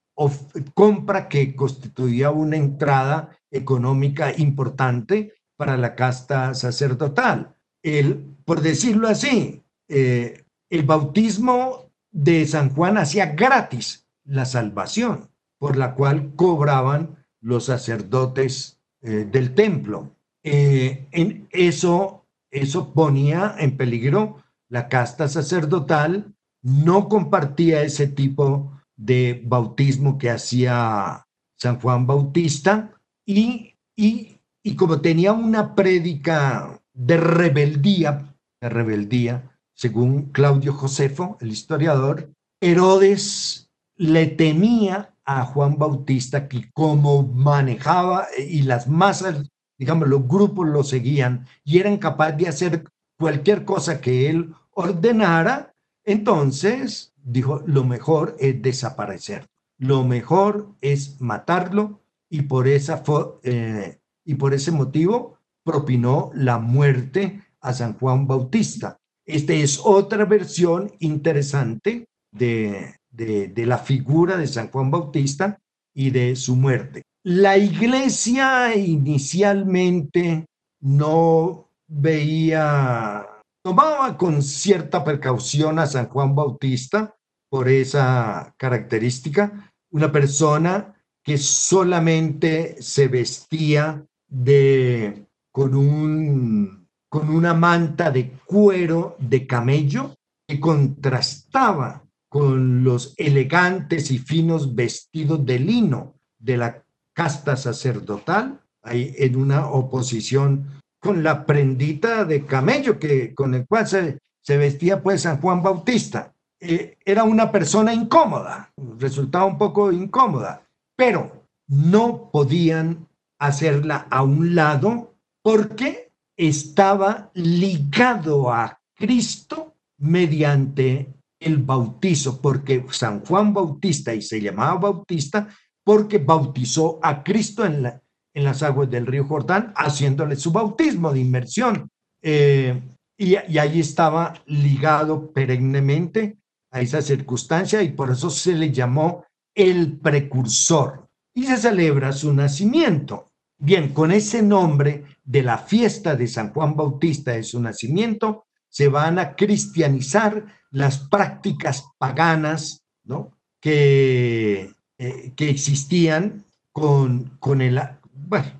compra 0.74 1.28
que 1.28 1.54
constituía 1.56 2.30
una 2.30 2.56
entrada 2.56 3.36
económica 3.50 4.32
importante 4.36 5.34
para 5.56 5.76
la 5.76 5.94
casta 5.94 6.54
sacerdotal. 6.54 7.54
El, 7.82 8.36
por 8.44 8.60
decirlo 8.60 9.08
así, 9.08 9.62
eh, 9.88 10.44
el 10.70 10.82
bautismo 10.84 11.90
de 12.10 12.46
San 12.46 12.70
Juan 12.74 12.98
hacía 12.98 13.26
gratis 13.34 14.06
la 14.24 14.44
salvación, 14.44 15.30
por 15.58 15.76
la 15.76 15.94
cual 15.94 16.34
cobraban 16.34 17.16
los 17.40 17.66
sacerdotes 17.66 18.80
eh, 19.02 19.26
del 19.30 19.54
templo. 19.54 20.16
Eh, 20.44 21.08
en 21.12 21.48
eso, 21.50 22.26
eso 22.50 22.92
ponía 22.92 23.54
en 23.58 23.76
peligro 23.76 24.41
la 24.72 24.88
casta 24.88 25.28
sacerdotal, 25.28 26.34
no 26.62 27.10
compartía 27.10 27.82
ese 27.82 28.06
tipo 28.06 28.72
de 28.96 29.42
bautismo 29.44 30.16
que 30.16 30.30
hacía 30.30 31.26
San 31.58 31.78
Juan 31.78 32.06
Bautista 32.06 32.98
y, 33.26 33.74
y, 33.94 34.38
y 34.62 34.74
como 34.74 35.02
tenía 35.02 35.34
una 35.34 35.74
prédica 35.74 36.80
de 36.94 37.18
rebeldía, 37.18 38.34
de 38.62 38.68
rebeldía, 38.70 39.50
según 39.74 40.30
Claudio 40.32 40.72
Josefo, 40.72 41.36
el 41.42 41.52
historiador, 41.52 42.32
Herodes 42.58 43.70
le 43.96 44.26
temía 44.26 45.14
a 45.26 45.44
Juan 45.44 45.76
Bautista 45.76 46.48
que 46.48 46.70
como 46.72 47.24
manejaba 47.24 48.26
y 48.38 48.62
las 48.62 48.88
masas, 48.88 49.50
digamos, 49.78 50.08
los 50.08 50.26
grupos 50.26 50.66
lo 50.66 50.82
seguían 50.82 51.46
y 51.62 51.78
eran 51.78 51.98
capaces 51.98 52.38
de 52.38 52.48
hacer 52.48 52.84
cualquier 53.18 53.66
cosa 53.66 54.00
que 54.00 54.30
él 54.30 54.54
ordenara, 54.74 55.74
entonces 56.04 57.12
dijo, 57.16 57.62
lo 57.66 57.84
mejor 57.84 58.36
es 58.38 58.60
desaparecer, 58.60 59.46
lo 59.78 60.04
mejor 60.04 60.74
es 60.80 61.20
matarlo 61.20 62.00
y 62.28 62.42
por, 62.42 62.68
esa, 62.68 63.02
eh, 63.42 63.98
y 64.24 64.34
por 64.34 64.54
ese 64.54 64.70
motivo 64.72 65.38
propinó 65.64 66.30
la 66.34 66.58
muerte 66.58 67.42
a 67.60 67.72
San 67.72 67.94
Juan 67.98 68.26
Bautista. 68.26 68.98
Esta 69.24 69.52
es 69.52 69.80
otra 69.82 70.24
versión 70.24 70.92
interesante 70.98 72.06
de, 72.32 72.96
de, 73.12 73.66
la 73.66 73.78
figura 73.78 74.36
de 74.36 74.46
San 74.46 74.68
Juan 74.68 74.90
Bautista 74.90 75.58
y 75.94 76.10
de 76.10 76.34
su 76.36 76.56
muerte. 76.56 77.02
La 77.24 77.56
iglesia 77.56 78.74
inicialmente 78.74 80.46
no 80.80 81.68
veía, 81.86 83.24
tomaba 83.62 84.16
con 84.16 84.42
cierta 84.42 85.04
precaución 85.04 85.78
a 85.78 85.86
San 85.86 86.08
Juan 86.08 86.34
Bautista 86.34 87.16
por 87.48 87.68
esa 87.68 88.54
característica, 88.56 89.72
una 89.90 90.10
persona 90.10 90.94
que 91.22 91.38
solamente 91.38 92.80
se 92.80 93.08
vestía 93.08 94.04
de, 94.28 95.26
con 95.52 95.74
un 95.74 96.82
con 97.12 97.28
una 97.28 97.52
manta 97.52 98.10
de 98.10 98.30
cuero 98.46 99.16
de 99.18 99.46
camello 99.46 100.14
que 100.48 100.58
contrastaba 100.58 102.02
con 102.30 102.84
los 102.84 103.12
elegantes 103.18 104.10
y 104.10 104.16
finos 104.16 104.74
vestidos 104.74 105.44
de 105.44 105.58
lino 105.58 106.14
de 106.38 106.56
la 106.56 106.82
casta 107.12 107.56
sacerdotal, 107.56 108.62
ahí 108.82 109.14
en 109.18 109.36
una 109.36 109.68
oposición 109.68 110.81
con 111.02 111.22
la 111.24 111.44
prendita 111.44 112.24
de 112.24 112.46
camello 112.46 112.98
que, 112.98 113.34
con 113.34 113.54
el 113.54 113.66
cual 113.66 113.88
se, 113.88 114.18
se 114.40 114.56
vestía 114.56 115.02
pues 115.02 115.22
San 115.22 115.40
Juan 115.40 115.60
Bautista. 115.60 116.32
Eh, 116.60 116.96
era 117.04 117.24
una 117.24 117.50
persona 117.50 117.92
incómoda, 117.92 118.72
resultaba 118.98 119.44
un 119.44 119.58
poco 119.58 119.90
incómoda, 119.90 120.62
pero 120.96 121.48
no 121.66 122.30
podían 122.30 123.08
hacerla 123.40 124.06
a 124.10 124.22
un 124.22 124.54
lado 124.54 125.16
porque 125.42 126.12
estaba 126.36 127.32
ligado 127.34 128.52
a 128.52 128.80
Cristo 128.94 129.74
mediante 129.98 131.12
el 131.40 131.58
bautizo, 131.58 132.40
porque 132.40 132.84
San 132.90 133.24
Juan 133.24 133.52
Bautista, 133.52 134.14
y 134.14 134.22
se 134.22 134.40
llamaba 134.40 134.74
Bautista, 134.74 135.48
porque 135.84 136.18
bautizó 136.18 137.00
a 137.02 137.24
Cristo 137.24 137.64
en, 137.64 137.82
la, 137.82 138.01
en 138.34 138.44
las 138.44 138.62
aguas 138.62 138.90
del 138.90 139.06
río 139.06 139.24
Jordán, 139.26 139.72
haciéndole 139.76 140.36
su 140.36 140.52
bautismo 140.52 141.12
de 141.12 141.20
inmersión. 141.20 141.90
Eh, 142.22 142.80
y, 143.16 143.36
y 143.48 143.58
ahí 143.58 143.80
estaba 143.80 144.34
ligado 144.46 145.32
perennemente 145.32 146.38
a 146.70 146.80
esa 146.80 147.02
circunstancia 147.02 147.82
y 147.82 147.90
por 147.90 148.10
eso 148.10 148.30
se 148.30 148.54
le 148.54 148.72
llamó 148.72 149.24
el 149.54 149.98
precursor. 149.98 151.08
Y 151.34 151.44
se 151.44 151.56
celebra 151.56 152.12
su 152.12 152.32
nacimiento. 152.32 153.32
Bien, 153.58 153.92
con 153.92 154.10
ese 154.10 154.42
nombre 154.42 155.04
de 155.24 155.42
la 155.42 155.58
fiesta 155.58 156.16
de 156.16 156.26
San 156.26 156.52
Juan 156.52 156.74
Bautista 156.74 157.32
de 157.32 157.42
su 157.42 157.60
nacimiento, 157.60 158.46
se 158.68 158.88
van 158.88 159.18
a 159.18 159.36
cristianizar 159.36 160.46
las 160.70 160.98
prácticas 160.98 161.84
paganas 161.98 162.82
¿no? 163.04 163.38
que, 163.60 164.74
eh, 164.98 165.32
que 165.36 165.50
existían 165.50 166.44
con, 166.72 167.36
con, 167.38 167.60
el, 167.60 167.78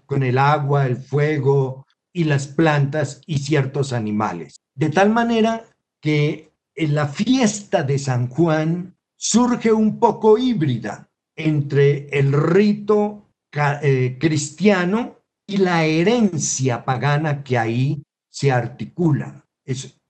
con 0.07 0.23
el 0.23 0.39
agua, 0.39 0.87
el 0.87 0.97
fuego 0.97 1.87
y 2.13 2.25
las 2.25 2.47
plantas 2.47 3.21
y 3.27 3.39
ciertos 3.39 3.93
animales. 3.93 4.57
De 4.75 4.91
tal 4.91 5.11
manera 5.11 5.65
que 6.01 6.53
en 6.75 6.95
la 6.95 7.07
fiesta 7.09 7.83
de 7.83 7.99
San 7.99 8.29
Juan 8.29 8.97
surge 9.17 9.73
un 9.73 9.99
poco 9.99 10.39
híbrida 10.39 11.09
entre 11.37 12.09
el 12.09 12.33
rito 12.33 13.31
eh, 13.55 14.17
cristiano 14.19 15.19
y 15.47 15.59
la 15.59 15.85
herencia 15.85 16.85
pagana 16.85 17.43
que 17.43 17.59
ahí 17.59 18.03
se 18.31 18.51
articula. 18.51 19.45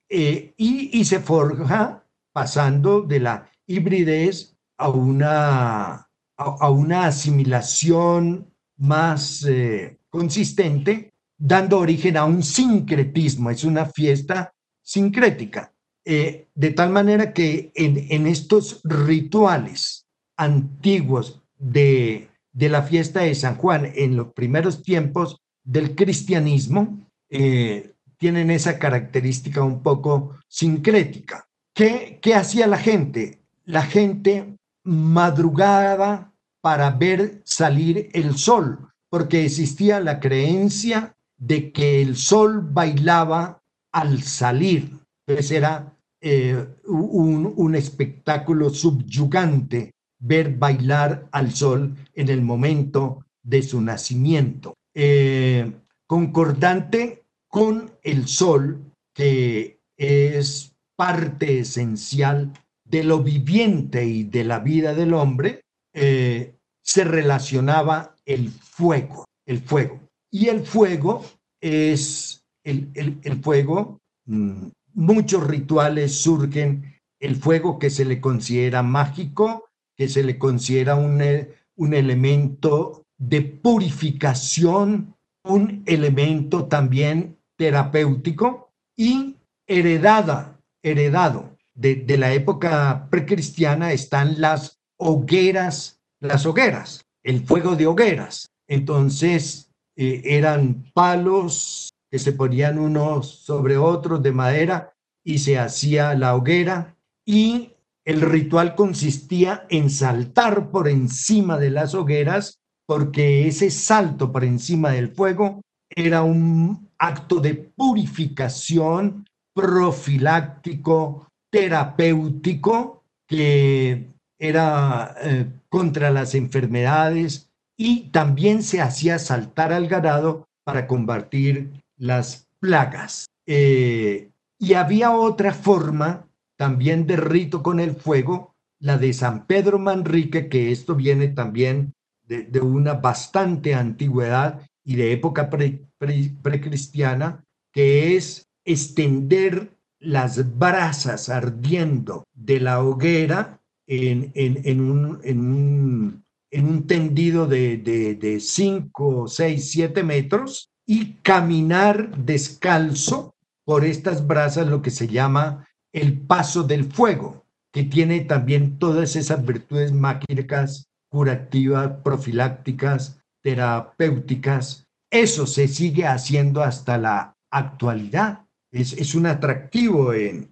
Eh, 0.09 0.55
y, 0.57 0.99
y, 0.99 1.05
se 1.05 1.21
forja 1.21 2.05
pasando 2.33 3.03
de 3.03 3.21
la 3.21 3.51
hibridez 3.67 4.57
a 4.79 4.89
una, 4.89 6.09
a, 6.37 6.71
una 6.71 7.07
asimilación 7.07 8.52
más 8.83 9.45
eh, 9.45 9.97
consistente, 10.11 11.13
dando 11.39 11.79
origen 11.79 12.17
a 12.17 12.25
un 12.25 12.43
sincretismo, 12.43 13.51
es 13.51 13.65
una 13.65 13.87
fiesta 13.87 14.53
sincrética, 14.83 15.73
eh, 16.05 16.49
de 16.55 16.71
tal 16.73 16.91
manera 16.91 17.33
que 17.33 17.71
en, 17.77 18.27
estos 18.27 18.81
rituales 18.83 20.07
antiguos 20.37 21.41
de, 21.59 22.29
de, 22.53 22.69
la 22.69 22.83
fiesta 22.83 23.21
de 23.21 23.37
San 23.37 23.57
Juan, 23.57 23.93
en 23.95 24.17
los 24.17 24.33
primeros 24.33 24.83
tiempos 24.83 25.39
del 25.63 25.95
cristianismo, 25.95 27.07
eh, 27.31 27.93
tienen 28.19 28.51
esa 28.51 28.81
característica 28.81 29.63
un 29.63 29.81
poco 29.81 30.37
sincrética. 30.49 31.47
¿Qué, 31.73 32.19
¿Qué 32.21 32.35
hacía 32.35 32.67
la 32.67 32.79
gente? 32.79 33.39
La 33.65 33.83
gente 33.83 34.57
madrugaba 34.83 36.32
para 36.63 36.91
ver 36.91 37.43
salir 37.45 38.09
el 38.15 38.39
sol, 38.39 38.89
porque 39.11 39.45
existía 39.45 40.01
la 40.01 40.21
creencia 40.21 41.15
de 41.37 41.73
que 41.73 42.01
el 42.01 42.17
sol 42.17 42.63
bailaba 42.63 43.61
al 43.93 44.23
salir. 44.23 44.97
Entonces 45.27 45.51
era 45.51 45.95
eh, 46.21 46.67
un, 46.87 47.75
espectáculo 47.75 48.71
subyugante 48.71 49.91
ver 50.21 50.57
bailar 50.57 51.29
al 51.33 51.53
sol 51.53 51.97
en 52.15 52.29
el 52.29 52.43
momento 52.43 53.25
de 53.43 53.63
su 53.63 53.81
nacimiento. 53.81 54.75
Eh, 54.95 55.73
concordante 56.07 57.25
con 57.49 57.91
el 58.05 58.29
sol, 58.29 58.81
que 59.13 59.81
es 59.97 60.73
parte 60.97 61.59
esencial 61.59 62.53
de 62.85 63.03
lo 63.03 63.23
viviente 63.23 64.05
y 64.05 64.23
de 64.23 64.45
la 64.45 64.61
vida 64.61 64.95
del 64.95 65.15
hombre, 65.15 65.63
eh, 65.95 66.55
se 66.83 67.05
relacionaba 67.05 68.17
el 68.25 68.51
fuego, 68.51 69.25
el 69.47 69.61
fuego. 69.61 70.01
Y 70.31 70.49
el 70.49 70.65
fuego 70.65 71.25
es, 71.61 72.45
el, 72.65 73.41
fuego, 73.43 74.01
mm, 74.27 74.69
muchos 74.95 75.47
rituales 75.47 76.15
surgen, 76.21 77.01
el 77.21 77.37
fuego 77.37 77.79
que 77.79 77.91
se 77.91 78.05
le 78.05 78.21
considera 78.21 78.83
mágico, 78.83 79.69
que 79.97 80.09
se 80.09 80.25
le 80.25 80.39
considera 80.39 80.97
un, 80.97 81.21
eh, 81.21 81.55
un 81.77 81.95
elemento 81.95 83.05
de 83.19 83.43
purificación, 83.43 85.15
un 85.45 85.83
elemento 85.87 86.67
también 86.67 87.39
terapéutico 87.57 88.73
y 88.97 89.37
heredada, 89.67 90.59
heredado 90.83 91.57
de, 91.75 91.97
de 91.97 92.19
la 92.19 92.33
época 92.33 93.09
precristiana 93.11 93.93
están 93.93 94.41
las 94.41 94.82
hogueras 95.03 96.01
las 96.21 96.47
hogueras, 96.47 97.05
el 97.25 97.45
fuego 97.45 97.75
de 97.77 97.87
hogueras. 97.87 98.49
Entonces 98.69 99.71
eh, 99.97 100.23
eran 100.25 100.91
palos 100.95 101.91
que 102.11 102.19
se 102.19 102.33
ponían 102.33 102.79
unos 102.79 103.29
sobre 103.29 103.77
otros 103.77 104.23
de 104.23 104.33
madera 104.33 104.95
y 105.25 105.39
se 105.39 105.59
hacía 105.59 106.15
la 106.15 106.37
hoguera 106.37 106.97
y 107.27 107.73
el 108.05 108.21
ritual 108.21 108.75
consistía 108.75 109.67
en 109.69 109.91
saltar 109.91 110.71
por 110.71 110.89
encima 110.89 111.59
de 111.59 111.71
las 111.71 111.95
hogueras 111.95 112.59
porque 112.87 113.47
ese 113.47 113.71
salto 113.71 114.33
por 114.33 114.45
encima 114.45 114.91
del 114.91 115.09
fuego 115.09 115.61
era 115.89 116.23
un 116.23 116.91
acto 116.99 117.41
de 117.41 117.55
purificación 117.55 119.25
profiláctico, 119.55 121.29
terapéutico, 121.51 123.05
que 123.27 124.13
era 124.43 125.15
eh, 125.23 125.47
contra 125.69 126.11
las 126.11 126.35
enfermedades 126.35 127.49
y 127.77 128.11
también 128.11 128.65
se 128.65 128.81
hacía 128.81 129.21
saltar 129.21 129.73
al 129.73 129.87
ganado 129.87 130.49
para 130.65 130.89
combatir 130.89 131.85
las 131.97 132.49
plagas. 132.59 133.27
Eh, 133.47 134.31
y 134.59 134.75
había 134.75 135.13
otra 135.13 135.55
forma 135.55 136.27
también 136.57 137.07
de 137.07 137.17
rito 137.17 137.63
con 137.63 137.79
el 137.79 137.95
fuego, 137.95 138.57
la 138.81 138.99
de 138.99 139.13
San 139.13 139.47
Pedro 139.47 139.79
Manrique, 139.79 140.49
que 140.49 140.73
esto 140.73 140.97
viene 140.97 141.29
también 141.29 141.95
de, 142.27 142.61
una 142.61 142.95
bastante 142.95 143.77
antigüedad 143.77 144.61
y 144.85 144.97
de 144.97 145.13
época 145.13 145.51
precristiana, 145.51 147.45
que 147.73 148.17
es 148.17 148.49
extender 148.65 149.71
las 150.01 150.59
brasas 150.59 151.29
ardiendo 151.29 152.25
de 152.35 152.59
la 152.59 152.83
hoguera 152.83 153.62
en, 153.95 154.81
un, 154.81 155.21
en, 155.23 156.65
un, 156.65 156.87
tendido 156.87 157.47
de 157.47 158.39
5, 158.41 159.29
6, 159.29 159.71
7 159.71 160.03
metros 160.03 160.71
y 160.87 161.15
caminar 161.23 162.17
descalzo 162.17 163.35
por 163.65 163.85
estas 163.85 164.27
brasas, 164.27 164.67
lo 164.67 164.83
que 164.83 164.91
se 164.91 165.09
llama 165.09 165.67
el 165.93 166.21
paso 166.21 166.63
del 166.63 166.91
fuego, 166.91 167.47
que 167.73 167.85
tiene 167.85 168.21
también 168.21 168.79
todas 168.79 169.17
esas 169.17 169.45
virtudes 169.45 169.93
mágicas, 169.93 170.89
curativas, 171.11 171.93
profilácticas, 172.03 173.21
terapéuticas. 173.43 174.87
Eso 175.11 175.47
se 175.47 175.69
sigue 175.69 176.07
haciendo 176.07 176.63
hasta 176.63 176.97
la 176.97 177.37
actualidad. 177.51 178.47
Es, 178.71 179.15
un 179.15 179.27
atractivo 179.27 180.15
en, 180.15 180.51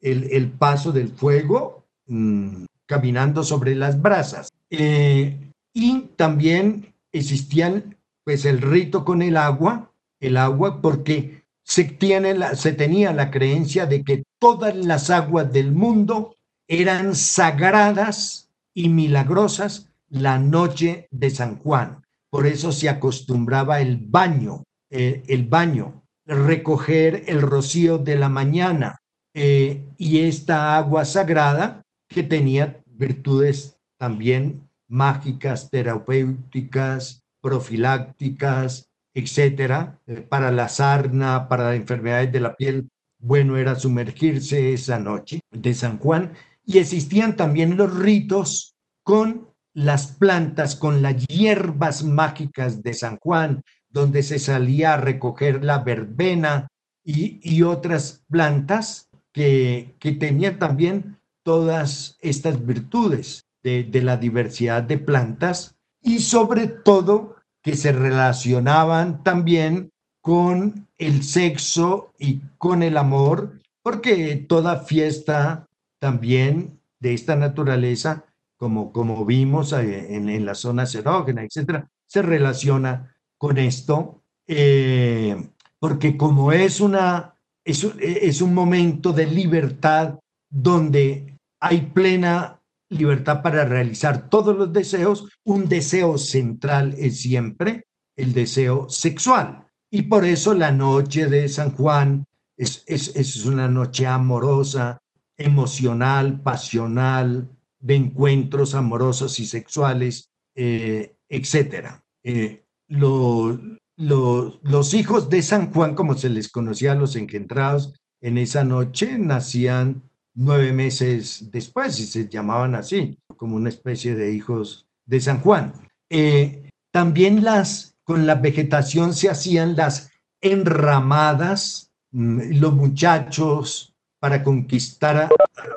el, 0.00 0.50
paso 0.52 0.92
del 0.92 1.08
fuego 1.08 1.77
Mm, 2.08 2.64
caminando 2.86 3.44
sobre 3.44 3.74
las 3.74 4.00
brasas. 4.00 4.48
Eh, 4.70 5.52
y 5.74 6.00
también 6.16 6.94
existían 7.12 7.96
pues 8.24 8.46
el 8.46 8.62
rito 8.62 9.04
con 9.04 9.20
el 9.20 9.36
agua, 9.36 9.92
el 10.18 10.38
agua 10.38 10.80
porque 10.80 11.44
se, 11.62 11.84
tiene 11.84 12.34
se 12.56 12.72
tenía 12.72 13.12
la 13.12 13.30
creencia 13.30 13.84
de 13.84 14.02
que 14.04 14.22
todas 14.38 14.74
las 14.74 15.10
aguas 15.10 15.52
del 15.52 15.72
mundo 15.72 16.34
eran 16.66 17.14
sagradas 17.14 18.48
y 18.74 18.88
milagrosas 18.88 19.90
la 20.08 20.38
noche 20.38 21.08
de 21.10 21.28
San 21.28 21.58
Juan. 21.58 22.02
Por 22.30 22.46
eso 22.46 22.72
se 22.72 22.88
acostumbraba 22.88 23.80
el 23.80 23.98
baño, 23.98 24.64
el 24.90 25.44
baño, 25.44 26.02
recoger 26.26 27.24
el 27.26 27.42
rocío 27.42 27.98
de 27.98 28.16
la 28.16 28.30
mañana 28.30 28.98
eh, 29.34 29.84
y 29.98 30.20
esta 30.20 30.76
agua 30.76 31.04
sagrada 31.04 31.82
que 32.08 32.22
tenía 32.22 32.82
virtudes 32.86 33.78
también 33.98 34.68
mágicas, 34.88 35.70
terapéuticas, 35.70 37.22
profilácticas, 37.40 38.88
etcétera, 39.14 39.98
eh, 40.06 40.20
para 40.20 40.50
la 40.50 40.68
sarna, 40.68 41.48
para 41.48 41.74
enfermedades 41.74 42.32
de 42.32 42.40
la 42.40 42.56
piel. 42.56 42.88
Bueno 43.20 43.56
era 43.56 43.74
sumergirse 43.74 44.72
esa 44.72 44.98
noche 44.98 45.40
de 45.50 45.74
San 45.74 45.98
Juan 45.98 46.32
y 46.64 46.78
existían 46.78 47.36
también 47.36 47.76
los 47.76 47.96
ritos 47.98 48.76
con 49.02 49.48
las 49.74 50.08
plantas, 50.08 50.76
con 50.76 51.02
las 51.02 51.26
hierbas 51.26 52.04
mágicas 52.04 52.82
de 52.82 52.94
San 52.94 53.16
Juan, 53.18 53.62
donde 53.88 54.22
se 54.22 54.38
salía 54.38 54.94
a 54.94 54.98
recoger 54.98 55.64
la 55.64 55.78
verbena 55.78 56.68
y, 57.04 57.62
otras 57.62 58.24
plantas 58.28 59.08
que, 59.32 59.96
que 59.98 60.12
tenían 60.12 60.58
también 60.58 61.17
todas 61.48 62.18
estas 62.20 62.66
virtudes 62.66 63.46
de, 63.62 63.88
la 64.02 64.18
diversidad 64.18 64.82
de 64.82 64.98
plantas 64.98 65.76
y 66.02 66.18
sobre 66.18 66.66
todo 66.66 67.36
que 67.62 67.74
se 67.74 67.90
relacionaban 67.90 69.24
también 69.24 69.90
con 70.20 70.86
el 70.98 71.22
sexo 71.22 72.12
y 72.18 72.40
con 72.58 72.82
el 72.82 72.98
amor, 72.98 73.60
porque 73.82 74.36
toda 74.36 74.80
fiesta 74.80 75.66
también 75.98 76.82
de 77.00 77.14
esta 77.14 77.34
naturaleza, 77.34 78.26
como, 78.58 78.92
como 78.92 79.24
vimos 79.24 79.72
eh, 79.72 80.16
en, 80.16 80.44
la 80.44 80.54
zona 80.54 80.84
erógena, 80.84 81.44
etcétera, 81.44 81.88
se 82.06 82.20
relaciona 82.20 83.16
con 83.38 83.56
esto, 83.56 84.20
eh, 84.46 85.34
porque 85.78 86.18
como 86.18 86.52
es, 86.52 86.78
una, 86.78 87.36
es 87.64 88.42
un 88.42 88.52
momento 88.52 89.14
de 89.14 89.26
libertad 89.26 90.18
donde 90.50 91.37
hay 91.60 91.90
plena 91.92 92.58
libertad 92.90 93.42
para 93.42 93.64
realizar 93.64 94.28
todos 94.28 94.56
los 94.56 94.72
deseos. 94.72 95.28
Un 95.44 95.68
deseo 95.68 96.18
central 96.18 96.94
es 96.98 97.20
siempre 97.20 97.86
el 98.16 98.32
deseo 98.32 98.88
sexual. 98.88 99.66
Y 99.90 100.02
por 100.02 100.24
eso 100.24 100.54
la 100.54 100.72
noche 100.72 101.26
de 101.26 101.48
San 101.48 101.72
Juan 101.72 102.24
es, 102.56 102.84
es, 102.86 103.46
una 103.46 103.68
noche 103.68 104.06
amorosa, 104.06 104.98
emocional, 105.36 106.42
pasional, 106.42 107.48
de 107.80 107.94
encuentros 107.94 108.74
amorosos 108.74 109.38
y 109.38 109.46
sexuales, 109.46 110.30
eh, 110.54 111.14
etc. 111.28 112.00
Eh, 112.24 112.64
los 112.88 114.94
hijos 114.94 115.30
de 115.30 115.42
San 115.42 115.72
Juan, 115.72 115.94
como 115.94 116.14
se 116.14 116.28
les 116.28 116.50
conocía 116.50 116.92
a 116.92 116.96
los 116.96 117.16
engendrados 117.16 117.94
en 118.20 118.38
esa 118.38 118.64
noche, 118.64 119.16
nacían 119.18 120.07
nueve 120.38 120.72
meses 120.72 121.50
después, 121.50 121.98
y 121.98 122.06
se 122.06 122.28
llamaban 122.28 122.76
así, 122.76 123.18
como 123.36 123.56
una 123.56 123.68
especie 123.68 124.14
de 124.14 124.32
hijos 124.32 124.86
de 125.04 125.20
San 125.20 125.40
Juan. 125.40 125.72
Eh, 126.08 126.70
también 126.92 127.42
las, 127.42 127.96
con 128.04 128.24
la 128.26 128.36
vegetación 128.36 129.14
se 129.14 129.28
hacían 129.28 129.74
las 129.74 130.10
enramadas, 130.40 131.90
mm, 132.12 132.60
los 132.60 132.72
muchachos 132.72 133.92
para 134.20 134.44
conquistar 134.44 135.28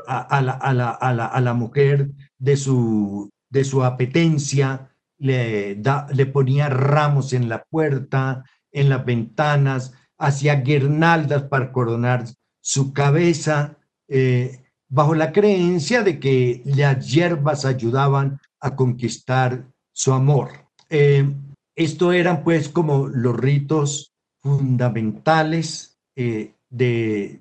a, 0.08 1.42
la, 1.42 1.54
mujer 1.54 2.12
de 2.38 2.58
su, 2.58 3.30
de 3.50 3.64
su 3.64 3.84
apetencia, 3.84 4.92
le, 5.18 5.76
le 6.14 6.26
ponía 6.28 6.70
ramos 6.70 7.34
en 7.34 7.50
la 7.50 7.64
puerta, 7.64 8.44
en 8.72 8.90
las 8.90 9.06
ventanas, 9.06 9.94
hacía 10.18 10.56
guirnaldas 10.56 11.44
para 11.44 11.72
coronar 11.72 12.26
su 12.62 12.94
cabeza, 12.94 13.78
eh, 14.14 14.60
bajo 14.90 15.16
la 15.16 15.32
creencia 15.32 16.04
de 16.04 16.20
que 16.20 16.62
las 16.66 17.10
hierbas 17.10 17.64
ayudaban 17.64 18.42
a 18.60 18.76
conquistar 18.76 19.66
su 19.94 20.12
amor. 20.12 20.50
Eh, 20.90 21.34
esto 21.78 22.12
eran 22.12 22.44
pues 22.44 22.68
como 22.68 23.08
los 23.08 23.38
ritos 23.38 24.12
fundamentales 24.42 25.98
eh, 26.18 26.56
de, 26.70 27.40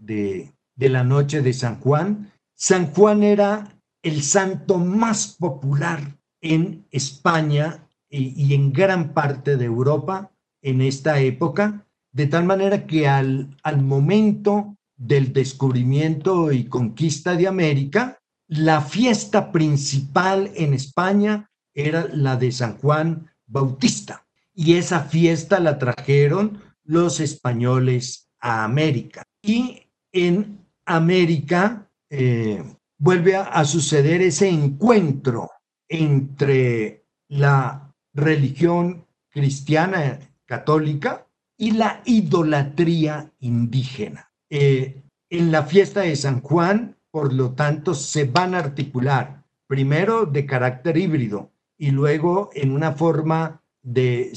de, 0.77 0.89
la 0.89 1.03
noche 1.03 1.43
de 1.43 1.53
San 1.53 1.81
Juan. 1.81 2.33
San 2.55 2.93
Juan 2.93 3.25
era 3.25 3.77
el 4.03 4.23
santo 4.23 4.79
más 4.79 5.37
popular 5.39 6.18
en 6.41 6.87
España 6.93 7.85
y, 8.09 8.55
en 8.55 8.73
gran 8.73 9.12
parte 9.12 9.57
de 9.57 9.64
Europa 9.64 10.31
en 10.62 10.83
esta 10.83 11.18
época, 11.18 11.85
de 12.12 12.27
tal 12.29 12.45
manera 12.45 12.87
que 12.87 13.09
al, 13.09 13.57
al 13.64 13.83
momento 13.83 14.77
del 15.01 15.32
descubrimiento 15.32 16.53
y 16.53 16.64
conquista 16.64 17.34
de 17.34 17.48
América, 17.48 18.18
la 18.48 18.82
fiesta 18.82 19.51
principal 19.51 20.51
en 20.55 20.74
España 20.74 21.51
era 21.74 22.07
la 22.12 22.36
de 22.36 22.53
San 22.53 22.76
Juan 22.78 23.30
Bautista. 23.46 24.26
Y 24.55 24.74
esa 24.74 25.05
fiesta 25.05 25.59
la 25.59 25.78
trajeron 25.78 26.62
los 26.84 27.18
españoles 27.20 28.28
a 28.40 28.64
América. 28.64 29.22
Y 29.42 29.88
en 30.12 30.66
América 30.84 31.88
eh, 32.11 32.62
vuelve 32.98 33.36
a, 33.36 33.64
suceder 33.64 34.20
ese 34.20 34.48
encuentro 34.48 35.51
entre 35.88 37.07
la 37.28 37.94
religión 38.12 39.07
cristiana 39.30 40.18
católica 40.44 41.26
y 41.57 41.70
la 41.70 42.03
idolatría 42.05 43.32
indígena. 43.38 44.30
Eh, 44.51 45.03
en 45.30 45.53
la 45.53 45.62
fiesta 45.62 46.01
de 46.01 46.16
San 46.16 46.40
Juan, 46.40 46.96
por 47.11 47.32
lo 47.32 47.53
tanto, 47.53 47.94
se 47.94 48.24
van 48.24 48.55
a 48.55 48.59
articular 48.59 49.44
primero 49.68 50.26
de 50.26 50.46
carácter 50.46 50.96
híbrido 50.96 51.53
y 51.78 51.92
luego 51.92 52.51
en 52.55 52.72
una 52.72 52.92
forma 52.92 53.62
de, 53.82 54.32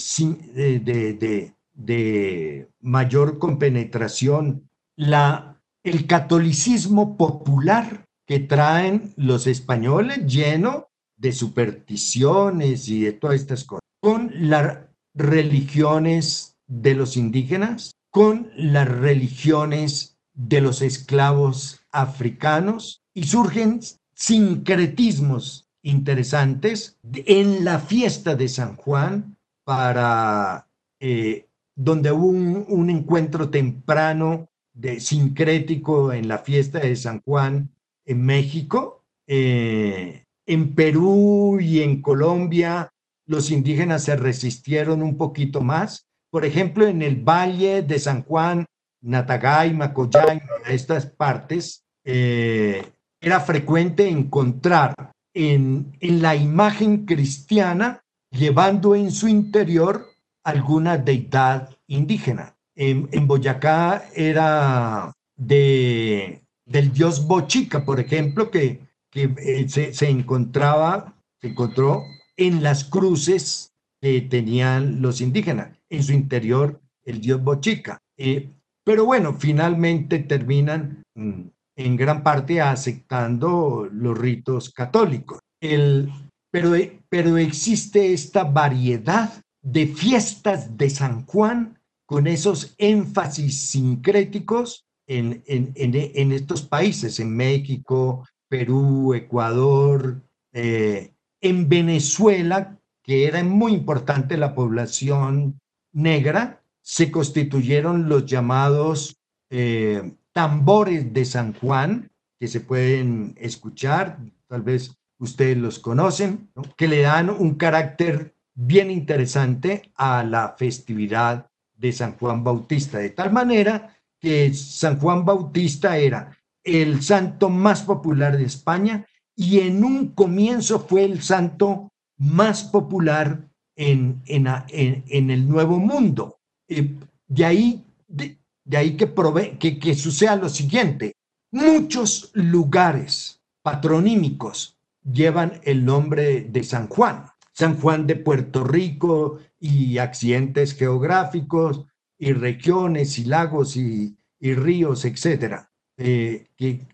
mayor 2.80 3.40
compenetración. 3.40 4.70
La, 4.96 5.60
el 5.84 6.06
catolicismo 6.06 7.18
popular 7.18 8.06
que 8.28 8.40
traen 8.40 9.14
los 9.18 9.48
españoles 9.48 10.26
lleno 10.28 10.90
de 11.18 11.32
supersticiones 11.32 12.88
y 12.88 13.02
de 13.02 13.14
todas 13.14 13.42
estas 13.42 13.64
cosas, 13.64 13.82
con 14.02 14.32
las 14.34 14.78
religiones 15.16 16.56
de 16.68 16.94
los 16.94 17.18
indígenas, 17.18 17.96
con 18.14 18.52
las 18.56 18.88
religiones 18.88 20.20
de 20.36 20.62
los 20.62 20.84
esclavos 20.84 21.82
africanos 21.92 23.02
y 23.12 23.24
surgen 23.24 23.80
sincretismos 24.14 25.68
interesantes 25.82 27.00
en 27.12 27.66
la 27.66 27.80
fiesta 27.80 28.36
de 28.36 28.50
San 28.50 28.76
Juan 28.76 29.36
para 29.66 30.68
eh, 31.00 31.48
donde 31.76 32.12
hubo 32.12 32.28
un, 32.28 32.90
encuentro 32.92 33.50
temprano 33.50 34.48
de 34.74 35.00
sincrético 35.00 36.14
en 36.14 36.28
la 36.28 36.38
fiesta 36.38 36.80
de 36.82 36.96
San 36.96 37.20
Juan 37.24 37.72
en 38.06 38.24
México, 38.24 39.04
eh, 39.26 40.26
en 40.46 40.76
Perú 40.76 41.58
y 41.60 41.82
en 41.82 42.00
Colombia 42.04 42.94
los 43.26 43.50
indígenas 43.50 44.04
se 44.04 44.16
resistieron 44.18 45.02
un 45.02 45.18
poquito 45.18 45.62
más. 45.62 46.06
Por 46.34 46.46
ejemplo, 46.46 46.88
en 46.88 47.04
el 47.04 47.18
Valle 47.18 47.84
de 47.84 48.00
San 48.00 48.24
Juan, 48.24 48.66
Natagay, 49.04 49.72
Macoyay, 49.72 50.42
estas 50.66 51.06
partes, 51.06 51.84
eh, 52.04 52.84
era 53.22 53.40
frecuente 53.40 54.10
encontrar 54.10 54.96
en, 55.32 55.96
la 56.02 56.36
imagen 56.36 57.06
cristiana 57.06 58.02
llevando 58.32 58.96
en 58.96 59.12
su 59.12 59.28
interior 59.28 60.08
alguna 60.44 60.98
deidad 60.98 61.70
indígena. 61.86 62.56
En, 62.76 63.28
Boyacá 63.28 64.06
era 64.16 65.14
de, 65.38 66.42
del 66.66 66.92
dios 66.92 67.28
Bochica, 67.28 67.86
por 67.86 68.00
ejemplo, 68.00 68.50
que, 68.50 68.80
que 69.12 69.32
eh, 69.38 69.70
se, 69.70 70.10
encontraba, 70.10 71.14
se 71.40 71.50
encontró 71.50 72.02
en 72.38 72.64
las 72.64 72.86
cruces 72.86 73.72
que 74.02 74.20
tenían 74.22 75.00
los 75.00 75.22
indígenas, 75.22 75.78
en 75.94 76.04
su 76.04 76.14
interior 76.14 76.82
el 77.06 77.22
dios 77.22 77.44
Bochica. 77.44 78.00
Eh, 78.18 78.50
pero 78.84 79.06
bueno, 79.06 79.34
finalmente 79.34 80.20
terminan 80.20 81.04
mm, 81.16 81.42
en 81.76 81.96
gran 81.96 82.24
parte 82.24 82.62
aceptando 82.62 83.88
los 83.92 84.18
ritos 84.18 84.72
católicos. 84.72 85.40
El, 85.62 86.12
pero, 86.52 86.72
pero 87.10 87.38
existe 87.38 88.14
esta 88.14 88.44
variedad 88.44 89.32
de 89.62 89.88
fiestas 89.88 90.78
de 90.78 90.90
San 90.90 91.26
Juan 91.26 91.80
con 92.06 92.28
esos 92.28 92.76
énfasis 92.78 93.70
sincréticos 93.70 94.86
en, 95.08 95.44
en, 95.46 95.72
en, 95.76 96.32
estos 96.32 96.64
países, 96.64 97.20
en 97.20 97.36
México, 97.36 98.28
Perú, 98.50 99.14
Ecuador, 99.14 100.22
eh, 100.54 101.14
en 101.42 101.70
Venezuela, 101.70 102.78
que 103.04 103.26
era 103.26 103.44
muy 103.44 103.74
importante 103.74 104.38
la 104.38 104.56
población 104.56 105.60
negra, 105.94 106.62
se 106.82 107.10
constituyeron 107.12 108.10
los 108.10 108.26
llamados 108.26 109.18
eh, 109.50 110.14
tambores 110.34 111.14
de 111.14 111.26
San 111.26 111.54
Juan, 111.54 112.12
que 112.40 112.48
se 112.48 112.60
pueden 112.60 113.36
escuchar, 113.40 114.20
tal 114.48 114.64
vez 114.64 114.98
ustedes 115.20 115.58
los 115.58 115.80
conocen, 115.80 116.50
que 116.76 116.88
le 116.88 117.02
dan 117.02 117.30
un 117.30 117.56
carácter 117.56 118.36
bien 118.54 118.92
interesante 118.92 119.92
a 119.96 120.24
la 120.24 120.56
festividad 120.58 121.50
de 121.76 121.92
San 121.92 122.18
Juan 122.18 122.44
Bautista, 122.44 122.98
de 122.98 123.12
tal 123.12 123.32
manera 123.32 123.98
que 124.20 124.54
San 124.54 125.00
Juan 125.00 125.26
Bautista 125.26 125.98
era 125.98 126.38
el 126.64 127.02
santo 127.02 127.50
más 127.50 127.84
popular 127.84 128.38
de 128.38 128.46
España 128.46 129.06
y 129.36 129.60
en 129.60 129.84
un 129.84 130.10
comienzo 130.10 130.80
fue 130.80 131.04
el 131.04 131.22
santo 131.22 131.92
más 132.18 132.64
popular 132.64 133.50
en, 133.76 134.22
en, 134.26 134.48
en, 134.48 135.30
el 135.30 135.48
Nuevo 135.48 135.80
Mundo. 135.80 136.40
De 136.68 137.46
ahí, 137.46 137.84
de, 138.08 138.38
ahí 138.76 138.96
que, 138.98 139.12
que, 139.60 139.80
que 139.80 139.96
suceda 139.96 140.36
lo 140.36 140.50
siguiente, 140.50 141.14
muchos 141.52 142.32
lugares 142.34 143.42
patronímicos 143.62 144.78
llevan 145.04 145.60
el 145.64 145.86
nombre 145.86 146.42
de 146.42 146.64
San 146.64 146.88
Juan. 146.88 147.26
San 147.54 147.80
Juan 147.80 148.08
de 148.08 148.16
Puerto 148.16 148.64
Rico 148.64 149.40
y 149.60 150.00
accidentes 150.00 150.76
geográficos 150.76 151.86
y 152.18 152.34
regiones 152.34 153.20
y 153.20 153.26
lagos 153.26 153.78
y, 153.78 154.18
ríos, 154.40 155.06
etcétera, 155.06 155.72
eh, 155.98 156.48
que, 156.58 156.86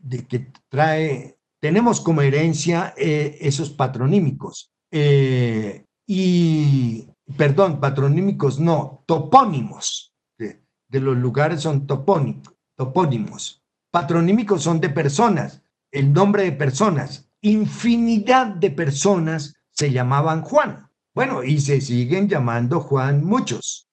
trae, 0.69 1.37
tenemos 1.59 2.01
como 2.01 2.21
herencia 2.21 2.93
eh, 2.97 3.37
esos 3.41 3.71
patronímicos. 3.71 4.71
Eh, 4.91 5.85
y, 6.11 7.07
perdón, 7.37 7.79
patronímicos 7.79 8.59
no, 8.59 9.03
topónimos, 9.05 10.11
de, 10.39 10.99
los 10.99 11.15
lugares 11.15 11.61
son 11.61 11.85
topónimos, 11.85 12.51
topónimos. 12.75 13.61
Patronímicos 13.91 14.63
son 14.63 14.79
de 14.79 14.89
personas, 14.89 15.61
el 15.91 16.11
nombre 16.11 16.45
de 16.45 16.51
personas. 16.51 17.29
Infinidad 17.41 18.47
de 18.47 18.71
personas 18.71 19.53
se 19.69 19.91
llamaban 19.91 20.41
Juan. 20.41 20.89
Bueno, 21.13 21.43
y 21.43 21.61
se 21.61 21.79
siguen 21.79 22.27
llamando 22.27 22.79
Juan 22.79 23.23
muchos, 23.23 23.87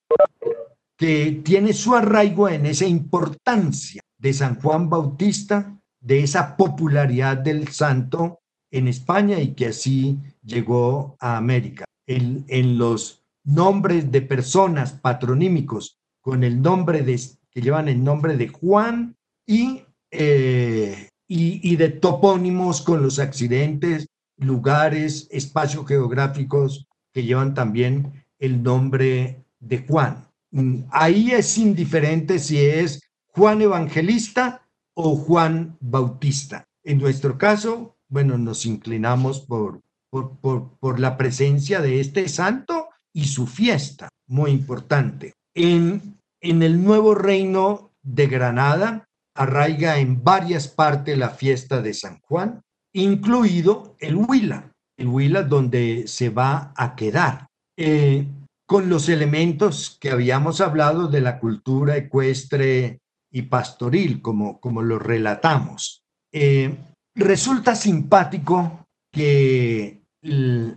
que 0.96 1.42
tiene 1.44 1.74
su 1.74 1.94
arraigo 1.94 2.48
en 2.48 2.64
esa 2.64 2.86
importancia 2.86 4.00
de 4.16 4.32
San 4.32 4.58
Juan 4.58 4.88
Bautista, 4.88 5.78
de 6.00 6.22
esa 6.22 6.56
popularidad 6.56 7.36
del 7.36 7.68
santo 7.68 8.40
en 8.70 8.88
España 8.88 9.38
y 9.38 9.52
que 9.52 9.66
así 9.66 10.18
llegó 10.42 11.14
a 11.20 11.36
América. 11.36 11.84
En, 12.06 12.44
en 12.48 12.78
los 12.78 13.24
nombres 13.44 14.10
de 14.12 14.22
personas 14.22 14.92
patronímicos 14.92 15.98
con 16.20 16.44
el 16.44 16.60
nombre 16.62 17.02
de, 17.02 17.20
que 17.50 17.60
llevan 17.60 17.88
el 17.88 18.02
nombre 18.02 18.36
de 18.36 18.48
Juan 18.48 19.16
y, 19.46 19.82
eh, 20.10 21.10
y, 21.28 21.72
y 21.72 21.76
de 21.76 21.88
topónimos 21.88 22.82
con 22.82 23.02
los 23.02 23.18
accidentes 23.18 24.06
lugares, 24.36 25.28
espacios 25.30 25.86
geográficos 25.86 26.86
que 27.12 27.24
llevan 27.24 27.54
también 27.54 28.24
el 28.38 28.62
nombre 28.62 29.44
de 29.60 29.78
Juan. 29.86 30.28
Mm, 30.50 30.82
ahí 30.90 31.30
es 31.32 31.56
indiferente 31.58 32.38
si 32.38 32.58
es 32.58 33.00
Juan 33.28 33.62
Evangelista 33.62 34.62
o 34.94 35.16
Juan 35.16 35.76
Bautista. 35.80 36.66
En 36.84 36.98
nuestro 36.98 37.36
caso, 37.38 37.96
bueno, 38.08 38.38
nos 38.38 38.66
inclinamos 38.66 39.40
por, 39.40 39.80
por, 40.10 41.00
la 41.00 41.16
presencia 41.16 41.80
de 41.80 42.00
este 42.00 42.28
santo 42.28 42.88
y 43.12 43.24
su 43.24 43.46
fiesta, 43.46 44.08
muy 44.28 44.50
importante. 44.50 45.34
En, 45.54 46.18
en 46.40 46.62
el 46.62 46.82
nuevo 46.82 47.14
reino 47.14 47.92
de 48.02 48.26
Granada 48.26 49.04
arraiga 49.34 49.98
en 49.98 50.22
varias 50.22 50.68
partes 50.68 51.16
la 51.16 51.30
fiesta 51.30 51.82
de 51.82 51.94
San 51.94 52.20
Juan, 52.20 52.62
incluido 52.94 53.96
el 53.98 54.16
Huila, 54.16 54.72
el 54.96 55.08
Huila 55.08 55.42
donde 55.42 56.06
se 56.06 56.30
va 56.30 56.72
a 56.76 56.96
quedar. 56.96 57.46
Eh, 57.76 58.26
con 58.66 58.88
los 58.88 59.08
elementos 59.08 59.96
que 60.00 60.10
habíamos 60.10 60.60
hablado 60.60 61.06
de 61.06 61.20
la 61.20 61.38
cultura 61.38 61.96
ecuestre 61.96 62.98
y 63.30 63.42
pastoril, 63.42 64.20
como, 64.20 64.60
como 64.60 64.82
lo 64.82 64.98
relatamos. 64.98 66.02
Eh, 66.32 66.76
resulta 67.14 67.76
simpático 67.76 68.85
que 69.16 70.02
en, 70.20 70.76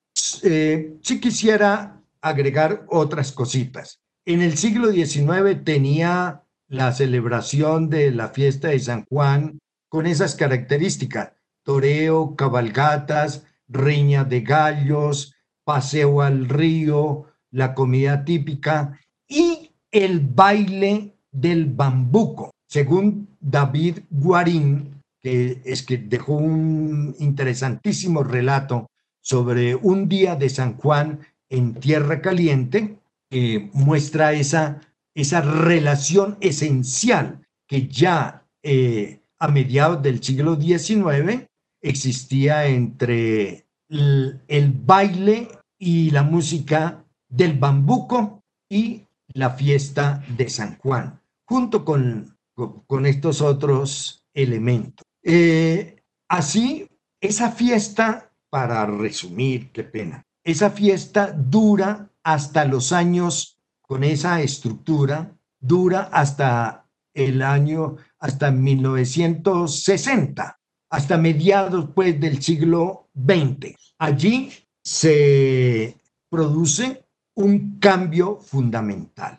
Eh, 0.43 0.97
sí 1.03 1.21
quisiera 1.21 2.01
agregar 2.21 2.87
otras 2.89 3.33
cositas. 3.33 4.01
En 4.25 4.43
el 4.43 4.57
siglo 4.57 4.91
XIX 4.91 5.65
tenía 5.65 6.43
la 6.69 6.93
celebración 6.93 7.89
de 7.89 8.11
la 8.11 8.29
fiesta 8.29 8.69
de 8.69 8.81
San 8.81 9.05
Juan 9.09 9.59
con 9.97 10.07
esas 10.07 10.35
características, 10.35 11.33
toreo, 11.63 12.37
cabalgatas, 12.37 13.47
riña 13.67 14.25
de 14.25 14.43
gallos, 14.43 15.35
paseo 15.65 16.21
al 16.21 16.51
río, 16.51 17.25
la 17.51 17.73
comida 17.73 18.23
típica 18.23 19.01
y 19.27 19.71
el 19.91 20.21
baile 20.21 21.15
del 21.33 21.65
bambuco. 21.65 22.51
Según 22.69 23.39
David 23.41 24.01
Guarín, 24.11 25.03
que 25.23 25.63
es 25.65 25.83
que 25.83 25.97
dejó 25.97 26.35
un 26.35 27.17
interesantísimo 27.19 28.23
relato 28.23 28.91
sobre 29.23 29.77
un 29.77 30.11
día 30.11 30.37
de 30.37 30.51
San 30.51 30.77
Juan 30.77 31.21
en 31.49 31.73
Tierra 31.73 32.21
Caliente, 32.21 32.99
que 33.31 33.71
muestra 33.73 34.35
esa, 34.35 34.79
esa 35.15 35.41
relación 35.41 36.37
esencial 36.43 37.41
que 37.67 37.89
ya 37.89 38.43
eh, 38.63 39.21
a 39.39 39.49
mediados 39.49 40.03
del 40.03 40.23
siglo 40.23 40.61
XIX 40.61 41.47
existía 41.83 42.67
entre 42.67 43.67
el, 43.89 44.73
baile 44.85 45.49
y 45.79 46.11
la 46.11 46.23
música 46.23 47.05
del 47.29 47.59
bambuco 47.59 48.43
y 48.69 49.03
la 49.29 49.51
fiesta 49.51 50.25
de 50.37 50.49
San 50.49 50.79
Juan, 50.79 51.21
junto 51.45 51.85
con, 51.85 52.37
con 52.55 53.07
estos 53.07 53.41
otros 53.43 54.25
elementos. 54.35 55.05
Eh, 55.23 56.03
así, 56.29 56.89
esa 57.21 57.51
fiesta, 57.51 58.33
para 58.49 58.87
resumir, 58.87 59.71
qué 59.73 59.85
pena, 59.85 60.25
esa 60.45 60.71
fiesta 60.71 61.33
dura 61.33 62.09
hasta 62.23 62.65
los 62.65 62.93
años, 62.93 63.59
con 63.83 64.03
esa 64.03 64.41
estructura, 64.41 65.37
dura 65.61 66.09
hasta 66.13 66.86
el 67.17 67.43
año, 67.43 67.97
hasta 68.19 68.51
1960, 68.51 70.59
hasta 70.91 71.19
mediados 71.19 71.91
pues 71.95 72.21
del 72.21 72.43
siglo 72.43 73.09
XX. 73.15 73.75
Allí 73.99 74.53
se 74.83 75.97
produce 76.29 77.05
un 77.35 77.79
cambio 77.81 78.39
fundamental. 78.41 79.37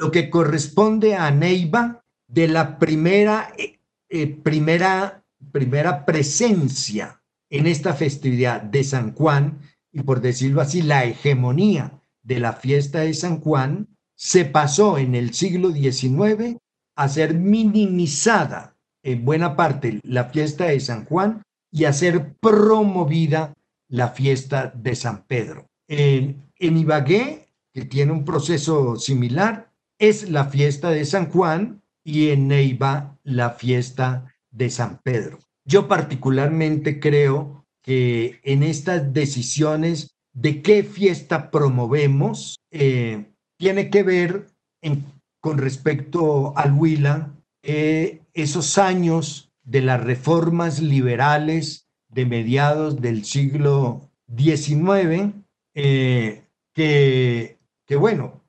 Lo 0.00 0.10
que 0.10 0.30
corresponde 0.30 1.16
a 1.16 1.30
Neiva 1.30 2.04
de 2.26 2.46
la 2.46 2.78
primera 2.78 3.52
eh, 4.10 4.38
primera, 4.42 5.22
primera 5.52 6.06
presencia 6.06 7.20
en 7.50 7.66
esta 7.66 7.92
festividad 7.92 8.62
de 8.62 8.82
San 8.82 9.12
Juan, 9.12 9.60
y 9.92 10.02
por 10.02 10.22
decirlo 10.22 10.62
así, 10.62 10.80
la 10.80 11.04
hegemonía 11.04 12.00
de 12.22 12.40
la 12.40 12.54
fiesta 12.54 13.00
de 13.00 13.12
San 13.12 13.40
Juan, 13.40 13.88
se 14.14 14.46
pasó 14.46 14.96
en 14.96 15.14
el 15.14 15.34
siglo 15.34 15.72
XIX 15.72 16.56
a 16.98 17.08
ser 17.08 17.32
minimizada 17.32 18.74
en 19.04 19.24
buena 19.24 19.54
parte 19.54 20.00
la 20.02 20.24
fiesta 20.24 20.64
de 20.64 20.80
San 20.80 21.04
Juan 21.04 21.42
y 21.70 21.84
a 21.84 21.92
ser 21.92 22.34
promovida 22.40 23.54
la 23.88 24.08
fiesta 24.08 24.72
de 24.74 24.96
San 24.96 25.22
Pedro. 25.28 25.68
En, 25.86 26.50
en 26.58 26.76
Ibagué, 26.76 27.46
que 27.72 27.84
tiene 27.84 28.10
un 28.10 28.24
proceso 28.24 28.96
similar, 28.96 29.70
es 30.00 30.28
la 30.28 30.46
fiesta 30.46 30.90
de 30.90 31.04
San 31.04 31.30
Juan 31.30 31.82
y 32.04 32.30
en 32.30 32.48
Neiva 32.48 33.16
la 33.22 33.50
fiesta 33.50 34.34
de 34.50 34.68
San 34.68 34.98
Pedro. 35.04 35.38
Yo 35.64 35.86
particularmente 35.86 36.98
creo 36.98 37.64
que 37.80 38.40
en 38.42 38.64
estas 38.64 39.12
decisiones 39.12 40.16
de 40.32 40.62
qué 40.62 40.82
fiesta 40.82 41.52
promovemos, 41.52 42.56
eh, 42.72 43.30
tiene 43.56 43.88
que 43.88 44.02
ver 44.02 44.48
con 45.40 45.58
respecto 45.58 46.56
al 46.56 46.72
Huila, 46.72 47.34
eh, 47.62 48.22
esos 48.34 48.78
años 48.78 49.52
de 49.62 49.82
las 49.82 50.02
reformas 50.02 50.80
liberales 50.80 51.88
de 52.08 52.26
mediados 52.26 53.00
del 53.00 53.24
siglo 53.24 54.10
XIX, 54.36 55.34
eh, 55.74 56.44
que, 56.74 57.58
que, 57.86 57.96
bueno, 57.96 58.42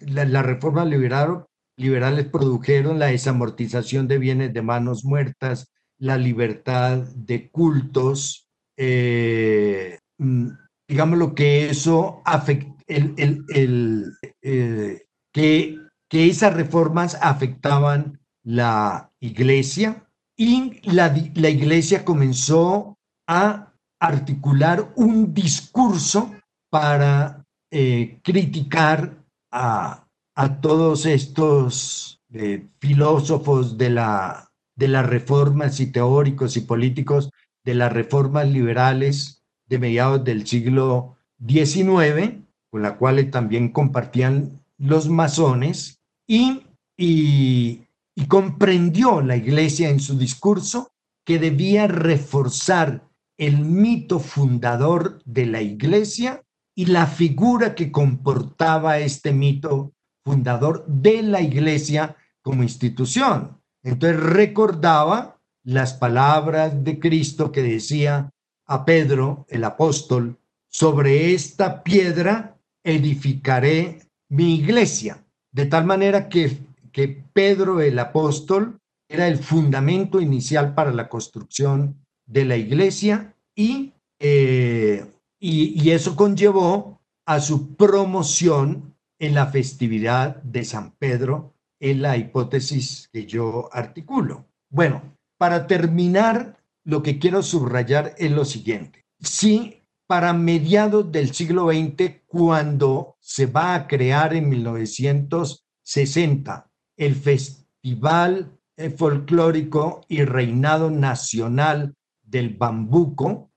la, 0.00 0.24
la 0.24 0.42
reforma 0.42 0.84
liberal 0.84 1.46
liberales 1.78 2.26
produjeron 2.26 2.98
la 2.98 3.06
desamortización 3.06 4.08
de 4.08 4.18
bienes 4.18 4.52
de 4.52 4.62
manos 4.62 5.04
muertas, 5.04 5.72
la 5.98 6.18
libertad 6.18 6.98
de 7.14 7.50
cultos, 7.50 8.48
eh, 8.76 9.98
mm, 10.18 10.48
digamos 10.88 11.18
lo 11.18 11.34
que 11.34 11.70
eso 11.70 12.20
afecta, 12.24 12.74
el, 12.88 14.12
eh, 14.42 15.02
que, 15.32 15.76
que 16.08 16.28
esas 16.28 16.54
reformas 16.54 17.18
afectaban 17.20 18.20
la 18.42 19.10
iglesia 19.20 20.06
y 20.36 20.80
la, 20.90 21.14
la 21.34 21.50
iglesia 21.50 22.04
comenzó 22.04 22.96
a 23.26 23.72
articular 24.00 24.92
un 24.96 25.34
discurso 25.34 26.34
para 26.70 27.44
eh, 27.70 28.20
criticar 28.22 29.22
a, 29.50 30.06
a 30.34 30.60
todos 30.60 31.04
estos 31.04 32.20
eh, 32.32 32.68
filósofos 32.78 33.76
de, 33.76 33.90
la, 33.90 34.50
de 34.76 34.88
las 34.88 35.06
reformas 35.06 35.80
y 35.80 35.90
teóricos 35.90 36.56
y 36.56 36.60
políticos 36.60 37.30
de 37.64 37.74
las 37.74 37.92
reformas 37.92 38.48
liberales 38.48 39.42
de 39.66 39.78
mediados 39.78 40.24
del 40.24 40.46
siglo 40.46 41.16
XIX, 41.46 42.44
con 42.70 42.82
la 42.82 42.96
cual 42.96 43.30
también 43.30 43.72
compartían 43.72 44.64
los 44.78 45.08
masones, 45.08 45.97
y, 46.28 47.84
comprendió 48.28 49.20
la 49.20 49.36
iglesia 49.36 49.88
en 49.88 50.00
su 50.00 50.18
discurso 50.18 50.90
que 51.24 51.38
debía 51.38 51.86
reforzar 51.86 53.08
el 53.38 53.58
mito 53.60 54.18
fundador 54.18 55.22
de 55.24 55.46
la 55.46 55.62
iglesia 55.62 56.42
y 56.74 56.86
la 56.86 57.06
figura 57.06 57.74
que 57.74 57.92
comportaba 57.92 58.98
este 58.98 59.32
mito 59.32 59.92
fundador 60.24 60.84
de 60.86 61.22
la 61.22 61.40
iglesia 61.40 62.16
como 62.42 62.64
institución. 62.64 63.60
Entonces 63.82 64.20
recordaba 64.20 65.40
las 65.62 65.94
palabras 65.94 66.84
de 66.84 66.98
Cristo 66.98 67.52
que 67.52 67.62
decía 67.62 68.30
a 68.66 68.84
Pedro, 68.84 69.46
el 69.48 69.64
apóstol, 69.64 70.38
sobre 70.68 71.32
esta 71.32 71.82
piedra 71.82 72.58
edificaré 72.82 74.00
mi 74.28 74.56
iglesia. 74.56 75.24
De 75.52 75.66
tal 75.66 75.84
manera 75.84 76.28
que, 76.28 76.58
que 76.92 77.24
Pedro, 77.32 77.80
el 77.80 77.98
apóstol, 77.98 78.78
era 79.08 79.26
el 79.26 79.38
fundamento 79.38 80.20
inicial 80.20 80.74
para 80.74 80.92
la 80.92 81.08
construcción 81.08 81.96
de 82.26 82.44
la 82.44 82.56
iglesia 82.56 83.34
y, 83.56 83.92
eh, 84.20 85.06
y, 85.40 85.82
y 85.82 85.90
eso 85.90 86.14
conllevó 86.14 87.00
a 87.26 87.40
su 87.40 87.74
promoción 87.74 88.94
en 89.18 89.34
la 89.34 89.46
festividad 89.46 90.36
de 90.42 90.64
San 90.64 90.92
Pedro, 90.92 91.54
en 91.80 92.02
la 92.02 92.16
hipótesis 92.16 93.08
que 93.12 93.26
yo 93.26 93.68
articulo. 93.72 94.46
Bueno, 94.70 95.16
para 95.38 95.66
terminar, 95.66 96.58
lo 96.84 97.02
que 97.02 97.18
quiero 97.18 97.42
subrayar 97.42 98.14
es 98.18 98.30
lo 98.30 98.44
siguiente. 98.44 99.04
Si 99.20 99.82
para 100.08 100.32
mediados 100.32 101.12
del 101.12 101.32
siglo 101.34 101.70
XX, 101.70 102.22
cuando 102.26 103.16
se 103.20 103.46
va 103.46 103.74
a 103.74 103.86
crear 103.86 104.34
en 104.34 104.48
1960 104.48 106.70
el 106.96 107.14
Festival 107.14 108.58
Folclórico 108.96 110.00
y 110.08 110.24
Reinado 110.24 110.90
Nacional 110.90 111.94
del 112.22 112.56
Bambuco, 112.56 113.50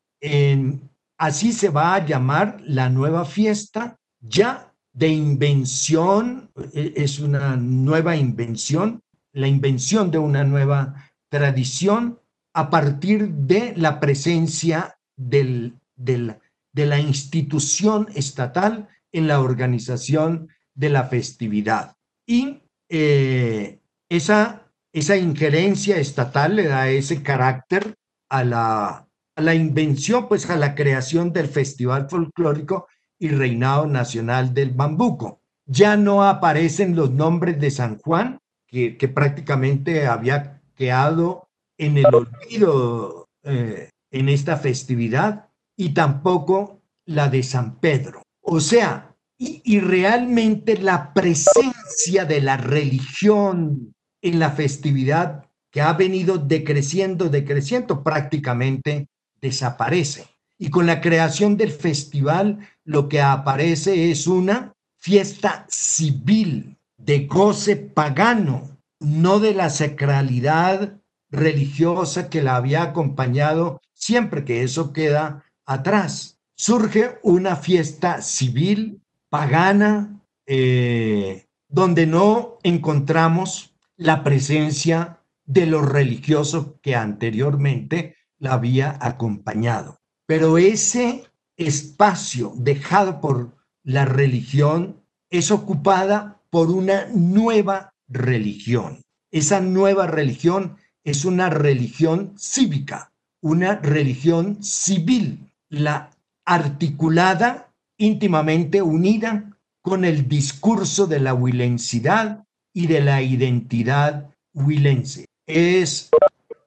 así 1.17 1.53
se 1.53 1.69
va 1.69 1.95
a 1.95 2.05
llamar 2.05 2.61
la 2.65 2.89
nueva 2.89 3.23
fiesta, 3.23 3.97
ya 4.19 4.73
de 4.91 5.07
invención, 5.07 6.51
e, 6.73 6.91
es 6.97 7.19
una 7.19 7.55
nueva 7.55 8.17
invención, 8.17 9.01
la 9.31 9.47
invención 9.47 10.11
de 10.11 10.17
una 10.17 10.43
nueva 10.43 11.09
tradición 11.29 12.19
a 12.53 12.69
partir 12.69 13.29
de 13.29 13.73
la 13.77 14.01
presencia 14.01 14.97
del, 15.15 15.79
de 16.03 16.85
la 16.85 16.99
institución 16.99 18.07
estatal 18.15 18.89
en 19.11 19.27
la 19.27 19.41
organización 19.41 20.49
de 20.73 20.89
la 20.89 21.05
festividad. 21.05 21.95
Y 22.25 22.61
eh, 22.89 23.79
esa, 24.09 24.71
esa 24.93 25.17
injerencia 25.17 25.97
estatal 25.97 26.55
le 26.55 26.67
da 26.67 26.89
ese 26.89 27.21
carácter 27.23 27.95
a 28.29 28.43
la, 28.43 29.07
la 29.35 29.55
invención, 29.55 30.27
pues 30.27 30.49
a 30.49 30.55
la 30.55 30.75
creación 30.75 31.33
del 31.33 31.47
Festival 31.47 32.09
Folclórico 32.09 32.87
y 33.19 33.29
Reinado 33.29 33.85
Nacional 33.85 34.53
del 34.53 34.71
Bambuco. 34.71 35.41
Ya 35.65 35.95
no 35.97 36.23
aparecen 36.23 36.95
los 36.95 37.11
nombres 37.11 37.59
de 37.59 37.71
San 37.71 37.99
Juan, 37.99 38.39
que, 38.67 38.97
que 38.97 39.07
prácticamente 39.07 40.07
había 40.07 40.61
quedado 40.75 41.49
en 41.77 41.97
el 41.97 42.05
olvido 42.05 43.29
eh, 43.43 43.89
en 44.11 44.29
esta 44.29 44.57
festividad, 44.57 45.49
y 45.81 45.95
tampoco 45.95 46.79
la 47.07 47.27
de 47.27 47.41
San 47.41 47.79
Pedro. 47.79 48.21
O 48.41 48.59
sea, 48.59 49.15
y, 49.39 49.63
y 49.65 49.79
realmente 49.79 50.77
la 50.77 51.11
presencia 51.11 52.25
de 52.25 52.39
la 52.39 52.57
religión 52.57 53.91
en 54.21 54.37
la 54.37 54.51
festividad 54.51 55.43
que 55.71 55.81
ha 55.81 55.93
venido 55.93 56.37
decreciendo, 56.37 57.29
decreciendo, 57.29 58.03
prácticamente 58.03 59.07
desaparece. 59.41 60.27
Y 60.59 60.69
con 60.69 60.85
la 60.85 61.01
creación 61.01 61.57
del 61.57 61.71
festival, 61.71 62.59
lo 62.83 63.09
que 63.09 63.19
aparece 63.19 64.11
es 64.11 64.27
una 64.27 64.73
fiesta 64.99 65.65
civil 65.67 66.77
de 66.97 67.25
goce 67.25 67.75
pagano, 67.75 68.77
no 68.99 69.39
de 69.39 69.55
la 69.55 69.71
sacralidad 69.71 71.01
religiosa 71.31 72.29
que 72.29 72.43
la 72.43 72.57
había 72.57 72.83
acompañado 72.83 73.81
siempre 73.95 74.45
que 74.45 74.61
eso 74.61 74.93
queda 74.93 75.43
atrás. 75.73 76.39
Surge 76.55 77.19
una 77.23 77.55
fiesta 77.55 78.21
civil, 78.21 79.01
pagana, 79.29 80.21
eh, 80.45 81.47
donde 81.67 82.05
no 82.05 82.57
encontramos 82.63 83.73
la 83.95 84.23
presencia 84.23 85.21
de 85.45 85.65
lo 85.65 85.81
religioso 85.81 86.79
que 86.81 86.95
anteriormente 86.95 88.15
la 88.37 88.53
había 88.53 88.97
acompañado. 88.99 89.99
Pero 90.25 90.57
ese 90.57 91.25
espacio 91.57 92.53
dejado 92.55 93.21
por 93.21 93.55
la 93.83 94.05
religión 94.05 95.03
es 95.29 95.51
ocupada 95.51 96.41
por 96.49 96.69
una 96.69 97.07
nueva 97.13 97.93
religión. 98.07 99.01
Esa 99.31 99.61
nueva 99.61 100.07
religión 100.07 100.77
es 101.03 101.25
una 101.25 101.49
religión 101.49 102.33
cívica, 102.37 103.13
una 103.41 103.75
religión 103.75 104.63
civil, 104.63 105.50
la 105.71 106.11
articulada, 106.45 107.73
íntimamente 107.97 108.81
unida 108.81 109.57
con 109.81 110.05
el 110.05 110.27
discurso 110.27 111.07
de 111.07 111.19
la 111.19 111.33
huilensidad 111.33 112.43
y 112.73 112.87
de 112.87 113.01
la 113.01 113.21
identidad 113.21 114.29
huilense. 114.53 115.25
Es, 115.47 116.09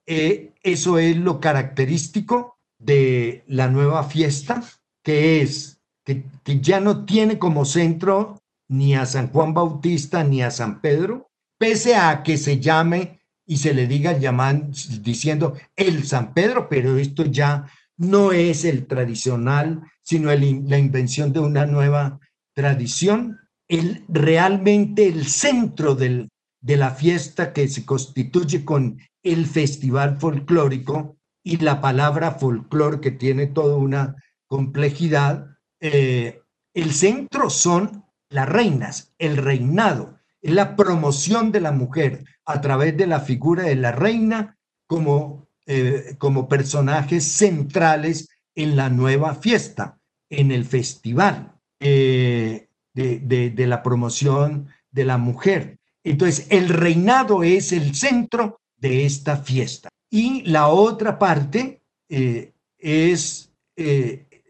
eh, 0.06 0.52
eso 0.62 0.98
es 0.98 1.16
lo 1.16 1.38
característico 1.38 2.56
de 2.78 3.44
la 3.46 3.68
nueva 3.68 4.04
fiesta, 4.04 4.62
que 5.02 5.42
es 5.42 5.80
que, 6.04 6.24
que 6.42 6.60
ya 6.60 6.80
no 6.80 7.04
tiene 7.04 7.38
como 7.38 7.64
centro 7.64 8.42
ni 8.68 8.94
a 8.94 9.06
San 9.06 9.28
Juan 9.28 9.54
Bautista 9.54 10.24
ni 10.24 10.42
a 10.42 10.50
San 10.50 10.80
Pedro, 10.80 11.28
pese 11.58 11.94
a 11.94 12.22
que 12.22 12.36
se 12.36 12.58
llame 12.58 13.20
y 13.46 13.58
se 13.58 13.74
le 13.74 13.86
diga 13.86 14.18
llamando, 14.18 14.76
diciendo 15.00 15.54
el 15.76 16.04
San 16.04 16.32
Pedro, 16.32 16.68
pero 16.68 16.96
esto 16.96 17.24
ya 17.24 17.66
no 17.96 18.32
es 18.32 18.64
el 18.64 18.86
tradicional, 18.86 19.82
sino 20.02 20.34
la 20.34 20.78
invención 20.78 21.32
de 21.32 21.40
una 21.40 21.66
nueva 21.66 22.20
tradición. 22.54 23.38
El, 23.68 24.04
realmente 24.08 25.06
el 25.06 25.26
centro 25.26 25.94
del, 25.94 26.28
de 26.60 26.76
la 26.76 26.90
fiesta 26.90 27.52
que 27.52 27.68
se 27.68 27.84
constituye 27.84 28.64
con 28.64 28.98
el 29.22 29.46
festival 29.46 30.18
folclórico 30.18 31.16
y 31.42 31.58
la 31.58 31.80
palabra 31.80 32.32
folclor 32.32 33.00
que 33.00 33.10
tiene 33.10 33.46
toda 33.46 33.76
una 33.76 34.16
complejidad. 34.46 35.46
Eh, 35.80 36.40
el 36.74 36.92
centro 36.92 37.50
son 37.50 38.04
las 38.30 38.48
reinas, 38.48 39.14
el 39.18 39.36
reinado, 39.36 40.18
la 40.40 40.74
promoción 40.74 41.52
de 41.52 41.60
la 41.60 41.72
mujer 41.72 42.24
a 42.46 42.60
través 42.60 42.96
de 42.96 43.06
la 43.06 43.20
figura 43.20 43.64
de 43.64 43.76
la 43.76 43.92
reina 43.92 44.58
como, 44.86 45.48
eh, 45.66 46.14
como 46.18 46.48
personajes 46.48 47.24
centrales 47.24 48.28
en 48.54 48.76
la 48.76 48.88
nueva 48.90 49.34
fiesta, 49.34 49.98
en 50.30 50.50
el 50.50 50.64
festival 50.64 51.54
eh, 51.80 52.68
de, 52.92 53.18
de 53.18 53.66
la 53.66 53.82
promoción 53.82 54.68
de 54.90 55.04
la 55.04 55.18
mujer. 55.18 55.78
Entonces, 56.04 56.46
el 56.50 56.68
reinado 56.68 57.42
es 57.42 57.72
el 57.72 57.94
centro 57.94 58.60
de 58.76 59.04
esta 59.06 59.38
fiesta. 59.38 59.88
Y 60.10 60.42
la 60.42 60.68
otra 60.68 61.18
parte 61.18 61.80
eh, 62.08 62.52
es 62.78 63.50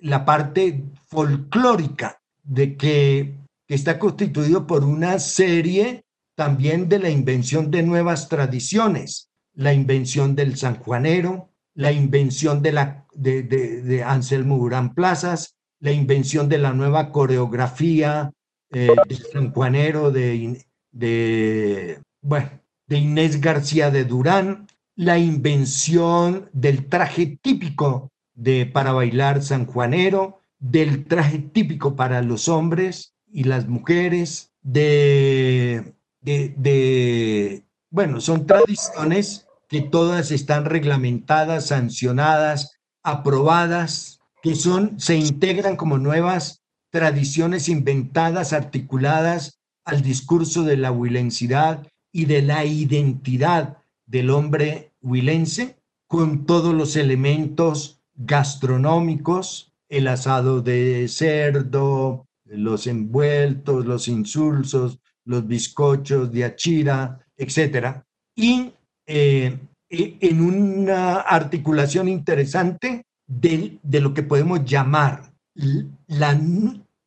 la 0.00 0.26
parte 0.26 0.84
folclórica, 1.06 2.20
de 2.42 2.76
que, 2.76 3.34
que 3.66 3.74
está 3.74 3.98
constituido 3.98 4.66
por 4.66 4.84
una 4.84 5.18
serie 5.18 6.04
también 6.36 6.88
de 6.88 6.98
la 6.98 7.08
invención 7.08 7.70
de 7.70 7.82
nuevas 7.82 8.28
tradiciones, 8.28 9.30
la 9.54 9.72
invención 9.72 10.34
del 10.34 10.56
sanjuanero, 10.56 11.48
la 11.74 11.92
invención 11.92 12.62
de, 12.62 12.72
la, 12.72 13.06
de, 13.14 14.02
Anselmo 14.04 14.56
Urán 14.56 14.94
Plazas, 14.94 15.56
la 15.80 15.92
invención 15.92 16.48
de 16.48 16.58
la 16.58 16.72
nueva 16.72 17.10
coreografía 17.12 18.32
eh, 18.70 18.88
del 19.08 19.18
sanjuanero 19.32 20.10
de 20.10 20.64
de, 20.94 22.00
bueno, 22.22 22.48
de 22.86 22.98
Inés 22.98 23.40
García 23.40 23.90
de 23.90 24.04
Durán, 24.04 24.68
la 24.96 25.18
invención 25.18 26.48
del 26.52 26.88
traje 26.88 27.38
típico 27.42 28.12
de 28.34 28.66
para 28.66 28.92
bailar 28.92 29.42
sanjuanero, 29.42 30.40
del 30.58 31.04
traje 31.04 31.38
típico 31.38 31.96
para 31.96 32.22
los 32.22 32.48
hombres 32.48 33.12
y 33.30 33.44
las 33.44 33.68
mujeres, 33.68 34.52
de, 34.62 35.94
de 36.22 37.64
bueno, 37.90 38.20
son 38.20 38.46
tradiciones 38.46 39.43
que 39.68 39.80
todas 39.80 40.30
están 40.30 40.64
reglamentadas, 40.64 41.66
sancionadas 41.66 42.78
aprobadas, 43.02 44.20
que 44.42 44.54
son, 44.54 44.98
se 45.00 45.16
integran 45.16 45.76
como 45.76 45.98
nuevas 45.98 46.62
tradiciones 46.90 47.68
inventadas, 47.68 48.52
articuladas 48.52 49.60
al 49.84 50.02
discurso 50.02 50.64
de 50.64 50.76
la 50.76 50.92
huilensidad 50.92 51.86
y 52.12 52.26
de 52.26 52.42
la 52.42 52.64
identidad 52.64 53.78
del 54.06 54.30
hombre 54.30 54.92
huilense, 55.02 55.76
con 56.06 56.46
todos 56.46 56.74
los 56.74 56.96
elementos 56.96 58.00
gastronómicos, 58.14 59.72
el 59.88 60.08
asado 60.08 60.60
de 60.62 61.08
cerdo, 61.08 62.26
los 62.44 62.86
envueltos, 62.86 63.84
los 63.86 64.08
insulsos, 64.08 64.98
los 65.24 65.46
bizcochos 65.46 66.30
de 66.30 66.44
achira, 66.44 67.18
etc. 67.36 68.02
Y 68.36 68.72
eh, 69.06 69.58
e, 69.90 70.16
en 70.20 70.40
una 70.40 71.20
articulación 71.20 72.08
interesante 72.08 73.04
de, 73.26 73.78
lo 74.00 74.14
que 74.14 74.22
podemos 74.22 74.64
llamar 74.64 75.32
la, 75.54 76.38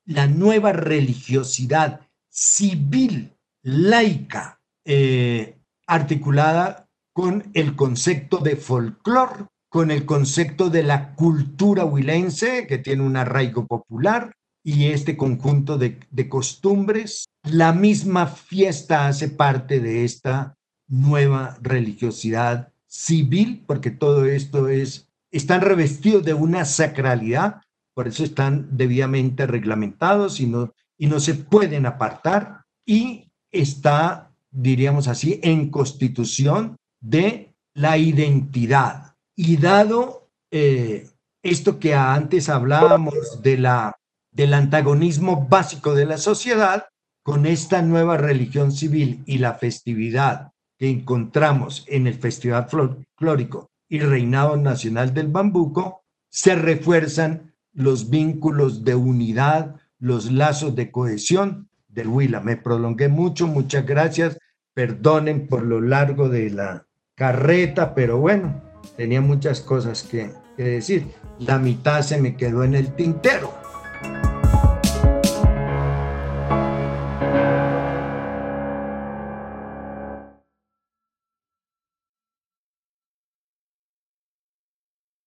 la 0.06 0.28
nueva 0.28 0.74
religiosidad 0.74 2.02
civil, 2.30 3.34
laica, 3.64 4.60
eh, 4.86 5.58
articulada 5.88 6.88
con 7.14 7.50
el 7.54 7.76
concepto 7.76 8.38
de 8.38 8.56
folclore, 8.56 9.46
con 9.70 9.92
el 9.92 10.06
concepto 10.06 10.70
de 10.70 10.84
la 10.84 11.14
cultura 11.16 11.84
huilense, 11.84 12.68
que 12.68 12.78
tiene 12.78 13.04
un 13.04 13.18
arraigo 13.18 13.66
popular, 13.66 14.32
y 14.64 14.88
este 14.88 15.18
conjunto 15.18 15.78
de, 15.78 16.00
de 16.12 16.30
costumbres. 16.30 17.26
La 17.44 17.74
misma 17.74 18.28
fiesta 18.28 19.08
hace 19.08 19.30
parte 19.30 19.80
de 19.80 20.06
esta 20.06 20.57
nueva 20.88 21.58
religiosidad 21.62 22.72
civil, 22.88 23.64
porque 23.68 23.92
todo 23.92 24.26
esto 24.26 24.70
es, 24.70 25.10
están 25.32 25.62
revestidos 25.62 26.24
de 26.24 26.34
una 26.34 26.66
sacralidad, 26.66 27.62
por 27.94 28.08
eso 28.08 28.24
están 28.24 28.70
debidamente 28.72 29.46
reglamentados 29.46 30.40
y 30.40 30.48
no, 30.48 30.74
y 30.98 31.08
no 31.08 31.20
se 31.20 31.36
pueden 31.36 31.86
apartar, 31.86 32.64
y 32.86 33.30
está, 33.52 34.32
diríamos 34.50 35.08
así, 35.08 35.40
en 35.44 35.70
constitución 35.70 36.78
de 37.00 37.54
la 37.74 37.98
identidad. 37.98 39.16
Y 39.36 39.58
dado 39.58 40.30
eh, 40.52 41.08
esto 41.44 41.80
que 41.80 41.94
antes 41.94 42.50
hablábamos 42.50 43.42
de 43.44 43.58
la, 43.58 43.96
del 44.32 44.54
antagonismo 44.54 45.48
básico 45.48 45.94
de 45.94 46.06
la 46.06 46.18
sociedad, 46.18 46.88
con 47.24 47.46
esta 47.46 47.82
nueva 47.82 48.16
religión 48.16 48.72
civil 48.72 49.22
y 49.26 49.40
la 49.40 49.56
festividad 49.56 50.54
que 50.78 50.90
encontramos 50.90 51.86
en 51.88 52.08
el 52.08 52.16
Festival 52.16 52.68
Folclórico 52.70 53.70
y 53.90 54.00
Reinado 54.00 54.58
Nacional 54.58 55.14
del 55.14 55.28
Bambuco, 55.28 56.04
se 56.30 56.56
refuerzan 56.56 57.54
los 57.74 58.10
vínculos 58.10 58.84
de 58.84 58.96
unidad, 58.96 59.76
los 60.00 60.32
lazos 60.32 60.76
de 60.76 60.92
cohesión 60.92 61.70
del 61.88 62.08
Huila. 62.08 62.42
Me 62.42 62.58
prolongué 62.58 63.08
mucho, 63.08 63.48
muchas 63.48 63.86
gracias. 63.86 64.38
Perdonen 64.74 65.48
por 65.48 65.64
lo 65.64 65.82
largo 65.82 66.30
de 66.30 66.50
la 66.52 66.86
carreta, 67.16 67.96
pero 67.96 68.20
bueno, 68.20 68.62
tenía 68.96 69.22
muchas 69.22 69.62
cosas 69.62 70.04
que, 70.04 70.32
que 70.56 70.64
decir. 70.64 71.08
La 71.40 71.58
mitad 71.58 72.02
se 72.02 72.22
me 72.22 72.36
quedó 72.36 72.64
en 72.64 72.76
el 72.76 72.94
tintero. 72.96 73.57